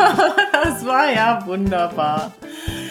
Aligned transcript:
das 0.52 0.84
war 0.84 1.12
ja 1.12 1.40
wunderbar. 1.46 2.32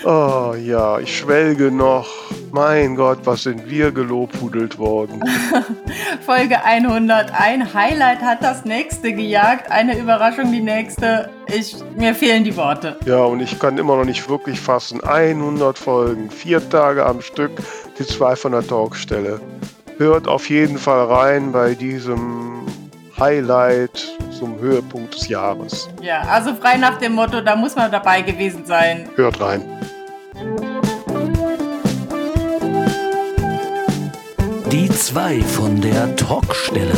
Oh 0.04 0.54
ja, 0.58 1.00
ich 1.00 1.18
schwelge 1.18 1.72
noch. 1.72 2.08
Mein 2.52 2.96
Gott, 2.96 3.20
was 3.26 3.44
sind 3.44 3.70
wir 3.70 3.92
gelobhudelt 3.92 4.80
worden. 4.80 5.22
Folge 6.26 6.64
100. 6.64 7.32
Ein 7.40 7.74
Highlight 7.74 8.22
hat 8.22 8.44
das 8.44 8.66
nächste 8.66 9.14
gejagt. 9.14 9.70
Eine 9.70 10.00
Überraschung 10.00 10.52
die 10.52 10.62
nächste. 10.62 11.30
Ich, 11.48 11.76
mir 11.96 12.16
fehlen 12.16 12.44
die 12.44 12.56
Worte. 12.56 12.98
Ja, 13.06 13.24
und 13.24 13.40
ich 13.42 13.60
kann 13.60 13.78
immer 13.78 13.98
noch 13.98 14.06
nicht 14.06 14.28
wirklich 14.30 14.60
fassen. 14.60 15.04
100 15.04 15.78
Folgen, 15.78 16.32
vier 16.32 16.68
Tage 16.70 17.06
am 17.06 17.22
Stück, 17.22 17.52
die 18.00 18.06
zwei 18.06 18.36
von 18.36 18.54
der 18.54 18.66
Talkstelle. 18.66 19.40
Hört 19.98 20.28
auf 20.28 20.50
jeden 20.50 20.78
Fall 20.78 21.06
rein 21.06 21.52
bei 21.52 21.76
diesem 21.76 22.66
Highlight 23.20 24.18
zum 24.40 24.58
Höhepunkt 24.58 25.16
des 25.16 25.28
Jahres. 25.28 25.90
Ja, 26.02 26.22
also 26.22 26.56
frei 26.56 26.78
nach 26.78 26.98
dem 26.98 27.14
Motto, 27.14 27.42
da 27.42 27.58
muss 27.58 27.76
man 27.76 27.92
dabei 27.92 28.22
gewesen 28.22 28.66
sein. 28.66 29.10
Hört 29.16 29.42
rein. 29.42 29.62
Die 34.72 34.90
zwei 34.90 35.42
von 35.42 35.82
der 35.82 36.16
Talkstelle. 36.16 36.94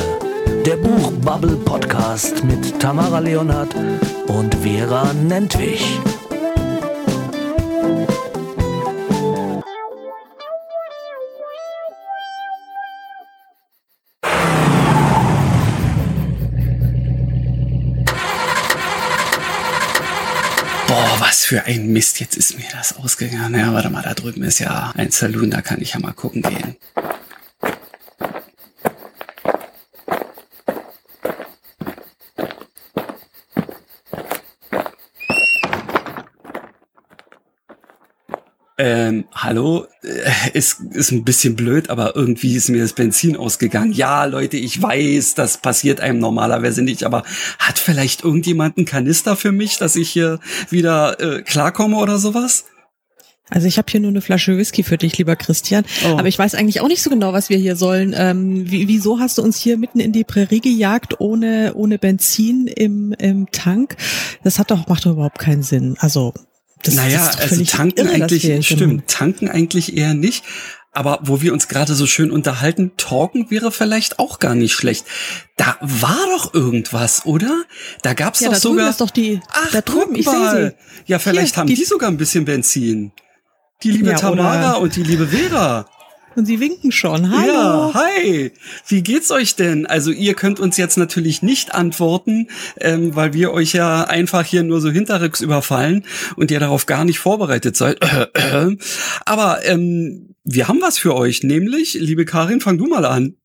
Der 0.65 0.75
Buchbubble 0.75 1.55
Podcast 1.55 2.43
mit 2.43 2.79
Tamara 2.79 3.17
Leonhardt 3.19 3.73
und 4.27 4.53
Vera 4.55 5.11
Nentwich. 5.13 5.99
Für 21.51 21.65
ein 21.65 21.91
Mist. 21.91 22.21
Jetzt 22.21 22.37
ist 22.37 22.57
mir 22.57 22.63
das 22.71 22.95
ausgegangen. 22.95 23.59
Ja, 23.59 23.73
warte 23.73 23.89
mal, 23.89 24.01
da 24.03 24.13
drüben 24.13 24.41
ist 24.43 24.59
ja 24.59 24.93
ein 24.95 25.11
Saloon, 25.11 25.51
da 25.51 25.61
kann 25.61 25.81
ich 25.81 25.91
ja 25.91 25.99
mal 25.99 26.13
gucken 26.13 26.43
gehen. 26.43 26.77
Ähm, 38.83 39.25
hallo, 39.31 39.85
äh, 40.01 40.57
ist, 40.57 40.79
ist 40.93 41.11
ein 41.11 41.23
bisschen 41.23 41.55
blöd, 41.55 41.91
aber 41.91 42.15
irgendwie 42.15 42.55
ist 42.55 42.67
mir 42.67 42.81
das 42.81 42.93
Benzin 42.93 43.37
ausgegangen. 43.37 43.91
Ja, 43.91 44.25
Leute, 44.25 44.57
ich 44.57 44.81
weiß, 44.81 45.35
das 45.35 45.59
passiert 45.59 46.01
einem 46.01 46.17
normalerweise 46.17 46.81
nicht, 46.81 47.03
aber 47.03 47.21
hat 47.59 47.77
vielleicht 47.77 48.23
irgendjemand 48.23 48.77
einen 48.77 48.87
Kanister 48.87 49.35
für 49.35 49.51
mich, 49.51 49.77
dass 49.77 49.95
ich 49.95 50.09
hier 50.09 50.39
wieder 50.71 51.19
äh, 51.19 51.43
klarkomme 51.43 51.97
oder 51.97 52.17
sowas? 52.17 52.65
Also 53.51 53.67
ich 53.67 53.77
habe 53.77 53.85
hier 53.91 53.99
nur 53.99 54.09
eine 54.09 54.21
Flasche 54.21 54.57
Whisky 54.57 54.81
für 54.81 54.97
dich, 54.97 55.15
lieber 55.15 55.35
Christian. 55.35 55.85
Oh. 56.03 56.17
Aber 56.17 56.27
ich 56.27 56.39
weiß 56.39 56.55
eigentlich 56.55 56.81
auch 56.81 56.87
nicht 56.87 57.03
so 57.03 57.11
genau, 57.11 57.33
was 57.33 57.51
wir 57.51 57.57
hier 57.57 57.75
sollen. 57.75 58.15
Ähm, 58.17 58.71
wie, 58.71 58.87
wieso 58.87 59.19
hast 59.19 59.37
du 59.37 59.43
uns 59.43 59.57
hier 59.57 59.77
mitten 59.77 59.99
in 59.99 60.11
die 60.11 60.23
Prärie 60.23 60.59
gejagt, 60.59 61.19
ohne, 61.19 61.73
ohne 61.75 61.99
Benzin 61.99 62.65
im, 62.65 63.13
im 63.19 63.51
Tank? 63.51 63.95
Das 64.43 64.57
hat 64.57 64.71
doch, 64.71 64.87
macht 64.87 65.05
doch 65.05 65.11
überhaupt 65.11 65.37
keinen 65.37 65.61
Sinn. 65.61 65.97
Also 65.99 66.33
das, 66.83 66.95
naja, 66.95 67.25
das 67.25 67.39
also 67.39 67.63
tanken 67.63 67.99
irre, 67.99 68.13
eigentlich, 68.13 68.67
stimmt, 68.67 69.07
tanken 69.07 69.49
eigentlich 69.49 69.97
eher 69.97 70.13
nicht. 70.13 70.43
Aber 70.93 71.19
wo 71.23 71.41
wir 71.41 71.53
uns 71.53 71.69
gerade 71.69 71.95
so 71.95 72.05
schön 72.05 72.31
unterhalten, 72.31 72.91
talken 72.97 73.49
wäre 73.49 73.71
vielleicht 73.71 74.19
auch 74.19 74.39
gar 74.39 74.55
nicht 74.55 74.73
schlecht. 74.73 75.05
Da 75.55 75.77
war 75.79 76.19
doch 76.31 76.53
irgendwas, 76.53 77.25
oder? 77.25 77.63
Da 78.01 78.13
gab's 78.13 78.41
ja, 78.41 78.47
doch 78.47 78.55
da 78.55 78.59
sogar. 78.59 78.89
Ist 78.89 78.99
doch 78.99 79.09
die, 79.09 79.39
Ach, 79.51 79.71
da 79.71 79.81
drüben, 79.81 80.15
guck 80.15 80.25
mal. 80.25 80.75
Ja, 81.05 81.19
vielleicht 81.19 81.53
Hier, 81.53 81.61
haben 81.61 81.67
die, 81.67 81.75
die, 81.75 81.85
sogar 81.85 82.09
ein 82.09 82.17
bisschen 82.17 82.43
Benzin. 82.43 83.13
Die 83.83 83.91
liebe 83.91 84.11
ja, 84.11 84.17
Tamara 84.17 84.73
und 84.73 84.95
die 84.97 85.03
liebe 85.03 85.27
Vera. 85.27 85.89
Und 86.35 86.45
sie 86.45 86.59
winken 86.59 86.91
schon. 86.91 87.29
Hallo. 87.29 87.51
Ja, 87.53 87.91
hi. 87.93 88.51
Wie 88.87 89.03
geht's 89.03 89.31
euch 89.31 89.55
denn? 89.55 89.85
Also 89.85 90.11
ihr 90.11 90.33
könnt 90.33 90.59
uns 90.59 90.77
jetzt 90.77 90.97
natürlich 90.97 91.41
nicht 91.41 91.73
antworten, 91.73 92.47
ähm, 92.79 93.15
weil 93.15 93.33
wir 93.33 93.51
euch 93.51 93.73
ja 93.73 94.03
einfach 94.05 94.45
hier 94.45 94.63
nur 94.63 94.79
so 94.79 94.89
hinterrücks 94.89 95.41
überfallen 95.41 96.05
und 96.37 96.49
ihr 96.49 96.59
darauf 96.59 96.85
gar 96.85 97.03
nicht 97.03 97.19
vorbereitet 97.19 97.75
seid. 97.75 97.99
Aber 99.25 99.65
ähm, 99.65 100.35
wir 100.43 100.67
haben 100.67 100.81
was 100.81 100.97
für 100.97 101.15
euch, 101.15 101.43
nämlich, 101.43 101.93
liebe 101.93 102.25
Karin, 102.25 102.61
fang 102.61 102.77
du 102.77 102.87
mal 102.87 103.05
an. 103.05 103.35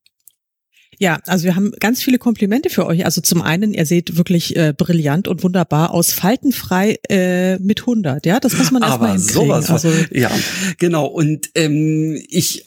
Ja, 0.99 1.19
also 1.27 1.43
wir 1.43 1.55
haben 1.55 1.71
ganz 1.79 2.01
viele 2.01 2.17
Komplimente 2.17 2.69
für 2.69 2.85
euch. 2.87 3.05
Also 3.05 3.21
zum 3.21 3.41
einen, 3.41 3.73
ihr 3.73 3.85
seht 3.85 4.17
wirklich 4.17 4.55
äh, 4.55 4.73
brillant 4.75 5.27
und 5.27 5.43
wunderbar 5.43 5.91
aus, 5.91 6.11
faltenfrei 6.11 6.97
äh, 7.09 7.59
mit 7.59 7.81
100. 7.81 8.25
Ja, 8.25 8.39
das 8.39 8.57
muss 8.57 8.71
man 8.71 8.81
erstmal 8.83 9.11
hinkriegen. 9.11 9.33
Sowas, 9.33 9.69
also, 9.69 9.91
ja, 10.11 10.31
genau. 10.79 11.05
Und 11.05 11.51
ähm, 11.55 12.19
ich 12.29 12.63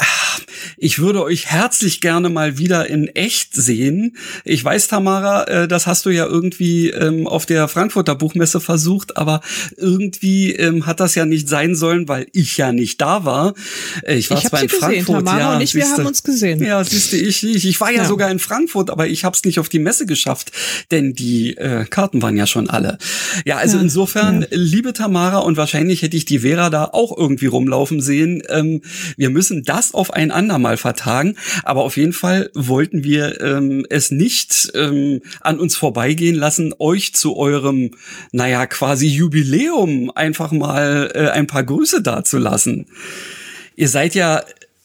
ich 0.77 0.99
würde 0.99 1.23
euch 1.23 1.47
herzlich 1.47 2.01
gerne 2.01 2.29
mal 2.29 2.59
wieder 2.59 2.89
in 2.89 3.09
echt 3.09 3.55
sehen. 3.55 4.17
Ich 4.45 4.65
weiß, 4.65 4.89
Tamara, 4.89 5.45
äh, 5.45 5.69
das 5.69 5.87
hast 5.87 6.07
du 6.07 6.11
ja 6.11 6.27
irgendwie 6.27 6.91
ähm, 6.91 7.27
auf 7.27 7.47
der 7.47 7.69
Frankfurter 7.69 8.15
Buchmesse 8.15 8.61
versucht, 8.61 9.17
aber 9.17 9.41
irgendwie 9.77 10.53
ähm, 10.53 10.87
hat 10.87 11.01
das 11.01 11.15
ja 11.15 11.27
nicht 11.27 11.49
sein 11.49 11.75
sollen, 11.75 12.09
weil 12.09 12.27
ich 12.33 12.57
ja 12.57 12.73
nicht 12.73 13.01
da 13.01 13.25
war. 13.25 13.55
Äh, 14.03 14.17
ich 14.17 14.31
war 14.31 14.39
ich 14.39 14.49
zwar 14.49 14.63
in 14.63 14.69
gesehen, 14.69 14.81
Frankfurt, 14.81 15.27
Tamara 15.27 15.39
ja, 15.39 15.57
und 15.57 15.63
ich, 15.63 15.75
wir 15.75 15.89
haben 15.89 16.07
uns 16.07 16.23
gesehen. 16.23 16.63
Ja, 16.63 16.83
siehste 16.85 17.17
ich, 17.17 17.45
ich, 17.45 17.67
ich 17.67 17.81
war 17.81 17.91
ja, 17.91 18.03
ja, 18.03 18.05
sogar 18.09 18.31
in 18.31 18.39
Frankfurt, 18.39 18.91
aber 18.91 19.07
ich 19.07 19.25
habe 19.25 19.35
es 19.35 19.45
nicht 19.45 19.59
auf 19.59 19.69
die 19.69 19.79
Messe 19.79 20.07
geschafft, 20.07 20.53
denn 20.91 21.15
die 21.15 21.57
äh, 21.57 21.85
Karten 21.85 22.23
waren 22.23 22.37
ja 22.37 22.47
schon 22.47 22.71
alle. 22.71 22.99
Ja, 23.45 23.57
also 23.57 23.77
ja, 23.77 23.83
insofern, 23.83 24.47
liebe 24.51 24.93
Tamara, 24.93 25.39
und 25.39 25.57
wahrscheinlich 25.57 26.03
hätte 26.03 26.17
ich 26.17 26.25
die 26.25 26.41
Vera 26.41 26.71
da 26.71 26.85
auch 26.93 27.17
irgendwie 27.17 27.47
rumlaufen 27.47 28.01
sehen. 28.01 28.43
Ähm, 28.49 28.83
wir 29.17 29.31
müssen 29.31 29.63
das 29.63 29.95
auf 29.95 30.13
ein 30.13 30.31
andermal 30.41 30.79
vertagen. 30.79 31.37
Aber 31.65 31.83
auf 31.85 31.97
jeden 31.97 32.15
Fall 32.15 32.51
wollten 32.55 33.05
wir 33.05 33.41
ähm, 33.43 33.87
es 33.91 34.11
nicht 34.11 34.73
ähm, 34.75 35.21
an 35.41 35.61
uns 35.61 35.77
vorbeigehen 35.77 36.37
lassen, 36.37 36.75
euch 36.79 37.15
zu 37.15 37.37
eurem, 37.37 37.91
naja, 38.33 38.67
quasi 38.67 39.07
Jubiläum 39.07 40.11
einfach 40.15 40.51
mal 40.51 41.11
äh, 41.15 41.29
ein 41.29 41.47
paar 41.47 41.63
Grüße 41.63 42.01
dazulassen. 42.03 42.87
Ihr 43.77 43.89
seid 43.89 44.15
ja 44.15 44.43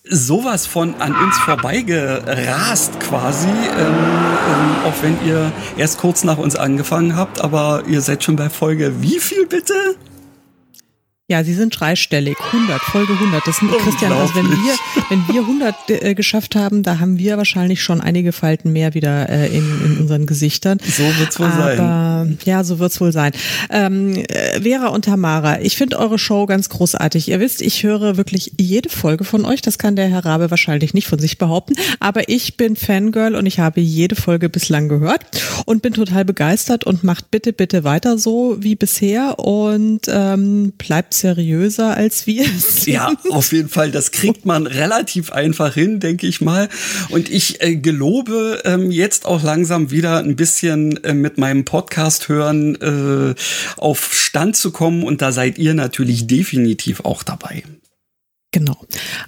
sowas 0.08 0.68
von 0.68 0.94
an 0.96 1.16
uns 1.16 1.38
vorbeigerast 1.40 3.00
quasi, 3.00 3.48
ähm, 3.48 3.88
ähm, 3.88 4.86
auch 4.86 5.02
wenn 5.02 5.18
ihr 5.26 5.52
erst 5.78 5.98
kurz 5.98 6.24
nach 6.24 6.38
uns 6.38 6.56
angefangen 6.56 7.16
habt, 7.16 7.42
aber 7.42 7.84
ihr 7.88 8.02
seid 8.02 8.24
schon 8.24 8.36
bei 8.36 8.50
Folge 8.50 9.02
wie 9.02 9.20
viel 9.20 9.48
bitte? 9.48 9.74
Ja, 11.28 11.44
sie 11.44 11.56
sind 11.56 11.80
dreistellig, 11.80 12.38
100, 12.54 12.80
Folge 12.84 13.14
100. 13.14 13.48
Das 13.48 13.58
sind 13.58 13.72
Christian, 13.72 14.12
also 14.12 14.36
wenn 14.36 14.48
wir, 14.48 14.76
wenn 15.10 15.28
wir 15.28 15.42
100 15.42 15.76
äh, 15.88 16.14
geschafft 16.14 16.56
haben, 16.56 16.84
da 16.84 17.00
haben 17.00 17.18
wir 17.18 17.38
wahrscheinlich 17.38 17.82
schon 17.82 18.00
einige 18.00 18.32
Falten 18.32 18.72
mehr 18.72 18.94
wieder 18.94 19.28
äh, 19.28 19.48
in, 19.48 19.64
in 19.84 19.98
unseren 20.02 20.28
Gesichtern. 20.28 20.78
So 20.84 21.02
wird's 21.18 21.40
wohl 21.40 21.48
Aber, 21.48 21.76
sein. 21.76 22.38
Ja, 22.46 22.64
so 22.64 22.78
wird's 22.78 23.02
wohl 23.02 23.12
sein. 23.12 23.32
Ähm, 23.72 24.14
äh, 24.14 24.62
Vera 24.62 24.90
und 24.90 25.06
Tamara, 25.06 25.62
ich 25.62 25.78
finde 25.78 25.98
eure 25.98 26.20
Show 26.20 26.46
ganz 26.46 26.70
großartig. 26.70 27.30
Ihr 27.30 27.40
wisst, 27.40 27.64
ich 27.64 27.82
höre 27.82 28.18
wirklich 28.18 28.52
jede 28.60 28.90
Folge 28.90 29.24
von 29.24 29.46
euch. 29.46 29.64
Das 29.64 29.80
kann 29.80 29.96
der 29.96 30.08
Herr 30.10 30.26
Rabe 30.26 30.52
wahrscheinlich 30.52 30.94
nicht 30.94 31.08
von 31.08 31.18
sich 31.18 31.40
behaupten. 31.40 31.74
Aber 32.00 32.30
ich 32.30 32.56
bin 32.56 32.76
Fangirl 32.76 33.34
und 33.34 33.48
ich 33.48 33.58
habe 33.58 33.82
jede 33.82 34.16
Folge 34.16 34.48
bislang 34.48 34.90
gehört 34.90 35.26
und 35.66 35.82
bin 35.82 35.94
total 35.94 36.24
begeistert 36.24 36.84
und 36.84 37.04
macht 37.04 37.32
bitte, 37.32 37.52
bitte 37.52 37.84
weiter 37.84 38.20
so 38.20 38.58
wie 38.60 38.76
bisher 38.76 39.40
und 39.40 40.02
ähm, 40.08 40.72
bleibt 40.78 41.15
seriöser 41.20 41.96
als 41.96 42.28
wir 42.28 42.46
sind. 42.46 42.88
Ja, 42.88 43.14
auf 43.30 43.52
jeden 43.52 43.70
Fall. 43.70 43.92
Das 43.92 44.12
kriegt 44.12 44.46
man 44.46 44.68
relativ 44.68 45.32
einfach 45.32 45.74
hin, 45.74 46.00
denke 46.00 46.28
ich 46.28 46.42
mal. 46.42 46.70
Und 47.10 47.30
ich 47.30 47.62
äh, 47.62 47.76
gelobe 47.76 48.62
ähm, 48.66 48.92
jetzt 48.92 49.26
auch 49.26 49.44
langsam 49.44 49.92
wieder 49.92 50.20
ein 50.20 50.36
bisschen 50.36 51.04
äh, 51.04 51.14
mit 51.14 51.38
meinem 51.38 51.66
Podcast 51.66 52.30
hören 52.30 52.76
äh, 52.82 53.36
auf 53.78 54.14
Stand 54.14 54.56
zu 54.56 54.72
kommen. 54.72 55.04
Und 55.04 55.22
da 55.22 55.32
seid 55.32 55.58
ihr 55.58 55.74
natürlich 55.74 56.28
definitiv 56.28 57.02
auch 57.02 57.24
dabei. 57.24 57.64
Genau. 58.56 58.78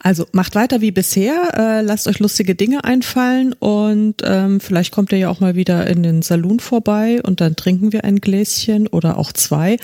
Also 0.01 0.25
macht 0.31 0.56
weiter 0.56 0.79
wie 0.79 0.91
bisher, 0.91 1.50
äh, 1.53 1.81
lasst 1.81 2.07
euch 2.07 2.19
lustige 2.19 2.56
Dinge 2.56 2.85
einfallen 2.85 3.51
und 3.51 4.15
ähm, 4.24 4.62
vielleicht 4.62 4.94
kommt 4.94 5.12
ihr 5.12 5.18
ja 5.18 5.29
auch 5.29 5.41
mal 5.41 5.57
wieder 5.57 5.85
in 5.85 6.01
den 6.01 6.21
Saloon 6.21 6.62
vorbei 6.62 7.19
und 7.21 7.41
dann 7.41 7.57
trinken 7.57 7.91
wir 7.91 8.06
ein 8.06 8.21
Gläschen 8.21 8.88
oder 8.88 9.18
auch 9.18 9.33
zwei. 9.33 9.79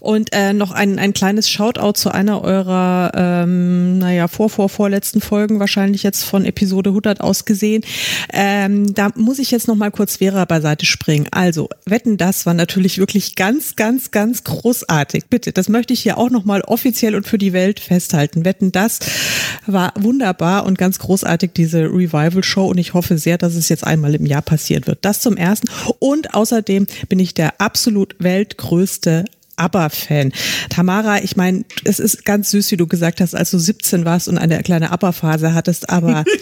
Und 0.00 0.30
äh, 0.32 0.54
noch 0.54 0.72
ein, 0.72 0.98
ein 0.98 1.12
kleines 1.12 1.50
Shoutout 1.50 1.92
zu 1.92 2.10
einer 2.10 2.42
eurer, 2.42 3.12
ähm, 3.14 3.98
naja, 3.98 4.28
vor, 4.28 4.48
vor, 4.48 4.70
vorletzten 4.70 5.20
Folgen, 5.20 5.60
wahrscheinlich 5.60 6.02
jetzt 6.02 6.24
von 6.24 6.46
Episode 6.46 6.88
100 6.88 7.20
aus 7.20 7.44
gesehen. 7.44 7.82
Ähm, 8.32 8.94
da 8.94 9.10
muss 9.14 9.38
ich 9.38 9.50
jetzt 9.50 9.68
noch 9.68 9.76
mal 9.76 9.90
kurz 9.90 10.16
Vera 10.16 10.46
beiseite 10.46 10.86
springen. 10.86 11.26
Also, 11.32 11.68
Wetten, 11.84 12.16
das 12.16 12.46
war 12.46 12.54
natürlich 12.54 12.96
wirklich 12.96 13.34
ganz, 13.34 13.76
ganz, 13.76 14.10
ganz 14.10 14.42
großartig. 14.44 15.26
Bitte, 15.28 15.52
das 15.52 15.68
möchte 15.68 15.92
ich 15.92 16.00
hier 16.00 16.16
auch 16.16 16.30
noch 16.30 16.46
mal 16.46 16.62
offiziell 16.62 17.14
und 17.14 17.26
für 17.26 17.36
die 17.36 17.52
Welt 17.52 17.78
festhalten. 17.78 18.46
Wetten, 18.46 18.72
das 18.72 18.85
das 18.86 19.00
war 19.66 19.92
wunderbar 19.96 20.64
und 20.64 20.78
ganz 20.78 20.98
großartig, 20.98 21.52
diese 21.54 21.82
Revival-Show. 21.84 22.66
Und 22.66 22.78
ich 22.78 22.94
hoffe 22.94 23.18
sehr, 23.18 23.38
dass 23.38 23.54
es 23.54 23.68
jetzt 23.68 23.84
einmal 23.84 24.14
im 24.14 24.26
Jahr 24.26 24.42
passieren 24.42 24.86
wird. 24.86 25.00
Das 25.02 25.20
zum 25.20 25.36
Ersten. 25.36 25.68
Und 25.98 26.34
außerdem 26.34 26.86
bin 27.08 27.18
ich 27.18 27.34
der 27.34 27.60
absolut 27.60 28.14
weltgrößte 28.18 29.24
ABBA-Fan. 29.56 30.32
Tamara, 30.68 31.22
ich 31.22 31.36
meine, 31.36 31.64
es 31.84 31.98
ist 31.98 32.24
ganz 32.24 32.50
süß, 32.50 32.70
wie 32.70 32.76
du 32.76 32.86
gesagt 32.86 33.20
hast, 33.20 33.34
als 33.34 33.50
du 33.50 33.58
17 33.58 34.04
warst 34.04 34.28
und 34.28 34.38
eine 34.38 34.62
kleine 34.62 34.92
ABBA-Phase 34.92 35.54
hattest, 35.54 35.88
aber 35.88 36.24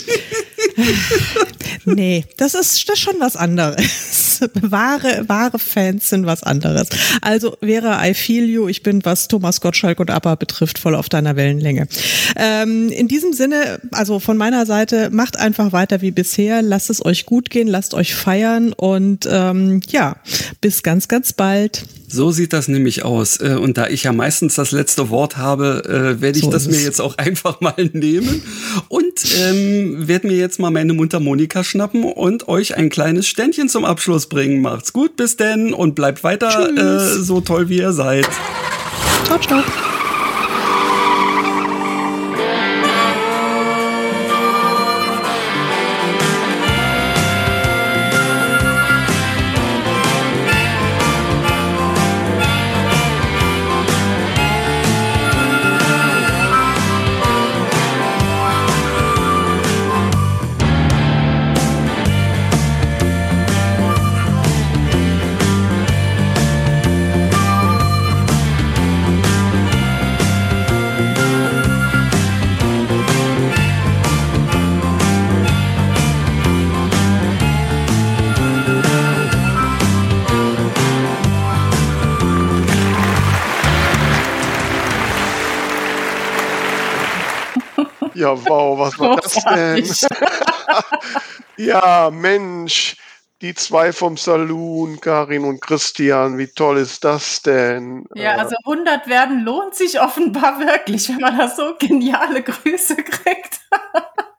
nee, 1.84 2.24
das 2.36 2.54
ist, 2.54 2.88
das 2.88 2.96
ist 2.96 3.00
schon 3.00 3.20
was 3.20 3.36
anderes. 3.36 4.33
wahre, 4.60 5.24
wahre 5.28 5.58
Fans 5.58 6.08
sind 6.08 6.26
was 6.26 6.42
anderes. 6.42 6.88
Also 7.20 7.56
Vera, 7.60 8.06
I 8.06 8.14
feel 8.14 8.44
you. 8.44 8.68
Ich 8.68 8.82
bin, 8.82 9.04
was 9.04 9.28
Thomas 9.28 9.60
Gottschalk 9.60 10.00
und 10.00 10.10
ABBA 10.10 10.34
betrifft, 10.36 10.78
voll 10.78 10.94
auf 10.94 11.08
deiner 11.08 11.36
Wellenlänge. 11.36 11.88
Ähm, 12.36 12.88
in 12.88 13.08
diesem 13.08 13.32
Sinne, 13.32 13.80
also 13.92 14.20
von 14.20 14.36
meiner 14.36 14.66
Seite, 14.66 15.10
macht 15.10 15.38
einfach 15.38 15.72
weiter 15.72 16.00
wie 16.00 16.10
bisher. 16.10 16.62
Lasst 16.62 16.90
es 16.90 17.04
euch 17.04 17.26
gut 17.26 17.50
gehen, 17.50 17.68
lasst 17.68 17.94
euch 17.94 18.14
feiern 18.14 18.72
und 18.72 19.28
ähm, 19.30 19.80
ja, 19.88 20.16
bis 20.60 20.82
ganz, 20.82 21.08
ganz 21.08 21.32
bald. 21.32 21.84
So 22.14 22.30
sieht 22.30 22.52
das 22.52 22.68
nämlich 22.68 23.04
aus. 23.04 23.40
Äh, 23.40 23.56
und 23.60 23.76
da 23.76 23.88
ich 23.88 24.04
ja 24.04 24.12
meistens 24.12 24.54
das 24.54 24.70
letzte 24.70 25.10
Wort 25.10 25.36
habe, 25.36 25.82
äh, 25.84 26.20
werde 26.20 26.38
ich 26.38 26.44
so 26.44 26.50
das 26.50 26.68
mir 26.68 26.80
jetzt 26.80 27.00
auch 27.00 27.18
einfach 27.18 27.60
mal 27.60 27.90
nehmen 27.92 28.42
und 28.88 29.24
ähm, 29.40 30.06
werde 30.06 30.28
mir 30.28 30.36
jetzt 30.36 30.60
mal 30.60 30.70
meine 30.70 30.92
Mundharmonika 30.92 31.64
schnappen 31.64 32.04
und 32.04 32.46
euch 32.46 32.76
ein 32.76 32.88
kleines 32.88 33.26
Ständchen 33.26 33.68
zum 33.68 33.84
Abschluss 33.84 34.23
bringen. 34.26 34.62
Macht's 34.62 34.92
gut, 34.92 35.16
bis 35.16 35.36
denn 35.36 35.72
und 35.72 35.94
bleibt 35.94 36.24
weiter 36.24 36.68
äh, 36.76 36.98
so 37.22 37.40
toll, 37.40 37.68
wie 37.68 37.78
ihr 37.78 37.92
seid. 37.92 38.28
Ciao, 39.26 39.38
ciao. 39.38 39.62
Ja, 88.24 88.42
wow, 88.46 88.78
was 88.78 88.98
war 88.98 89.16
das 89.16 89.34
denn? 89.44 89.84
ja, 91.66 92.10
Mensch, 92.10 92.96
die 93.42 93.54
zwei 93.54 93.92
vom 93.92 94.16
Saloon, 94.16 94.98
Karin 94.98 95.44
und 95.44 95.60
Christian, 95.60 96.38
wie 96.38 96.46
toll 96.46 96.78
ist 96.78 97.04
das 97.04 97.42
denn? 97.42 98.06
Ja, 98.14 98.36
also 98.36 98.56
100 98.64 99.08
werden 99.08 99.44
lohnt 99.44 99.74
sich 99.74 100.00
offenbar 100.00 100.58
wirklich, 100.58 101.10
wenn 101.10 101.18
man 101.18 101.36
da 101.36 101.48
so 101.48 101.74
geniale 101.78 102.42
Grüße 102.42 102.96
kriegt. 102.96 103.60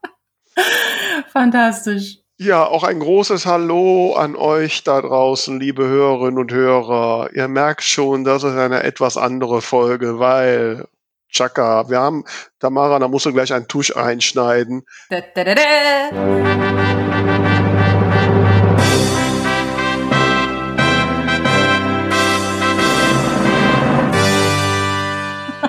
Fantastisch. 1.31 2.17
Ja, 2.39 2.65
auch 2.65 2.83
ein 2.83 2.99
großes 2.99 3.45
Hallo 3.45 4.15
an 4.15 4.35
euch 4.35 4.83
da 4.83 4.99
draußen, 4.99 5.59
liebe 5.59 5.85
Hörerinnen 5.85 6.39
und 6.39 6.51
Hörer. 6.51 7.29
Ihr 7.35 7.47
merkt 7.47 7.83
schon, 7.83 8.23
das 8.23 8.43
ist 8.43 8.57
eine 8.57 8.81
etwas 8.81 9.15
andere 9.15 9.61
Folge, 9.61 10.17
weil 10.17 10.87
Chaka. 11.35 11.89
Wir 11.89 11.99
haben, 11.99 12.23
Tamara, 12.59 12.97
da 12.97 13.09
musst 13.09 13.25
du 13.25 13.33
gleich 13.33 13.53
einen 13.53 13.67
Tusch 13.67 13.93
einschneiden. 13.93 14.85
Da, 15.09 15.19
da, 15.19 15.43
da, 15.43 15.55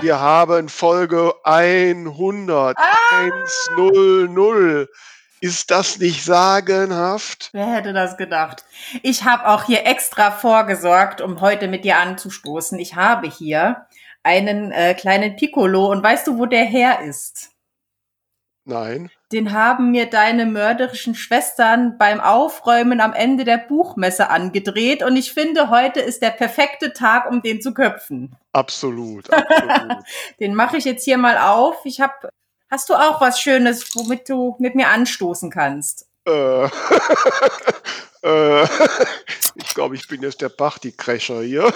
Wir 0.00 0.20
haben 0.20 0.68
Folge 0.68 1.34
100, 1.42 2.76
ah! 2.78 2.82
100. 3.76 4.88
Ist 5.40 5.70
das 5.72 5.98
nicht 5.98 6.24
sagenhaft? 6.24 7.50
Wer 7.52 7.66
hätte 7.66 7.92
das 7.92 8.16
gedacht? 8.16 8.64
Ich 9.02 9.24
habe 9.24 9.48
auch 9.48 9.64
hier 9.64 9.84
extra 9.84 10.30
vorgesorgt, 10.30 11.20
um 11.20 11.40
heute 11.40 11.66
mit 11.66 11.84
dir 11.84 11.98
anzustoßen. 11.98 12.78
Ich 12.78 12.94
habe 12.94 13.28
hier 13.28 13.86
einen 14.26 14.73
äh, 14.73 14.94
kleinen 14.94 15.37
Piccolo. 15.37 15.87
Und 15.87 16.02
weißt 16.02 16.26
du, 16.26 16.38
wo 16.38 16.46
der 16.46 16.64
her 16.64 17.00
ist? 17.00 17.50
Nein. 18.64 19.11
Den 19.31 19.52
haben 19.52 19.93
mir 19.93 20.06
deine 20.06 20.44
mörderischen 20.44 21.14
Schwestern 21.14 21.99
beim 21.99 22.20
Aufräumen 22.20 23.00
am 23.00 23.12
Ende 23.12 23.44
der 23.44 23.58
Buchmesse 23.58 24.28
angedreht. 24.28 25.05
Und 25.05 25.17
ich 25.17 25.32
finde, 25.32 25.70
heute 25.70 26.00
ist 26.00 26.20
der 26.20 26.31
perfekte 26.31 26.93
Tag, 26.93 27.31
um 27.31 27.43
den 27.43 27.62
zu 27.62 27.73
köpfen. 27.73 28.37
Absolut. 28.52 29.32
absolut. 29.32 30.02
den 30.40 30.55
mache 30.55 30.76
ich 30.76 30.84
jetzt 30.84 31.05
hier 31.05 31.19
mal 31.19 31.38
auf. 31.38 31.76
Ich 31.84 32.00
habe. 32.00 32.28
Hast 32.69 32.88
du 32.88 32.94
auch 32.94 33.20
was 33.20 33.40
Schönes, 33.40 33.94
womit 33.94 34.28
du 34.28 34.56
mit 34.58 34.75
mir 34.75 34.88
anstoßen 34.88 35.50
kannst? 35.50 36.08
Äh, 36.26 36.64
äh, 38.25 38.64
ich 39.55 39.75
glaube, 39.75 39.94
ich 39.94 40.08
bin 40.08 40.23
jetzt 40.23 40.40
der 40.40 40.49
Partycrasher 40.49 41.43
hier. 41.43 41.73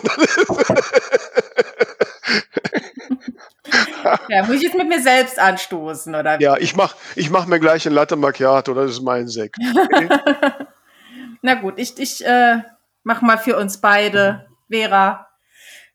Ja, 4.28 4.44
muss 4.44 4.56
ich 4.56 4.62
jetzt 4.62 4.76
mit 4.76 4.88
mir 4.88 5.00
selbst 5.00 5.38
anstoßen, 5.38 6.14
oder? 6.14 6.40
Ja, 6.40 6.56
ich 6.56 6.76
mach, 6.76 6.94
ich 7.16 7.30
mach 7.30 7.46
mir 7.46 7.60
gleich 7.60 7.86
ein 7.86 7.92
Latte 7.92 8.16
Macchiato, 8.16 8.74
das 8.74 8.92
ist 8.92 9.02
mein 9.02 9.28
Sekt. 9.28 9.56
Okay? 9.58 10.08
Na 11.42 11.54
gut, 11.54 11.74
ich, 11.78 11.98
ich 11.98 12.24
äh, 12.24 12.62
mach 13.02 13.22
mal 13.22 13.38
für 13.38 13.56
uns 13.56 13.80
beide, 13.80 14.46
Vera. 14.70 15.26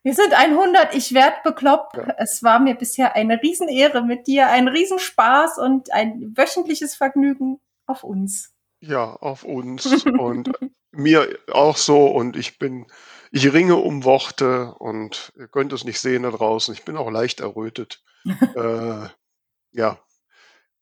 Wir 0.04 0.14
sind 0.14 0.34
100, 0.34 0.94
ich 0.94 1.14
werd 1.14 1.44
bekloppt. 1.44 1.98
Ja. 1.98 2.16
Es 2.18 2.44
war 2.44 2.60
mir 2.60 2.76
bisher 2.76 3.16
eine 3.16 3.42
Riesenehre 3.42 4.04
mit 4.04 4.28
dir, 4.28 4.50
ein 4.50 4.68
Riesenspaß 4.68 5.58
und 5.58 5.92
ein 5.94 6.34
wöchentliches 6.36 6.96
Vergnügen 6.96 7.60
auf 7.88 8.04
uns. 8.04 8.54
Ja, 8.82 9.14
auf 9.14 9.44
uns 9.44 10.06
und 10.06 10.52
mir 10.92 11.28
auch 11.52 11.78
so 11.78 12.06
und 12.06 12.36
ich 12.38 12.60
bin 12.60 12.86
ich 13.36 13.52
ringe 13.52 13.76
um 13.76 14.06
Worte 14.06 14.74
und 14.76 15.34
ihr 15.36 15.50
könnt 15.50 15.74
es 15.74 15.84
nicht 15.84 16.00
sehen 16.00 16.24
da 16.24 16.32
draußen. 16.32 16.74
Ich 16.74 16.86
bin 16.86 16.96
auch 16.96 17.12
leicht 17.12 17.42
errötet. 17.42 18.02
äh, 18.56 19.10
ja, 19.74 20.00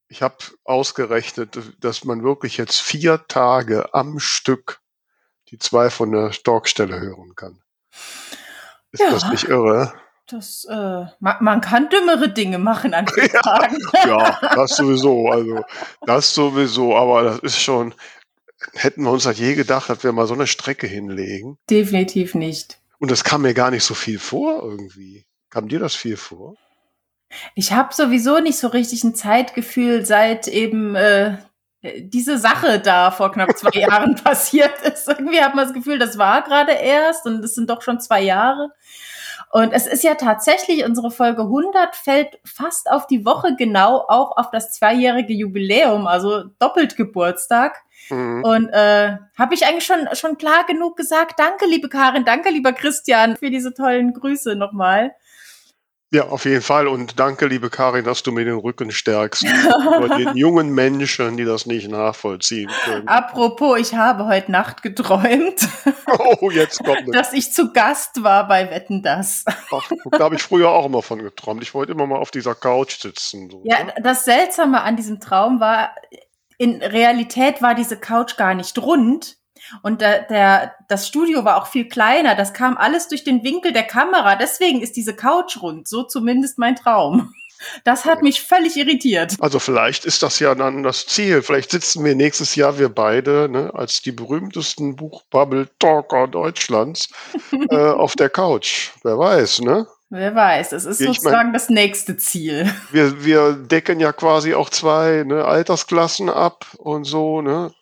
ich 0.07 0.21
habe 0.21 0.35
ausgerechnet, 0.63 1.57
dass 1.83 2.05
man 2.05 2.23
wirklich 2.23 2.57
jetzt 2.57 2.79
vier 2.79 3.25
Tage 3.27 3.91
am 3.95 4.19
Stück 4.19 4.81
die 5.49 5.57
zwei 5.57 5.89
von 5.89 6.11
der 6.11 6.31
Storkstelle 6.31 6.99
hören 7.01 7.33
kann. 7.35 7.59
Ist 8.91 8.99
ja, 8.99 9.09
das 9.09 9.29
nicht 9.31 9.45
irre? 9.45 9.91
Das, 10.27 10.65
äh, 10.69 11.05
man, 11.19 11.37
man, 11.39 11.59
kann 11.59 11.89
dümmere 11.89 12.29
Dinge 12.29 12.59
machen 12.59 12.93
an 12.93 13.07
vier 13.13 13.29
Tagen. 13.29 13.79
ja, 14.05 14.39
das 14.53 14.75
sowieso. 14.75 15.27
Also, 15.27 15.63
das 16.05 16.31
sowieso. 16.31 16.95
Aber 16.95 17.23
das 17.23 17.39
ist 17.39 17.59
schon, 17.59 17.95
hätten 18.73 19.03
wir 19.03 19.11
uns 19.11 19.25
halt 19.25 19.37
je 19.37 19.55
gedacht, 19.55 19.89
dass 19.89 20.03
wir 20.03 20.11
mal 20.11 20.27
so 20.27 20.33
eine 20.33 20.47
Strecke 20.47 20.87
hinlegen. 20.87 21.57
Definitiv 21.69 22.35
nicht. 22.35 22.79
Und 22.99 23.11
das 23.11 23.23
kam 23.23 23.41
mir 23.41 23.53
gar 23.53 23.71
nicht 23.71 23.83
so 23.83 23.93
viel 23.93 24.19
vor 24.19 24.63
irgendwie. 24.63 25.25
Kam 25.49 25.67
dir 25.67 25.79
das 25.79 25.95
viel 25.95 26.17
vor? 26.17 26.55
Ich 27.55 27.71
habe 27.71 27.93
sowieso 27.93 28.39
nicht 28.39 28.57
so 28.57 28.67
richtig 28.67 29.03
ein 29.03 29.15
Zeitgefühl, 29.15 30.05
seit 30.05 30.47
eben 30.47 30.95
äh, 30.95 31.37
diese 31.81 32.37
Sache 32.37 32.79
da 32.79 33.11
vor 33.11 33.31
knapp 33.31 33.57
zwei 33.57 33.71
Jahren 33.79 34.15
passiert 34.15 34.81
ist. 34.81 35.07
Irgendwie 35.07 35.41
hat 35.41 35.55
man 35.55 35.65
das 35.65 35.73
Gefühl, 35.73 35.99
das 35.99 36.17
war 36.17 36.43
gerade 36.43 36.73
erst 36.73 37.25
und 37.25 37.43
es 37.43 37.55
sind 37.55 37.69
doch 37.69 37.81
schon 37.81 37.99
zwei 37.99 38.21
Jahre. 38.21 38.69
Und 39.51 39.71
es 39.71 39.85
ist 39.85 40.03
ja 40.03 40.15
tatsächlich, 40.15 40.83
unsere 40.83 41.11
Folge 41.11 41.43
100 41.43 41.95
fällt 41.95 42.39
fast 42.43 42.89
auf 42.89 43.05
die 43.05 43.23
Woche 43.23 43.55
genau, 43.55 44.03
auch 44.07 44.35
auf 44.35 44.49
das 44.49 44.71
zweijährige 44.71 45.33
Jubiläum, 45.33 46.07
also 46.07 46.45
doppelt 46.57 46.95
Geburtstag. 46.95 47.83
Mhm. 48.09 48.43
Und 48.43 48.69
äh, 48.69 49.17
habe 49.37 49.53
ich 49.53 49.65
eigentlich 49.65 49.85
schon, 49.85 50.07
schon 50.13 50.37
klar 50.37 50.65
genug 50.65 50.97
gesagt, 50.97 51.39
danke 51.39 51.65
liebe 51.65 51.89
Karin, 51.89 52.25
danke 52.25 52.49
lieber 52.49 52.73
Christian 52.73 53.37
für 53.37 53.49
diese 53.49 53.73
tollen 53.73 54.13
Grüße 54.13 54.55
nochmal. 54.55 55.11
Ja, 56.13 56.27
auf 56.27 56.45
jeden 56.45 56.61
Fall. 56.61 56.87
Und 56.87 57.19
danke, 57.19 57.47
liebe 57.47 57.71
Karin, 57.71 58.05
dass 58.05 58.21
du 58.21 58.31
mir 58.31 58.45
den 58.45 58.59
Rücken 58.59 58.91
stärkst. 58.91 59.43
Bei 59.99 60.15
den 60.15 60.37
jungen 60.37 60.69
Menschen, 60.69 61.37
die 61.37 61.43
das 61.43 61.65
nicht 61.65 61.89
nachvollziehen 61.89 62.69
können. 62.85 63.07
Apropos, 63.07 63.79
ich 63.79 63.95
habe 63.95 64.27
heute 64.27 64.51
Nacht 64.51 64.81
geträumt. 64.81 65.67
Oh, 66.39 66.51
jetzt 66.51 66.83
kommt. 66.83 67.15
Dass 67.15 67.33
ich 67.33 67.51
zu 67.53 67.73
Gast 67.73 68.23
war 68.23 68.47
bei 68.47 68.69
Wetten 68.69 69.01
das. 69.01 69.45
Ach, 69.71 69.89
da 70.11 70.19
habe 70.19 70.35
ich 70.35 70.43
früher 70.43 70.69
auch 70.69 70.85
immer 70.85 71.01
von 71.01 71.17
geträumt. 71.17 71.63
Ich 71.63 71.73
wollte 71.73 71.93
immer 71.93 72.05
mal 72.05 72.17
auf 72.17 72.29
dieser 72.29 72.53
Couch 72.53 73.01
sitzen. 73.01 73.49
So, 73.49 73.61
ja, 73.63 73.85
ne? 73.85 73.93
das 74.03 74.23
Seltsame 74.23 74.81
an 74.83 74.95
diesem 74.95 75.19
Traum 75.19 75.59
war, 75.59 75.95
in 76.57 76.81
Realität 76.81 77.61
war 77.61 77.75
diese 77.75 77.99
Couch 77.99 78.37
gar 78.37 78.53
nicht 78.53 78.77
rund, 78.79 79.37
Und 79.81 80.01
der, 80.01 80.23
der, 80.23 80.75
das 80.89 81.07
Studio 81.07 81.45
war 81.45 81.61
auch 81.61 81.67
viel 81.67 81.87
kleiner. 81.87 82.35
Das 82.35 82.53
kam 82.53 82.77
alles 82.77 83.07
durch 83.07 83.23
den 83.23 83.43
Winkel 83.43 83.71
der 83.71 83.83
Kamera. 83.83 84.35
Deswegen 84.35 84.81
ist 84.81 84.95
diese 84.95 85.15
Couch 85.15 85.61
rund. 85.61 85.87
So 85.87 86.03
zumindest 86.03 86.57
mein 86.59 86.75
Traum. 86.75 87.33
Das 87.83 88.03
hat 88.03 88.21
mich 88.21 88.41
völlig 88.41 88.75
irritiert. 88.75 89.35
Also 89.39 89.57
vielleicht 89.57 90.03
ist 90.03 90.21
das 90.21 90.39
ja 90.39 90.53
dann 90.53 90.83
das 90.83 91.07
Ziel. 91.07 91.41
Vielleicht 91.41 91.71
sitzen 91.71 92.03
wir 92.03 92.13
nächstes 92.13 92.55
Jahr 92.55 92.77
wir 92.77 92.89
beide 92.89 93.47
ne, 93.49 93.71
als 93.73 94.01
die 94.01 94.11
berühmtesten 94.11 94.97
Buchbubble-Talker 94.97 96.27
Deutschlands 96.27 97.09
äh, 97.69 97.75
auf 97.77 98.15
der 98.15 98.29
Couch. 98.29 98.91
Wer 99.03 99.17
weiß, 99.17 99.61
ne? 99.61 99.87
Wer 100.15 100.35
weiß, 100.35 100.73
es 100.73 100.85
ist 100.85 101.01
ich 101.01 101.07
sozusagen 101.07 101.47
mein, 101.47 101.53
das 101.53 101.69
nächste 101.69 102.15
Ziel. 102.17 102.71
Wir, 102.91 103.25
wir 103.25 103.53
decken 103.53 103.99
ja 103.99 104.13
quasi 104.13 104.53
auch 104.53 104.69
zwei 104.69 105.23
ne, 105.25 105.43
Altersklassen 105.43 106.29
ab 106.29 106.67
und 106.77 107.05
so, 107.05 107.41
ne? 107.41 107.73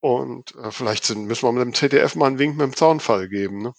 Und 0.00 0.54
äh, 0.56 0.70
vielleicht 0.70 1.06
sind, 1.06 1.24
müssen 1.24 1.46
wir 1.46 1.52
mit 1.52 1.62
dem 1.62 1.72
ZDF 1.72 2.14
mal 2.14 2.26
einen 2.26 2.38
Wink 2.38 2.58
mit 2.58 2.66
dem 2.66 2.76
Zaunfall 2.76 3.30
geben, 3.30 3.62
ne? 3.62 3.72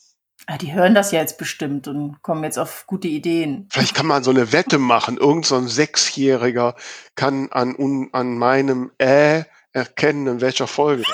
Ah, 0.47 0.57
die 0.57 0.73
hören 0.73 0.95
das 0.95 1.11
ja 1.11 1.19
jetzt 1.19 1.37
bestimmt 1.37 1.87
und 1.87 2.19
kommen 2.23 2.43
jetzt 2.43 2.57
auf 2.57 2.85
gute 2.87 3.07
Ideen. 3.07 3.69
Vielleicht 3.71 3.93
kann 3.93 4.07
man 4.07 4.23
so 4.23 4.31
eine 4.31 4.51
Wette 4.51 4.79
machen. 4.79 5.17
Irgend 5.17 5.45
so 5.45 5.57
ein 5.57 5.67
Sechsjähriger 5.67 6.73
kann 7.13 7.51
an, 7.51 7.75
un, 7.75 8.09
an 8.11 8.39
meinem 8.39 8.91
Äh 8.97 9.43
erkennen, 9.71 10.25
in 10.25 10.41
welcher 10.41 10.65
Folge 10.65 11.03
das 11.03 11.13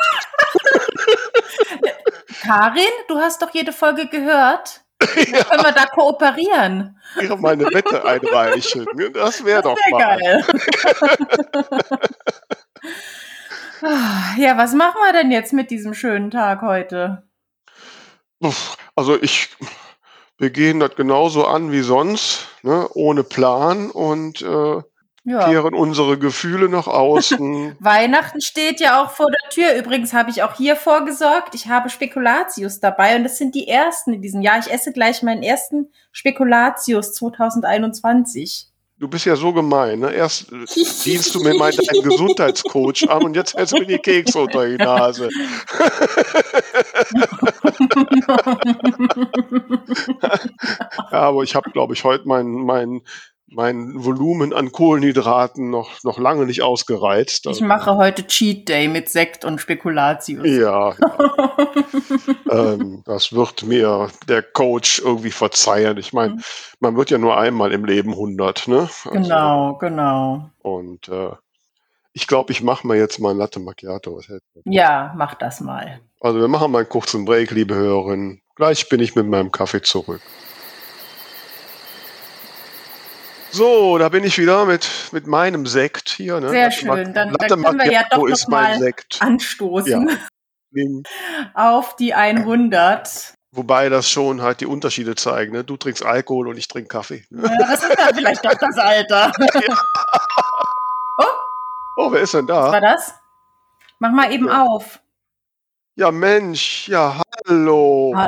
ist. 1.82 2.42
Karin, 2.42 2.84
du 3.10 3.18
hast 3.18 3.42
doch 3.42 3.54
jede 3.54 3.74
Folge 3.74 4.08
gehört. 4.08 4.85
Ja. 5.02 5.44
Können 5.44 5.64
wir 5.64 5.72
da 5.72 5.86
kooperieren? 5.86 7.00
Ich 7.22 7.30
meine 7.38 7.66
Wette 7.66 8.04
einreichen. 8.06 8.86
Das 9.14 9.44
wäre 9.44 9.62
doch 9.62 9.76
wär 9.76 9.92
mal. 9.92 10.18
geil. 10.18 10.46
Ja, 14.38 14.58
was 14.58 14.74
machen 14.74 14.98
wir 15.06 15.14
denn 15.14 15.32
jetzt 15.32 15.54
mit 15.54 15.70
diesem 15.70 15.94
schönen 15.94 16.32
Tag 16.32 16.62
heute? 16.62 17.24
Also 18.96 19.22
ich, 19.22 19.50
wir 20.38 20.50
gehen 20.50 20.80
das 20.80 20.96
genauso 20.96 21.46
an 21.46 21.72
wie 21.72 21.82
sonst, 21.82 22.48
ne, 22.64 22.88
ohne 22.94 23.24
Plan 23.24 23.92
und 23.92 24.42
äh, 24.42 24.82
ja. 25.26 25.50
kehren 25.50 25.74
unsere 25.74 26.18
Gefühle 26.18 26.70
nach 26.70 26.88
außen. 26.88 27.76
Weihnachten 27.80 28.42
steht 28.42 28.80
ja 28.80 29.04
auch 29.04 29.12
vor 29.12 29.28
der 29.28 29.50
Tür. 29.50 29.76
Übrigens 29.76 30.14
habe 30.14 30.30
ich 30.30 30.44
auch 30.44 30.56
hier 30.56 30.76
vorgesorgt. 30.76 31.56
Ich 31.56 31.68
habe 31.68 31.90
Spekulatius 31.90 32.80
dabei 32.80 33.18
und 33.18 33.24
das 33.24 33.38
sind 33.38 33.56
die 33.56 33.68
ersten 33.68 34.14
in 34.14 34.22
diesem 34.22 34.42
Jahr. 34.42 34.60
Ich 34.60 34.72
esse 34.72 34.94
gleich 34.94 35.24
meinen 35.24 35.44
ersten 35.44 35.90
Spekulatius 36.12 37.14
2021. 37.14 38.68
Du 38.98 39.10
bist 39.10 39.26
ja 39.26 39.36
so 39.36 39.52
gemein. 39.52 40.00
Ne? 40.00 40.14
Erst 40.14 40.50
dienst 41.04 41.36
du 41.36 41.42
mir 41.42 41.54
meinen 41.56 41.76
Gesundheitscoach 41.76 43.10
an 43.10 43.24
und 43.24 43.36
jetzt 43.36 43.54
hältst 43.56 43.74
du 43.74 43.80
mir 43.80 43.88
die 43.88 43.98
Kekse 43.98 44.40
unter 44.40 44.66
die 44.66 44.78
Nase. 44.78 45.28
ja, 51.12 51.12
aber 51.12 51.44
ich 51.44 51.56
habe, 51.56 51.70
glaube 51.72 51.94
ich, 51.94 52.06
heute 52.06 52.26
mein, 52.26 52.48
mein 52.48 53.02
mein 53.56 54.04
Volumen 54.04 54.54
an 54.54 54.72
Kohlenhydraten 54.72 55.70
noch, 55.70 56.04
noch 56.04 56.20
lange 56.20 56.46
nicht 56.46 56.62
ausgereizt. 56.62 57.48
Ich 57.48 57.62
mache 57.62 57.96
heute 57.96 58.28
Cheat 58.28 58.68
Day 58.68 58.88
mit 58.88 59.10
Sekt 59.10 59.46
und 59.46 59.60
Spekulatius. 59.60 60.46
Ja, 60.46 60.94
ja. 60.94 61.58
ähm, 62.74 63.02
das 63.06 63.32
wird 63.32 63.64
mir 63.64 64.10
der 64.28 64.44
Coach 64.44 65.00
irgendwie 65.00 65.32
verzeihen. 65.32 65.98
Ich 65.98 66.12
meine, 66.12 66.36
mhm. 66.36 66.42
man 66.82 66.98
wird 66.98 67.10
ja 67.10 67.18
nur 67.18 67.38
einmal 67.38 67.72
im 67.72 67.86
Leben 67.86 68.12
100, 68.12 68.68
ne? 68.68 68.90
Also, 69.06 69.10
genau, 69.10 69.76
genau. 69.80 70.50
Und 70.62 71.08
äh, 71.08 71.32
ich 72.12 72.28
glaube, 72.28 72.52
ich 72.52 72.62
mache 72.62 72.86
mir 72.86 72.96
jetzt 72.96 73.20
mal 73.20 73.32
ein 73.32 73.38
Latte 73.38 73.60
Macchiato. 73.60 74.22
Ja, 74.66 75.14
mach 75.18 75.36
das 75.36 75.62
mal. 75.62 76.02
Also 76.20 76.40
wir 76.40 76.48
machen 76.48 76.72
mal 76.72 76.80
einen 76.80 76.90
kurzen 76.90 77.26
Break, 77.26 77.52
liebe 77.52 77.76
Hörerinnen. 77.76 78.42
Gleich 78.56 78.90
bin 78.90 79.02
ich 79.02 79.16
mit 79.16 79.28
meinem 79.28 79.52
Kaffee 79.52 79.82
zurück. 79.82 80.22
So, 83.56 83.98
da 83.98 84.10
bin 84.10 84.26
ich 84.26 84.38
wieder 84.38 84.66
mit, 84.66 84.86
mit 85.14 85.28
meinem 85.28 85.66
Sekt 85.66 86.10
hier. 86.10 86.42
Ne? 86.42 86.50
Sehr 86.50 86.72
schön, 86.72 87.14
dann, 87.14 87.32
dann 87.32 87.64
können 87.64 87.80
wir 87.80 87.90
ja 87.90 88.04
doch 88.12 88.28
noch 88.28 88.48
mal 88.50 88.78
anstoßen 89.22 90.10
ja. 90.74 90.88
auf 91.54 91.96
die 91.96 92.14
100. 92.14 93.34
Wobei 93.54 93.88
das 93.88 94.10
schon 94.10 94.42
halt 94.42 94.60
die 94.60 94.66
Unterschiede 94.66 95.16
zeigen. 95.16 95.54
Ne? 95.54 95.64
Du 95.64 95.78
trinkst 95.78 96.04
Alkohol 96.04 96.50
und 96.50 96.58
ich 96.58 96.68
trinke 96.68 96.90
Kaffee. 96.90 97.24
Ja, 97.30 97.58
das 97.58 97.82
ist 97.82 97.98
ja 97.98 98.10
vielleicht 98.14 98.44
doch 98.44 98.56
das 98.56 98.78
Alter. 98.78 99.32
Ja. 99.54 99.78
Oh. 101.18 101.24
oh, 101.96 102.12
wer 102.12 102.20
ist 102.20 102.34
denn 102.34 102.46
da? 102.46 102.64
Was 102.64 102.74
war 102.74 102.82
das? 102.82 103.14
Mach 104.00 104.12
mal 104.12 104.34
eben 104.34 104.48
ja. 104.48 104.66
auf. 104.66 105.00
Ja, 105.96 106.12
Mensch, 106.12 106.90
ja, 106.90 107.22
hallo. 107.48 108.12
Hallo. 108.14 108.28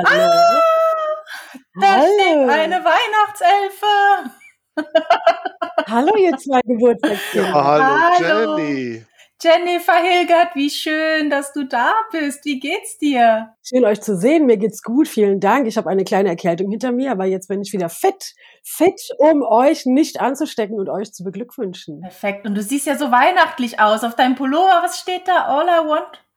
da 1.78 1.86
hallo. 1.90 2.14
steht 2.14 2.48
eine 2.48 2.82
Weihnachtselfe. 2.82 4.37
hallo, 5.86 6.12
ihr 6.16 6.36
zwei 6.36 6.60
Geburtstagskinder. 6.64 7.48
Ja, 7.48 7.64
hallo, 7.64 7.84
hallo, 7.84 8.58
Jenny. 8.58 9.04
Jennifer 9.40 9.94
Hilgert, 10.02 10.56
wie 10.56 10.68
schön, 10.68 11.30
dass 11.30 11.52
du 11.52 11.64
da 11.64 11.92
bist. 12.10 12.44
Wie 12.44 12.58
geht's 12.58 12.98
dir? 12.98 13.54
Schön, 13.62 13.84
euch 13.84 14.00
zu 14.00 14.16
sehen. 14.16 14.46
Mir 14.46 14.56
geht's 14.56 14.82
gut. 14.82 15.06
Vielen 15.06 15.38
Dank. 15.38 15.68
Ich 15.68 15.76
habe 15.76 15.88
eine 15.88 16.02
kleine 16.02 16.30
Erkältung 16.30 16.68
hinter 16.70 16.90
mir, 16.90 17.12
aber 17.12 17.24
jetzt 17.24 17.46
bin 17.46 17.62
ich 17.62 17.72
wieder 17.72 17.88
fit. 17.88 18.34
Fit, 18.64 19.00
um 19.18 19.42
euch 19.42 19.86
nicht 19.86 20.20
anzustecken 20.20 20.76
und 20.76 20.88
euch 20.88 21.12
zu 21.12 21.22
beglückwünschen. 21.22 22.00
Perfekt. 22.00 22.46
Und 22.48 22.56
du 22.56 22.62
siehst 22.62 22.88
ja 22.88 22.96
so 22.96 23.12
weihnachtlich 23.12 23.78
aus. 23.78 24.02
Auf 24.02 24.16
deinem 24.16 24.34
Pullover, 24.34 24.80
was 24.82 24.98
steht 24.98 25.28
da? 25.28 25.44
All 25.46 25.66
I 25.68 25.86
want 25.88 26.27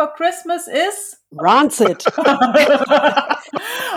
for 0.00 0.12
Christmas 0.14 0.66
is? 0.66 1.18
Rancid. 1.32 2.04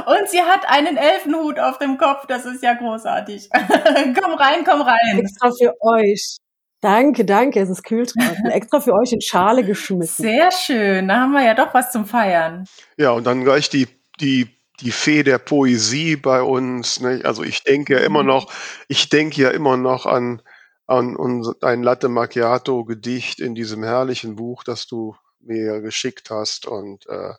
Und 0.05 0.29
sie 0.29 0.41
hat 0.41 0.67
einen 0.67 0.97
Elfenhut 0.97 1.59
auf 1.59 1.77
dem 1.77 1.97
Kopf. 1.97 2.25
Das 2.27 2.45
ist 2.45 2.61
ja 2.61 2.73
großartig. 2.73 3.49
komm 4.21 4.33
rein, 4.33 4.65
komm 4.65 4.81
rein. 4.81 5.19
Extra 5.19 5.49
für 5.57 5.73
euch. 5.81 6.39
Danke, 6.81 7.23
danke. 7.23 7.61
Es 7.61 7.69
ist 7.69 7.83
kühl 7.83 8.05
draußen. 8.05 8.47
Extra 8.51 8.81
für 8.81 8.93
euch 8.93 9.13
in 9.13 9.21
Schale 9.21 9.63
geschmissen. 9.63 10.25
Sehr 10.25 10.51
schön. 10.51 11.07
Da 11.07 11.21
haben 11.21 11.31
wir 11.31 11.43
ja 11.43 11.53
doch 11.53 11.73
was 11.73 11.91
zum 11.91 12.05
Feiern. 12.05 12.65
Ja, 12.97 13.11
und 13.11 13.25
dann 13.25 13.45
gleich 13.45 13.69
die, 13.69 13.87
die, 14.19 14.49
die 14.81 14.91
Fee 14.91 15.23
der 15.23 15.37
Poesie 15.37 16.17
bei 16.17 16.41
uns. 16.41 16.99
Ne? 16.99 17.21
Also 17.23 17.43
ich 17.43 17.63
denke 17.63 17.93
ja 17.93 17.99
immer 18.01 18.23
mhm. 18.23 18.27
noch, 18.27 18.51
ich 18.89 19.07
denke 19.07 19.41
ja 19.41 19.49
immer 19.51 19.77
noch 19.77 20.05
an, 20.05 20.41
an 20.85 21.15
unser, 21.15 21.55
ein 21.61 21.81
Latte 21.81 22.09
Macchiato 22.09 22.83
Gedicht 22.83 23.39
in 23.39 23.55
diesem 23.55 23.83
herrlichen 23.83 24.35
Buch, 24.35 24.65
das 24.65 24.85
du 24.85 25.15
mir 25.43 25.81
geschickt 25.81 26.29
hast 26.29 26.65
und 26.65 27.05
äh, 27.07 27.33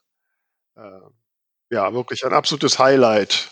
äh, 0.77 1.01
ja, 1.71 1.93
wirklich 1.93 2.25
ein 2.25 2.33
absolutes 2.33 2.79
Highlight. 2.79 3.51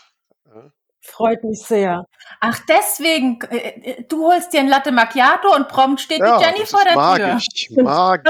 Freut 1.05 1.43
mich 1.43 1.61
sehr. 1.61 2.05
Ach, 2.39 2.59
deswegen, 2.69 3.37
äh, 3.49 3.57
äh, 3.57 4.03
du 4.07 4.25
holst 4.25 4.53
dir 4.53 4.61
ein 4.61 4.69
Latte 4.69 4.93
Macchiato 4.93 5.53
und 5.53 5.67
prompt 5.67 5.99
steht 5.99 6.19
ja, 6.19 6.37
die 6.37 6.45
Jenny 6.45 6.65
vor 6.65 6.79
der 6.85 6.95
mag 6.95 7.17
Tür. 7.17 7.39
Ich, 7.53 7.69
mag 7.75 8.23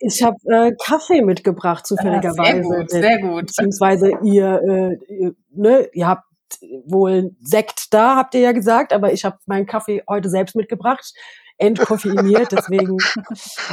ich. 0.00 0.22
habe 0.22 0.36
äh, 0.46 0.72
Kaffee 0.84 1.22
mitgebracht, 1.22 1.86
zufälligerweise. 1.86 2.64
Sehr 2.64 2.78
gut, 2.80 2.90
sehr 2.90 3.18
gut. 3.20 3.46
Beziehungsweise 3.46 4.10
ihr, 4.24 4.60
äh, 4.60 5.14
ihr, 5.14 5.34
ne, 5.50 5.88
ihr 5.92 6.08
habt 6.08 6.24
wohl 6.84 7.30
Sekt 7.40 7.94
da, 7.94 8.16
habt 8.16 8.34
ihr 8.34 8.40
ja 8.40 8.52
gesagt, 8.52 8.92
aber 8.92 9.12
ich 9.12 9.24
habe 9.24 9.38
meinen 9.46 9.66
Kaffee 9.66 10.02
heute 10.08 10.28
selbst 10.28 10.56
mitgebracht 10.56 11.14
entkoffeiniert, 11.60 12.52
deswegen. 12.52 12.96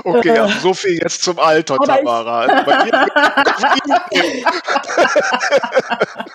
Okay, 0.03 0.29
äh, 0.29 0.39
also 0.39 0.59
so 0.59 0.73
viel 0.73 0.99
jetzt 1.01 1.23
zum 1.23 1.39
Alter, 1.39 1.77
Tamara. 1.77 2.41
Also 2.41 2.55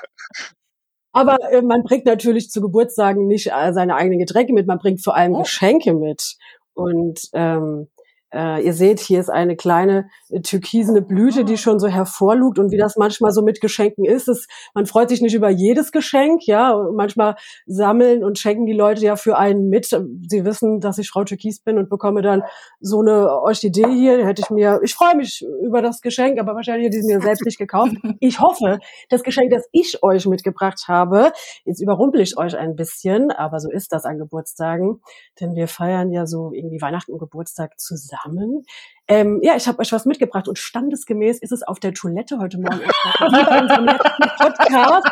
aber 1.13 1.37
äh, 1.51 1.63
man 1.63 1.85
bringt 1.85 2.07
natürlich 2.07 2.51
zu 2.51 2.61
Geburtstagen 2.61 3.27
nicht 3.27 3.53
äh, 3.53 3.73
seine 3.73 3.95
eigenen 3.95 4.19
Getränke 4.19 4.53
mit, 4.53 4.67
man 4.67 4.79
bringt 4.79 5.03
vor 5.03 5.17
allem 5.17 5.35
oh. 5.35 5.43
Geschenke 5.43 5.95
mit. 5.95 6.37
Und 6.75 7.21
ähm, 7.35 7.89
äh, 8.33 8.65
ihr 8.65 8.73
seht, 8.73 9.01
hier 9.01 9.21
ist 9.21 9.29
eine 9.29 9.57
kleine 9.57 10.09
äh, 10.31 10.41
türkisene 10.41 11.03
Blüte, 11.03 11.45
die 11.45 11.59
schon 11.59 11.79
so 11.79 11.87
hervorlugt. 11.87 12.59
Und 12.59 12.71
wie 12.71 12.79
das 12.79 12.97
manchmal 12.97 13.31
so 13.33 13.43
mit 13.43 13.61
Geschenken 13.61 14.05
ist, 14.05 14.29
ist, 14.29 14.49
man 14.75 14.87
freut 14.87 15.11
sich 15.11 15.21
nicht 15.21 15.35
über 15.35 15.51
jedes 15.51 15.93
Geschenk, 15.93 16.47
ja, 16.47 16.75
manchmal 16.95 17.37
sammeln 17.67 18.25
und 18.25 18.39
schenken 18.39 18.67
die 18.67 18.73
Leute 18.73 19.05
ja 19.05 19.17
für 19.17 19.37
einen 19.37 19.69
mit. 19.69 19.87
Sie 19.87 20.45
wissen, 20.45 20.81
dass 20.81 20.99
ich 20.99 21.11
Frau 21.11 21.25
Türkis 21.25 21.61
bin 21.61 21.79
und 21.79 21.91
bekomme 21.91 22.23
dann 22.23 22.43
so 22.81 23.01
eine 23.01 23.31
Orchidee 23.31 23.91
hier, 23.93 24.27
hätte 24.27 24.43
ich 24.43 24.51
mir, 24.51 24.81
ich 24.83 24.95
freue 24.95 25.17
mich 25.17 25.45
über 25.63 25.83
das 25.83 26.01
Geschenk, 26.01 26.41
aber 26.41 26.55
wahrscheinlich 26.55 26.87
hätte 26.87 26.99
ich 26.99 27.05
mir 27.05 27.21
selbst 27.21 27.45
nicht 27.45 27.59
gekauft. 27.59 27.93
Ich 28.21 28.41
hoffe, 28.41 28.79
das 29.09 29.23
Geschenk, 29.23 29.51
das 29.51 29.67
ich 29.73 30.03
euch 30.03 30.27
mitgebracht 30.27 30.85
habe, 30.87 31.33
jetzt 31.65 31.81
überrumpel 31.81 32.21
ich 32.21 32.39
euch 32.39 32.57
ein 32.57 32.77
bisschen, 32.77 33.31
aber 33.31 33.59
so 33.59 33.71
ist 33.71 33.93
das 33.93 34.05
an 34.05 34.19
Geburtstagen, 34.19 35.01
denn 35.41 35.55
wir 35.55 35.67
feiern 35.67 36.13
ja 36.13 36.27
so 36.27 36.53
irgendwie 36.53 36.81
Weihnachten 36.81 37.13
und 37.13 37.19
Geburtstag 37.19 37.79
zusammen 37.79 38.22
zusammen. 38.23 38.65
Ähm, 39.09 39.41
ja, 39.43 39.57
ich 39.57 39.67
habe 39.67 39.81
euch 39.81 39.93
was 39.93 40.07
mitgebracht 40.07 40.49
und 40.49 40.59
standesgemäß 40.59 41.39
ist 41.41 41.53
es 41.53 41.63
auf 41.63 41.81
der 41.81 41.93
Toilette 41.93 42.39
heute 42.39 42.59
Morgen 42.59 42.81
wie 42.81 43.45
bei 43.45 43.61
unserem 43.61 43.85
letzten 43.85 44.23
Podcast. 44.39 45.07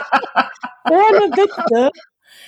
Ohne 0.89 1.37
Witze, 1.37 1.91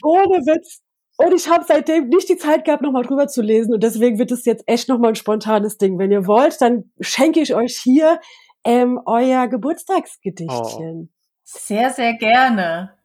ohne 0.02 0.38
Witz. 0.46 0.80
Und 1.18 1.34
ich 1.34 1.48
habe 1.48 1.64
seitdem 1.66 2.08
nicht 2.08 2.28
die 2.28 2.36
Zeit 2.36 2.64
gehabt, 2.64 2.82
nochmal 2.82 3.04
drüber 3.04 3.28
zu 3.28 3.42
lesen. 3.42 3.74
Und 3.74 3.82
deswegen 3.82 4.18
wird 4.18 4.32
es 4.32 4.44
jetzt 4.44 4.64
echt 4.66 4.88
nochmal 4.88 5.10
ein 5.10 5.16
spontanes 5.16 5.76
Ding. 5.76 5.98
Wenn 5.98 6.10
ihr 6.10 6.26
wollt, 6.26 6.60
dann 6.60 6.90
schenke 7.00 7.40
ich 7.40 7.54
euch 7.54 7.78
hier 7.78 8.18
ähm, 8.64 9.00
euer 9.04 9.46
Geburtstagsgedichtchen. 9.48 11.10
Oh. 11.10 11.16
Sehr, 11.44 11.90
sehr 11.90 12.14
gerne. 12.14 12.96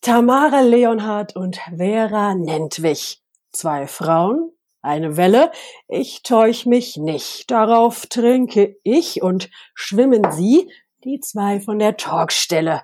Tamara 0.00 0.60
Leonhardt 0.60 1.36
und 1.36 1.56
Vera 1.76 2.34
Nentwich. 2.34 3.22
Zwei 3.52 3.86
Frauen, 3.86 4.50
eine 4.86 5.16
Welle. 5.16 5.50
Ich 5.88 6.22
täusch 6.22 6.64
mich 6.64 6.96
nicht. 6.96 7.50
Darauf 7.50 8.06
trinke 8.06 8.76
ich 8.82 9.22
und 9.22 9.50
schwimmen 9.74 10.30
sie, 10.32 10.70
die 11.04 11.20
zwei 11.20 11.60
von 11.60 11.78
der 11.78 11.96
Talkstelle 11.96 12.82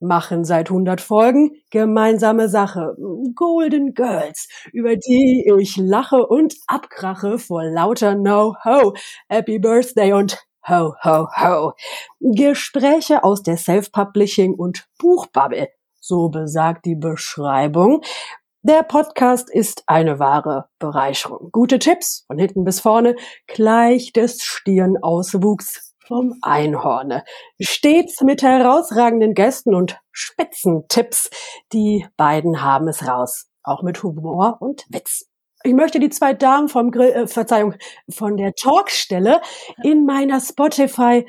machen 0.00 0.44
seit 0.44 0.68
100 0.68 1.00
Folgen 1.00 1.52
gemeinsame 1.70 2.48
Sache. 2.48 2.96
Golden 3.34 3.94
Girls, 3.94 4.48
über 4.72 4.96
die 4.96 5.48
ich 5.60 5.76
lache 5.76 6.26
und 6.26 6.54
abkrache 6.66 7.38
vor 7.38 7.62
lauter 7.64 8.16
No-Ho. 8.16 8.94
Happy 9.28 9.58
Birthday 9.58 10.12
und 10.12 10.38
Ho, 10.68 10.94
ho, 11.02 11.26
ho. 11.40 11.72
Gespräche 12.20 13.24
aus 13.24 13.42
der 13.42 13.56
Self-Publishing 13.56 14.54
und 14.54 14.86
Buchbubble. 14.96 15.68
So 15.98 16.28
besagt 16.28 16.84
die 16.84 16.94
Beschreibung. 16.94 18.02
Der 18.64 18.84
Podcast 18.84 19.50
ist 19.50 19.82
eine 19.88 20.20
wahre 20.20 20.68
Bereicherung. 20.78 21.48
Gute 21.50 21.80
Tipps 21.80 22.22
von 22.28 22.38
hinten 22.38 22.62
bis 22.62 22.78
vorne, 22.78 23.16
gleich 23.48 24.12
des 24.12 24.44
Stirnauswuchs 24.44 25.96
vom 26.06 26.34
Einhorne. 26.42 27.24
Stets 27.60 28.20
mit 28.20 28.40
herausragenden 28.44 29.34
Gästen 29.34 29.74
und 29.74 29.98
Spitzentipps. 30.12 31.28
Die 31.72 32.06
beiden 32.16 32.62
haben 32.62 32.86
es 32.86 33.04
raus. 33.04 33.48
Auch 33.64 33.82
mit 33.82 34.00
Humor 34.04 34.58
und 34.60 34.86
Witz. 34.90 35.28
Ich 35.64 35.74
möchte 35.74 35.98
die 35.98 36.10
zwei 36.10 36.32
Damen 36.32 36.68
vom 36.68 36.92
Grill, 36.92 37.10
äh, 37.10 37.26
Verzeihung, 37.26 37.74
von 38.08 38.36
der 38.36 38.54
Talkstelle 38.54 39.40
in 39.82 40.06
meiner 40.06 40.40
Spotify 40.40 41.26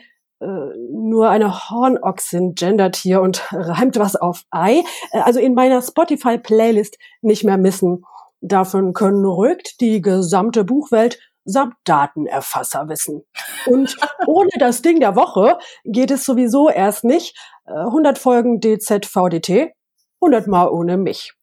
nur 0.92 1.30
eine 1.30 1.70
Hornochsen 1.70 2.56
gendert 2.56 2.96
hier 2.96 3.22
und 3.22 3.42
reimt 3.52 3.98
was 3.98 4.16
auf 4.16 4.44
Ei. 4.52 4.84
Äh, 5.12 5.20
also 5.20 5.40
in 5.40 5.54
meiner 5.54 5.82
Spotify 5.82 6.38
Playlist 6.38 6.98
nicht 7.22 7.44
mehr 7.44 7.58
missen. 7.58 8.04
Davon 8.42 8.94
können 8.94 9.26
rückt 9.26 9.80
die 9.80 10.02
gesamte 10.02 10.64
Buchwelt 10.64 11.20
samt 11.46 11.76
Datenerfasser 11.84 12.88
wissen. 12.88 13.24
Und 13.66 13.98
ohne 14.28 14.52
das 14.60 14.82
Ding 14.82 15.00
der 15.00 15.16
Woche 15.16 15.58
geht 15.84 16.12
es 16.12 16.26
sowieso 16.26 16.70
erst 16.70 17.04
nicht. 17.04 17.38
100 17.66 18.18
äh, 18.18 18.22
Folgen 18.22 18.60
DZVDT, 18.60 19.74
100 20.22 20.48
Mal 20.48 20.70
ohne 20.70 20.98
mich. 20.98 21.34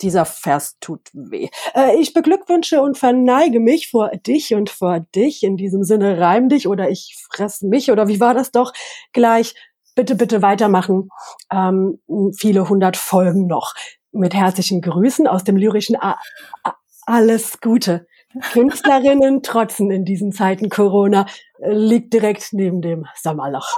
Dieser 0.00 0.24
Vers 0.24 0.76
tut 0.80 1.00
weh. 1.12 1.48
Äh, 1.74 1.96
ich 1.96 2.12
beglückwünsche 2.12 2.80
und 2.80 2.96
verneige 2.98 3.60
mich 3.60 3.90
vor 3.90 4.10
dich 4.10 4.54
und 4.54 4.70
vor 4.70 5.00
dich. 5.14 5.42
In 5.42 5.56
diesem 5.56 5.82
Sinne 5.82 6.20
reim 6.20 6.48
dich 6.48 6.68
oder 6.68 6.88
ich 6.90 7.16
fress 7.30 7.62
mich 7.62 7.90
oder 7.90 8.08
wie 8.08 8.20
war 8.20 8.34
das 8.34 8.50
doch 8.52 8.72
gleich? 9.12 9.54
Bitte, 9.94 10.14
bitte 10.14 10.42
weitermachen. 10.42 11.08
Ähm, 11.52 11.98
viele 12.36 12.68
hundert 12.68 12.96
Folgen 12.96 13.46
noch. 13.46 13.74
Mit 14.12 14.34
herzlichen 14.34 14.80
Grüßen 14.80 15.26
aus 15.26 15.44
dem 15.44 15.56
lyrischen 15.56 15.96
A 15.96 16.16
A 16.62 16.74
Alles 17.06 17.60
Gute. 17.60 18.06
Künstlerinnen 18.52 19.42
trotzen 19.42 19.90
in 19.90 20.04
diesen 20.04 20.32
Zeiten 20.32 20.68
Corona, 20.68 21.26
äh, 21.60 21.72
liegt 21.72 22.12
direkt 22.12 22.52
neben 22.52 22.82
dem 22.82 23.06
Sommerloch. 23.20 23.76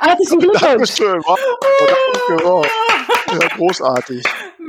Herzlichen 0.00 0.38
Glückwunsch. 0.40 0.60
Dankeschön. 0.96 1.22
Wow. 1.24 1.38
Wow. 2.42 2.66
Ja, 3.32 3.48
großartig. 3.56 4.22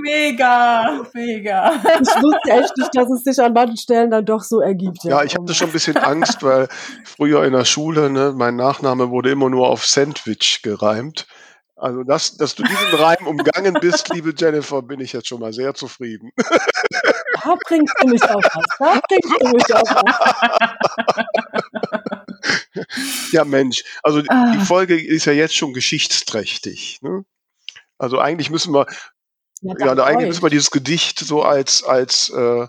Mega, 0.06 1.04
mega. 1.14 1.74
Ich 1.74 2.22
wusste 2.22 2.52
echt 2.52 2.78
nicht, 2.78 2.92
dass 2.94 3.10
es 3.10 3.24
sich 3.24 3.40
an 3.44 3.54
manchen 3.54 3.78
Stellen 3.78 4.12
dann 4.12 4.24
doch 4.24 4.44
so 4.44 4.62
ergibt. 4.62 5.04
Ja, 5.04 5.24
ich 5.24 5.36
hatte 5.36 5.56
schon 5.56 5.70
ein 5.70 5.74
bisschen 5.74 5.98
Angst, 5.98 6.44
weil 6.44 6.68
früher 7.04 7.44
in 7.44 7.54
der 7.54 7.66
Schule, 7.66 8.12
ne, 8.12 8.32
mein 8.36 8.56
Nachname 8.56 9.10
wurde 9.10 9.32
immer 9.32 9.50
nur 9.50 9.68
auf 9.68 9.84
Sandwich 9.86 10.62
gereimt. 10.62 11.26
Also, 11.76 12.04
dass, 12.04 12.38
dass 12.38 12.54
du 12.54 12.64
diesen 12.64 12.94
Reim 12.94 13.26
umgangen 13.26 13.74
bist, 13.82 14.14
liebe 14.14 14.34
Jennifer, 14.38 14.84
bin 14.84 15.00
ich 15.02 15.12
jetzt 15.12 15.28
schon 15.28 15.40
mal 15.40 15.54
sehr 15.54 15.74
zufrieden. 15.74 16.32
Da 17.44 17.56
bringst 17.68 17.94
du 18.02 18.08
mich 18.08 18.24
auf 18.24 18.44
was. 18.44 18.66
Da 18.80 19.00
bringst 19.08 19.42
du 19.42 19.48
mich 19.50 19.76
auf 19.76 19.90
was. 19.90 21.26
Ja, 23.32 23.44
Mensch. 23.44 23.84
Also, 24.04 24.22
ah. 24.28 24.54
die 24.54 24.66
Folge 24.66 25.00
ist 25.00 25.26
ja 25.26 25.34
jetzt 25.34 25.56
schon 25.56 25.74
geschichtsträchtig. 25.74 27.00
Ne? 27.02 27.26
Also, 27.98 28.20
eigentlich 28.20 28.50
müssen 28.50 28.74
wir, 28.74 28.86
ja, 29.80 29.94
ja 29.94 30.04
eigentlich 30.04 30.28
müssen 30.28 30.44
wir 30.44 30.50
dieses 30.50 30.72
Gedicht 30.72 31.20
so 31.20 31.42
als, 31.44 31.84
als, 31.84 32.30
äh, 32.30 32.68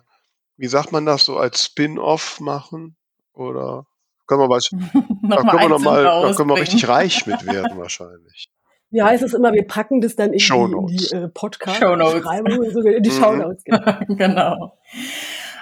wie 0.57 0.67
sagt 0.67 0.93
man 0.93 1.07
das, 1.07 1.25
so 1.25 1.37
als 1.37 1.65
Spin-off 1.65 2.41
machen? 2.41 2.97
Oder 3.33 3.87
können 4.27 4.41
wir 4.41 4.49
was, 4.49 4.69
da 4.71 5.37
können 5.37 5.61
wir 5.61 5.69
noch 5.69 5.79
mal, 5.81 6.03
da 6.03 6.33
können 6.35 6.49
wir 6.49 6.57
richtig 6.57 6.89
reich 6.89 7.27
mit 7.27 7.47
werden 7.53 7.79
wahrscheinlich 7.79 8.51
wie 8.91 9.03
heißt 9.03 9.23
es 9.23 9.35
immer, 9.35 9.53
wir 9.53 9.67
packen 9.67 10.01
das 10.01 10.17
dann 10.17 10.33
in 10.33 10.41
Shownotes. 10.41 11.09
die, 11.09 11.15
in 11.15 11.21
die 11.21 11.27
äh, 11.27 11.29
Podcast-Beschreibung, 11.29 12.71
so 12.71 12.81
in 12.81 13.03
die 13.03 13.11
mhm. 13.11 13.15
Shownotes. 13.15 13.65
Genau. 13.65 13.99
genau. 14.09 14.79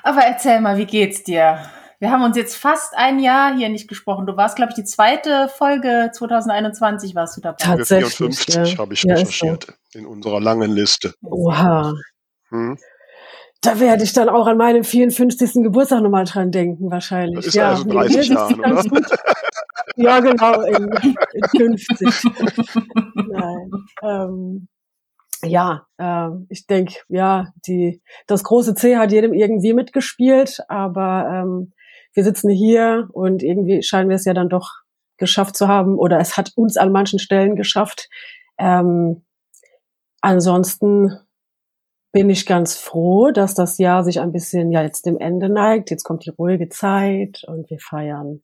Aber 0.03 0.21
erzähl 0.21 0.61
mal, 0.61 0.77
wie 0.77 0.85
geht's 0.85 1.25
dir? 1.25 1.59
Wir 2.01 2.11
haben 2.11 2.23
uns 2.23 2.37
jetzt 2.37 2.57
fast 2.57 2.95
ein 2.97 3.19
Jahr 3.19 3.57
hier 3.57 3.69
nicht 3.69 3.89
gesprochen. 3.89 4.27
Du 4.27 4.37
warst, 4.37 4.57
glaube 4.57 4.71
ich, 4.71 4.77
die 4.77 4.85
zweite 4.85 5.49
Folge 5.49 6.11
2021 6.13 7.15
warst 7.15 7.37
du 7.37 7.41
dabei. 7.41 7.57
Tatsächlich. 7.59 8.15
54 8.15 8.55
ja. 8.73 8.79
habe 8.79 8.95
ich 8.95 9.03
ja, 9.05 9.15
recherchiert 9.15 9.67
so. 9.91 9.99
in 9.99 10.07
unserer 10.07 10.41
langen 10.41 10.73
Liste. 10.73 11.15
Oha. 11.23 11.95
Hm? 12.51 12.77
Da 13.63 13.81
werde 13.81 14.05
ich 14.05 14.13
dann 14.13 14.29
auch 14.29 14.47
an 14.47 14.59
meinen 14.59 14.85
54. 14.85 15.63
Geburtstag 15.63 16.03
nochmal 16.03 16.25
dran 16.25 16.51
denken, 16.51 16.91
wahrscheinlich. 16.91 17.37
Das 17.37 17.47
ist 17.47 17.55
ja, 17.55 17.71
also 17.71 17.85
30 17.85 18.29
Jahre, 18.29 18.55
oder? 18.55 18.83
Ja, 19.97 20.21
genau, 20.21 20.61
in, 20.63 20.91
in 21.33 21.79
50. 21.79 22.33
Nein. 23.15 23.71
Ähm, 24.03 24.69
ja, 25.43 25.87
äh, 25.99 26.29
ich 26.49 26.67
denke, 26.67 26.95
ja, 27.09 27.53
die, 27.67 28.03
das 28.27 28.45
große 28.45 28.75
C 28.75 28.97
hat 28.97 29.13
jedem 29.13 29.33
irgendwie 29.33 29.73
mitgespielt, 29.73 30.61
aber 30.69 31.45
ähm, 31.45 31.73
wir 32.15 32.25
sitzen 32.25 32.51
hier 32.51 33.09
und 33.13 33.43
irgendwie 33.43 33.83
scheinen 33.83 34.09
wir 34.09 34.17
es 34.17 34.25
ja 34.25 34.35
dann 34.35 34.49
doch 34.49 34.71
geschafft 35.17 35.57
zu 35.57 35.69
haben 35.69 35.99
oder 35.99 36.19
es 36.19 36.37
hat 36.37 36.53
uns 36.57 36.77
an 36.77 36.93
manchen 36.93 37.19
Stellen 37.19 37.57
geschafft. 37.57 38.09
Ähm, 38.59 39.25
ansonsten 40.21 41.19
bin 42.13 42.31
ich 42.31 42.47
ganz 42.47 42.77
froh, 42.77 43.31
dass 43.33 43.55
das 43.55 43.79
Jahr 43.79 44.05
sich 44.05 44.21
ein 44.21 44.33
bisschen 44.33 44.71
ja 44.71 44.83
jetzt 44.83 45.05
dem 45.07 45.19
Ende 45.19 45.49
neigt. 45.49 45.91
Jetzt 45.91 46.05
kommt 46.05 46.25
die 46.25 46.31
ruhige 46.31 46.69
Zeit 46.69 47.43
und 47.47 47.69
wir 47.71 47.79
feiern 47.81 48.43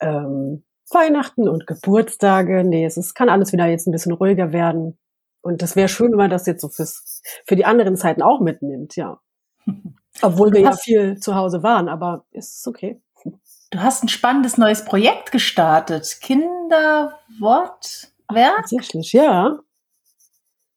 ähm, 0.00 0.64
Weihnachten 0.90 1.48
und 1.48 1.66
Geburtstage. 1.66 2.62
Nee, 2.64 2.84
es 2.84 2.96
ist, 2.96 3.14
kann 3.14 3.28
alles 3.28 3.52
wieder 3.52 3.66
jetzt 3.66 3.86
ein 3.86 3.92
bisschen 3.92 4.12
ruhiger 4.12 4.52
werden. 4.52 4.98
Und 5.42 5.62
das 5.62 5.76
wäre 5.76 5.88
schön, 5.88 6.10
wenn 6.10 6.18
man 6.18 6.30
das 6.30 6.46
jetzt 6.46 6.60
so 6.60 6.68
fürs, 6.68 7.22
für 7.46 7.56
die 7.56 7.64
anderen 7.64 7.96
Zeiten 7.96 8.22
auch 8.22 8.40
mitnimmt, 8.40 8.96
ja. 8.96 9.20
Obwohl 10.22 10.52
wir 10.52 10.60
ja 10.60 10.72
viel 10.72 11.18
zu 11.18 11.34
Hause 11.34 11.62
waren, 11.62 11.88
aber 11.88 12.24
ist 12.30 12.66
okay. 12.66 13.00
Du 13.70 13.80
hast 13.80 14.04
ein 14.04 14.08
spannendes 14.08 14.58
neues 14.58 14.84
Projekt 14.84 15.32
gestartet. 15.32 16.18
Kinderwortwerk? 16.20 18.06
Tatsächlich, 18.28 19.12
ja. 19.12 19.58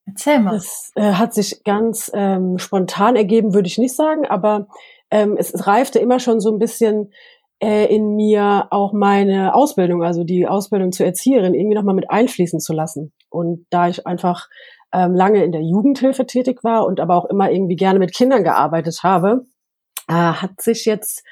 Erzähl 0.08 0.39
mal. 0.39 0.56
Das 0.56 0.91
äh, 0.95 1.13
hat 1.13 1.34
sich 1.34 1.63
ganz 1.63 2.10
ähm, 2.13 2.58
spontan 2.58 3.15
ergeben, 3.15 3.54
würde 3.54 3.67
ich 3.67 3.78
nicht 3.78 3.95
sagen, 3.95 4.25
aber 4.25 4.67
ähm, 5.12 5.38
es, 5.38 5.67
reifte 5.67 5.99
immer 5.99 6.19
schon 6.19 6.39
so 6.39 6.52
ein 6.52 6.58
bisschen 6.58 7.12
äh, 7.62 7.93
in 7.93 8.15
mir 8.15 8.67
auch 8.71 8.91
meine 8.93 9.54
Ausbildung, 9.54 10.04
also 10.04 10.23
die 10.23 10.47
Ausbildung 10.47 10.91
zur 10.91 11.06
Erzieherin, 11.06 11.54
irgendwie 11.54 11.75
nochmal 11.75 11.95
mit 11.95 12.10
einfließen 12.10 12.60
zu 12.60 12.73
lassen. 12.73 13.13
Und 13.30 13.67
da 13.69 13.88
ich 13.88 14.08
einfach 14.08 14.47
ähm, 14.91 15.13
lange 15.13 15.43
in 15.43 15.52
der 15.52 15.62
Jugendhilfe 15.62 16.25
tätig 16.25 16.63
war 16.63 16.88
und 16.88 16.99
aber 16.99 17.15
auch 17.15 17.25
immer 17.25 17.52
irgendwie 17.52 17.75
gerne 17.75 17.99
mit 17.99 18.15
Kindern 18.15 18.43
gearbeitet 18.43 19.02
habe, 19.04 19.45
äh, 20.08 20.13
hat 20.13 20.60
sich 20.62 20.86
jetzt 20.86 21.23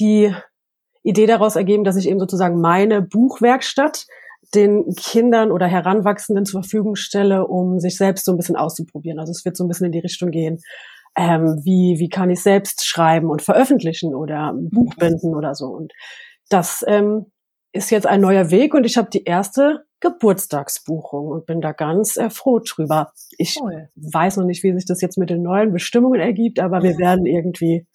die 0.00 0.34
Idee 1.04 1.26
daraus 1.26 1.54
ergeben, 1.54 1.84
dass 1.84 1.96
ich 1.96 2.08
eben 2.08 2.18
sozusagen 2.18 2.60
meine 2.60 3.02
Buchwerkstatt 3.02 4.06
den 4.54 4.94
Kindern 4.96 5.52
oder 5.52 5.66
Heranwachsenden 5.66 6.44
zur 6.44 6.62
Verfügung 6.62 6.96
stelle, 6.96 7.46
um 7.46 7.78
sich 7.78 7.96
selbst 7.96 8.24
so 8.24 8.32
ein 8.32 8.36
bisschen 8.36 8.56
auszuprobieren. 8.56 9.18
Also 9.18 9.30
es 9.30 9.44
wird 9.44 9.56
so 9.56 9.64
ein 9.64 9.68
bisschen 9.68 9.86
in 9.86 9.92
die 9.92 10.00
Richtung 10.00 10.30
gehen, 10.30 10.60
ähm, 11.16 11.60
wie, 11.62 11.96
wie 11.98 12.08
kann 12.08 12.30
ich 12.30 12.42
selbst 12.42 12.86
schreiben 12.86 13.30
und 13.30 13.42
veröffentlichen 13.42 14.14
oder 14.14 14.52
ein 14.52 14.70
Buch 14.70 14.94
binden 14.96 15.34
oder 15.34 15.54
so. 15.54 15.66
Und 15.66 15.92
das 16.48 16.84
ähm, 16.86 17.26
ist 17.72 17.90
jetzt 17.90 18.06
ein 18.06 18.20
neuer 18.20 18.50
Weg 18.50 18.74
und 18.74 18.84
ich 18.84 18.96
habe 18.96 19.10
die 19.10 19.24
erste 19.24 19.84
Geburtstagsbuchung 20.00 21.28
und 21.28 21.46
bin 21.46 21.60
da 21.60 21.72
ganz 21.72 22.16
äh, 22.16 22.30
froh 22.30 22.60
drüber. 22.60 23.12
Ich 23.38 23.58
cool. 23.60 23.88
weiß 23.96 24.36
noch 24.36 24.44
nicht, 24.44 24.62
wie 24.62 24.72
sich 24.72 24.86
das 24.86 25.00
jetzt 25.00 25.18
mit 25.18 25.30
den 25.30 25.42
neuen 25.42 25.72
Bestimmungen 25.72 26.20
ergibt, 26.20 26.60
aber 26.60 26.82
wir 26.82 26.98
werden 26.98 27.26
irgendwie 27.26 27.86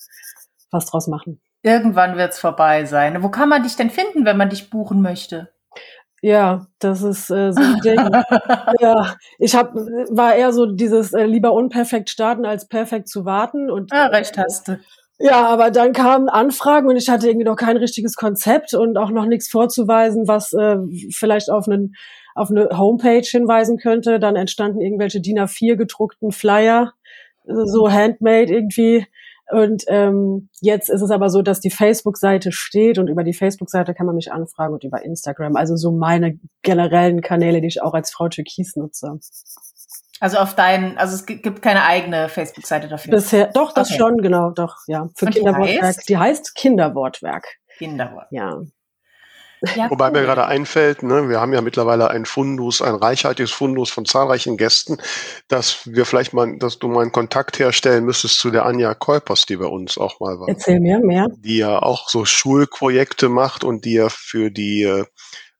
was 0.71 0.85
draus 0.85 1.07
machen. 1.07 1.41
Irgendwann 1.61 2.17
wird's 2.17 2.39
vorbei 2.39 2.85
sein. 2.85 3.21
Wo 3.21 3.29
kann 3.29 3.49
man 3.49 3.63
dich 3.63 3.75
denn 3.75 3.89
finden, 3.89 4.25
wenn 4.25 4.37
man 4.37 4.49
dich 4.49 4.69
buchen 4.69 5.01
möchte? 5.01 5.49
Ja, 6.21 6.67
das 6.79 7.01
ist 7.01 7.29
äh, 7.29 7.51
so 7.53 7.61
ein 7.61 7.79
Ding. 7.81 7.97
ja, 8.79 9.15
ich 9.37 9.55
hab, 9.55 9.73
war 9.73 10.35
eher 10.35 10.51
so 10.51 10.65
dieses 10.65 11.13
äh, 11.13 11.25
lieber 11.25 11.53
unperfekt 11.53 12.09
starten 12.09 12.45
als 12.45 12.67
perfekt 12.67 13.07
zu 13.07 13.25
warten 13.25 13.69
und 13.69 13.91
ah, 13.93 14.07
recht 14.07 14.37
hast 14.37 14.67
du. 14.67 14.79
Ja, 15.17 15.47
aber 15.47 15.69
dann 15.69 15.91
kamen 15.91 16.29
Anfragen 16.29 16.87
und 16.87 16.95
ich 16.95 17.09
hatte 17.09 17.27
irgendwie 17.27 17.45
noch 17.45 17.57
kein 17.57 17.77
richtiges 17.77 18.15
Konzept 18.15 18.73
und 18.73 18.97
auch 18.97 19.09
noch 19.09 19.25
nichts 19.25 19.49
vorzuweisen, 19.49 20.27
was 20.27 20.53
äh, 20.53 20.77
vielleicht 21.11 21.49
auf 21.49 21.67
einen 21.67 21.95
auf 22.35 22.49
eine 22.49 22.69
Homepage 22.77 23.27
hinweisen 23.29 23.77
könnte. 23.77 24.19
Dann 24.19 24.37
entstanden 24.37 24.79
irgendwelche 24.79 25.19
DIN 25.19 25.39
A4 25.39 25.75
gedruckten 25.75 26.31
Flyer, 26.31 26.93
so 27.45 27.91
handmade 27.91 28.53
irgendwie. 28.53 29.07
Und 29.51 29.83
ähm, 29.87 30.49
jetzt 30.61 30.89
ist 30.89 31.01
es 31.01 31.09
aber 31.09 31.29
so, 31.29 31.41
dass 31.41 31.59
die 31.59 31.71
Facebook-Seite 31.71 32.51
steht 32.51 32.99
und 32.99 33.07
über 33.07 33.23
die 33.23 33.33
Facebook-Seite 33.33 33.93
kann 33.95 34.05
man 34.05 34.15
mich 34.15 34.31
anfragen 34.31 34.73
und 34.73 34.83
über 34.83 35.03
Instagram. 35.03 35.55
Also 35.55 35.75
so 35.75 35.91
meine 35.91 36.37
generellen 36.61 37.21
Kanäle, 37.21 37.61
die 37.61 37.67
ich 37.67 37.81
auch 37.81 37.93
als 37.93 38.11
Frau 38.11 38.29
Türkis 38.29 38.75
nutze. 38.75 39.19
Also 40.19 40.37
auf 40.37 40.53
deinen, 40.53 40.97
also 40.97 41.15
es 41.15 41.25
gibt 41.25 41.61
keine 41.61 41.83
eigene 41.83 42.29
Facebook-Seite 42.29 42.89
dafür. 42.89 43.11
Bisher, 43.11 43.47
doch, 43.47 43.73
das 43.73 43.89
okay. 43.89 43.97
schon, 43.97 44.17
genau, 44.17 44.51
doch, 44.51 44.75
ja. 44.87 45.07
Für 45.15 45.25
und 45.25 45.33
Kinderwortwerk. 45.33 45.79
Die 45.79 45.85
heißt? 45.85 46.09
die 46.09 46.17
heißt 46.17 46.55
Kinderwortwerk. 46.55 47.47
Kinderwortwerk. 47.77 48.31
Ja. 48.31 48.61
Ja, 49.75 49.89
Wobei 49.89 50.07
cool. 50.07 50.13
mir 50.13 50.21
gerade 50.21 50.45
einfällt, 50.45 51.03
ne, 51.03 51.27
wir 51.27 51.41
haben 51.41 51.53
ja 51.53 51.61
mittlerweile 51.61 52.09
ein 52.09 52.25
Fundus, 52.25 52.81
ein 52.81 52.95
reichhaltiges 52.95 53.51
Fundus 53.51 53.89
von 53.89 54.05
zahlreichen 54.05 54.57
Gästen, 54.57 54.97
dass 55.47 55.81
wir 55.85 56.05
vielleicht 56.05 56.33
mal, 56.33 56.57
dass 56.57 56.79
du 56.79 56.87
mal 56.87 57.01
einen 57.01 57.11
Kontakt 57.11 57.59
herstellen 57.59 58.05
müsstest 58.05 58.39
zu 58.39 58.51
der 58.51 58.65
Anja 58.65 58.93
Kolpers, 58.93 59.45
die 59.45 59.57
bei 59.57 59.65
uns 59.65 59.97
auch 59.97 60.19
mal 60.19 60.39
war. 60.39 60.47
Erzähl 60.47 60.79
mir 60.79 60.99
mehr. 60.99 61.27
Die 61.37 61.57
ja 61.57 61.79
auch 61.81 62.09
so 62.09 62.25
Schulprojekte 62.25 63.27
macht 63.27 63.63
und 63.63 63.83
die 63.83 63.93
ja 63.93 64.07
für 64.09 64.49
die 64.49 64.83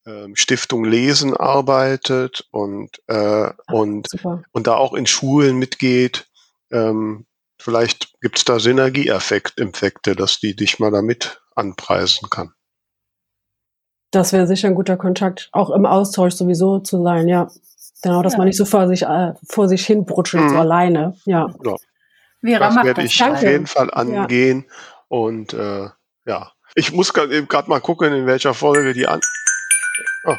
äh, 0.06 0.28
Stiftung 0.34 0.86
Lesen 0.86 1.36
arbeitet 1.36 2.48
und, 2.52 3.02
äh, 3.08 3.50
und, 3.68 4.10
Super. 4.10 4.44
und 4.52 4.68
da 4.68 4.76
auch 4.76 4.94
in 4.94 5.08
Schulen 5.08 5.58
mitgeht. 5.58 6.28
Ähm, 6.72 7.26
vielleicht 7.60 8.20
gibt 8.22 8.38
es 8.38 8.46
da 8.46 8.60
Synergieeffekte, 8.60 10.16
dass 10.16 10.40
die 10.40 10.56
dich 10.56 10.80
mal 10.80 10.92
damit 10.92 11.42
anpreisen 11.56 12.30
kann. 12.30 12.54
Das 14.12 14.34
wäre 14.34 14.48
sicher 14.48 14.68
ein 14.68 14.76
guter 14.76 14.98
Kontakt, 14.98 15.50
auch 15.52 15.70
im 15.70 15.86
Austausch 15.86 16.34
sowieso 16.34 16.80
zu 16.80 17.04
sein, 17.04 17.28
ja. 17.28 17.50
Genau, 18.02 18.24
dass 18.24 18.34
ja. 18.34 18.40
man 18.40 18.48
nicht 18.48 18.58
so 18.58 18.66
vor 18.66 18.88
sich, 18.88 19.04
äh, 19.04 19.34
vor 19.48 19.68
sich 19.68 19.86
hin 19.86 20.06
brutscht, 20.06 20.36
mhm. 20.36 20.50
so 20.50 20.58
alleine, 20.58 21.16
ja. 21.26 21.54
ja. 21.64 21.76
Vera 22.42 22.74
das 22.74 22.86
werde 22.86 23.04
ich 23.04 23.18
Danke. 23.18 23.38
auf 23.38 23.44
jeden 23.44 23.68
Fall 23.68 23.92
angehen 23.92 24.66
ja. 24.68 24.76
und 25.10 25.54
äh, 25.54 25.90
ja. 26.26 26.52
Ich 26.76 26.94
muss 26.94 27.14
gerade 27.14 27.70
mal 27.70 27.82
gucken, 27.82 28.14
in 28.14 28.26
welcher 28.26 28.54
Folge 28.54 28.94
die 28.94 29.08
an. 29.08 29.20
Oh, 30.26 30.36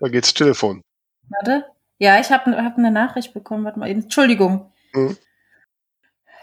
da 0.00 0.08
geht's 0.08 0.34
Telefon. 0.34 0.82
Warte. 1.28 1.64
Ja, 1.98 2.20
ich 2.20 2.30
habe 2.30 2.62
hab 2.62 2.76
eine 2.76 2.90
Nachricht 2.90 3.32
bekommen. 3.32 3.64
Warte 3.64 3.78
mal 3.78 3.88
eben. 3.88 4.02
Entschuldigung. 4.02 4.70
Mhm. 4.92 5.16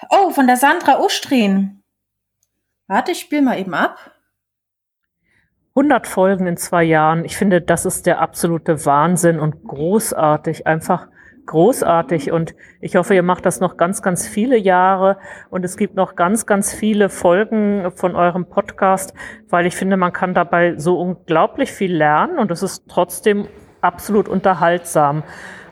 Oh, 0.09 0.31
von 0.31 0.47
der 0.47 0.57
Sandra 0.57 0.99
Ustrin. 0.99 1.83
Warte, 2.87 3.11
ich 3.11 3.19
spiele 3.19 3.43
mal 3.43 3.59
eben 3.59 3.73
ab. 3.73 4.12
100 5.75 6.05
Folgen 6.05 6.45
in 6.45 6.55
zwei 6.55 6.83
Jahren. 6.83 7.25
Ich 7.25 7.35
finde, 7.35 7.59
das 7.59 7.87
ist 7.87 8.05
der 8.05 8.21
absolute 8.21 8.85
Wahnsinn 8.85 9.39
und 9.39 9.63
großartig. 9.63 10.67
Einfach 10.67 11.07
großartig. 11.47 12.31
Und 12.31 12.53
ich 12.79 12.95
hoffe, 12.95 13.15
ihr 13.15 13.23
macht 13.23 13.47
das 13.47 13.59
noch 13.59 13.75
ganz, 13.75 14.03
ganz 14.03 14.27
viele 14.27 14.55
Jahre. 14.55 15.17
Und 15.49 15.65
es 15.65 15.75
gibt 15.75 15.95
noch 15.95 16.15
ganz, 16.15 16.45
ganz 16.45 16.71
viele 16.71 17.09
Folgen 17.09 17.91
von 17.95 18.15
eurem 18.15 18.45
Podcast, 18.45 19.15
weil 19.49 19.65
ich 19.65 19.75
finde, 19.75 19.97
man 19.97 20.13
kann 20.13 20.35
dabei 20.35 20.77
so 20.77 20.99
unglaublich 20.99 21.71
viel 21.71 21.95
lernen 21.95 22.37
und 22.37 22.51
es 22.51 22.61
ist 22.61 22.83
trotzdem 22.87 23.47
absolut 23.81 24.27
unterhaltsam. 24.27 25.23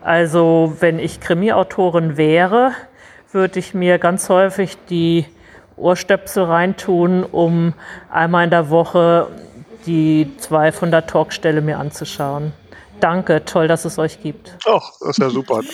Also, 0.01 0.77
wenn 0.79 0.97
ich 0.97 1.19
Krimi-Autorin 1.19 2.17
wäre, 2.17 2.71
würde 3.31 3.59
ich 3.59 3.75
mir 3.75 3.99
ganz 3.99 4.29
häufig 4.29 4.83
die 4.89 5.27
Ohrstöpsel 5.77 6.45
reintun, 6.45 7.23
um 7.23 7.73
einmal 8.09 8.45
in 8.45 8.49
der 8.49 8.71
Woche 8.71 9.27
die 9.85 10.31
zwei 10.37 10.71
von 10.71 10.91
der 10.91 11.07
Talkstelle 11.07 11.61
mir 11.61 11.77
anzuschauen. 11.77 12.53
Danke, 13.01 13.43
toll, 13.45 13.67
dass 13.67 13.83
es 13.85 13.97
euch 13.97 14.21
gibt. 14.21 14.57
Ach, 14.65 14.91
das 14.99 15.09
ist 15.09 15.17
ja 15.17 15.29
super. 15.29 15.61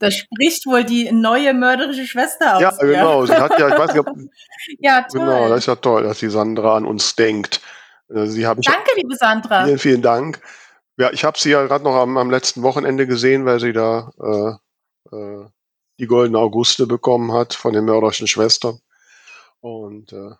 Da 0.00 0.10
spricht 0.10 0.66
wohl 0.66 0.84
die 0.84 1.10
neue 1.12 1.54
mörderische 1.54 2.06
Schwester 2.06 2.56
aus. 2.56 2.60
Ja, 2.60 2.70
genau. 2.78 3.24
Sie 3.24 3.32
hat 3.32 3.58
ja, 3.58 3.68
ich 3.68 3.78
weiß 3.78 3.94
nicht, 3.94 4.00
ob, 4.00 4.08
ja, 4.80 5.02
toll. 5.02 5.20
Genau, 5.20 5.48
das 5.48 5.60
ist 5.60 5.66
ja 5.66 5.76
toll, 5.76 6.02
dass 6.02 6.18
die 6.18 6.28
Sandra 6.28 6.76
an 6.76 6.84
uns 6.84 7.14
denkt. 7.16 7.62
Äh, 8.10 8.26
sie 8.26 8.46
haben 8.46 8.60
Danke, 8.60 8.90
liebe 8.96 9.14
Sandra. 9.14 9.64
Vielen, 9.64 9.78
vielen 9.78 10.02
Dank. 10.02 10.40
Ja, 10.98 11.10
ich 11.12 11.24
habe 11.24 11.38
sie 11.38 11.50
ja 11.50 11.64
gerade 11.64 11.84
noch 11.84 11.94
am, 11.94 12.18
am, 12.18 12.30
letzten 12.30 12.62
Wochenende 12.62 13.06
gesehen, 13.06 13.46
weil 13.46 13.60
sie 13.60 13.72
da 13.72 14.10
äh, 14.20 15.16
äh, 15.16 15.46
die 15.98 16.06
Goldene 16.06 16.38
Auguste 16.38 16.86
bekommen 16.86 17.32
hat 17.32 17.54
von 17.54 17.72
den 17.72 17.84
mörderischen 17.84 18.26
Schwestern. 18.26 18.78
Und 19.60 20.12
äh, 20.12 20.32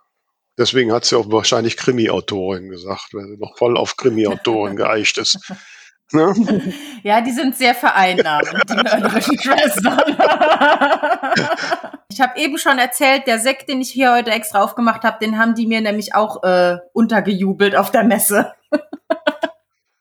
Deswegen 0.57 0.93
hat 0.93 1.05
sie 1.05 1.17
auch 1.17 1.31
wahrscheinlich 1.31 1.77
Krimi-Autorin 1.77 2.69
gesagt, 2.69 3.09
weil 3.13 3.27
sie 3.27 3.37
noch 3.39 3.57
voll 3.59 3.77
auf 3.77 3.97
Krimi-Autorin 3.97 4.77
geeicht 4.77 5.19
ist. 5.19 5.39
Ne? 6.13 6.35
Ja, 7.03 7.23
die 7.23 7.33
sind 7.33 7.57
sehr 7.57 7.75
vereinnahmend, 7.75 8.63
die 8.69 8.75
mörderischen 8.75 9.39
Schwestern. 9.41 9.99
ich 12.11 12.21
habe 12.21 12.39
eben 12.39 12.59
schon 12.59 12.79
erzählt, 12.79 13.27
der 13.27 13.39
Sekt, 13.39 13.71
den 13.71 13.81
ich 13.81 13.91
hier 13.91 14.13
heute 14.13 14.31
extra 14.31 14.63
aufgemacht 14.63 15.03
habe, 15.03 15.17
den 15.21 15.39
haben 15.39 15.55
die 15.55 15.67
mir 15.67 15.81
nämlich 15.81 16.15
auch 16.15 16.43
äh, 16.45 16.77
untergejubelt 16.93 17.75
auf 17.75 17.91
der 17.91 18.05
Messe. 18.05 18.53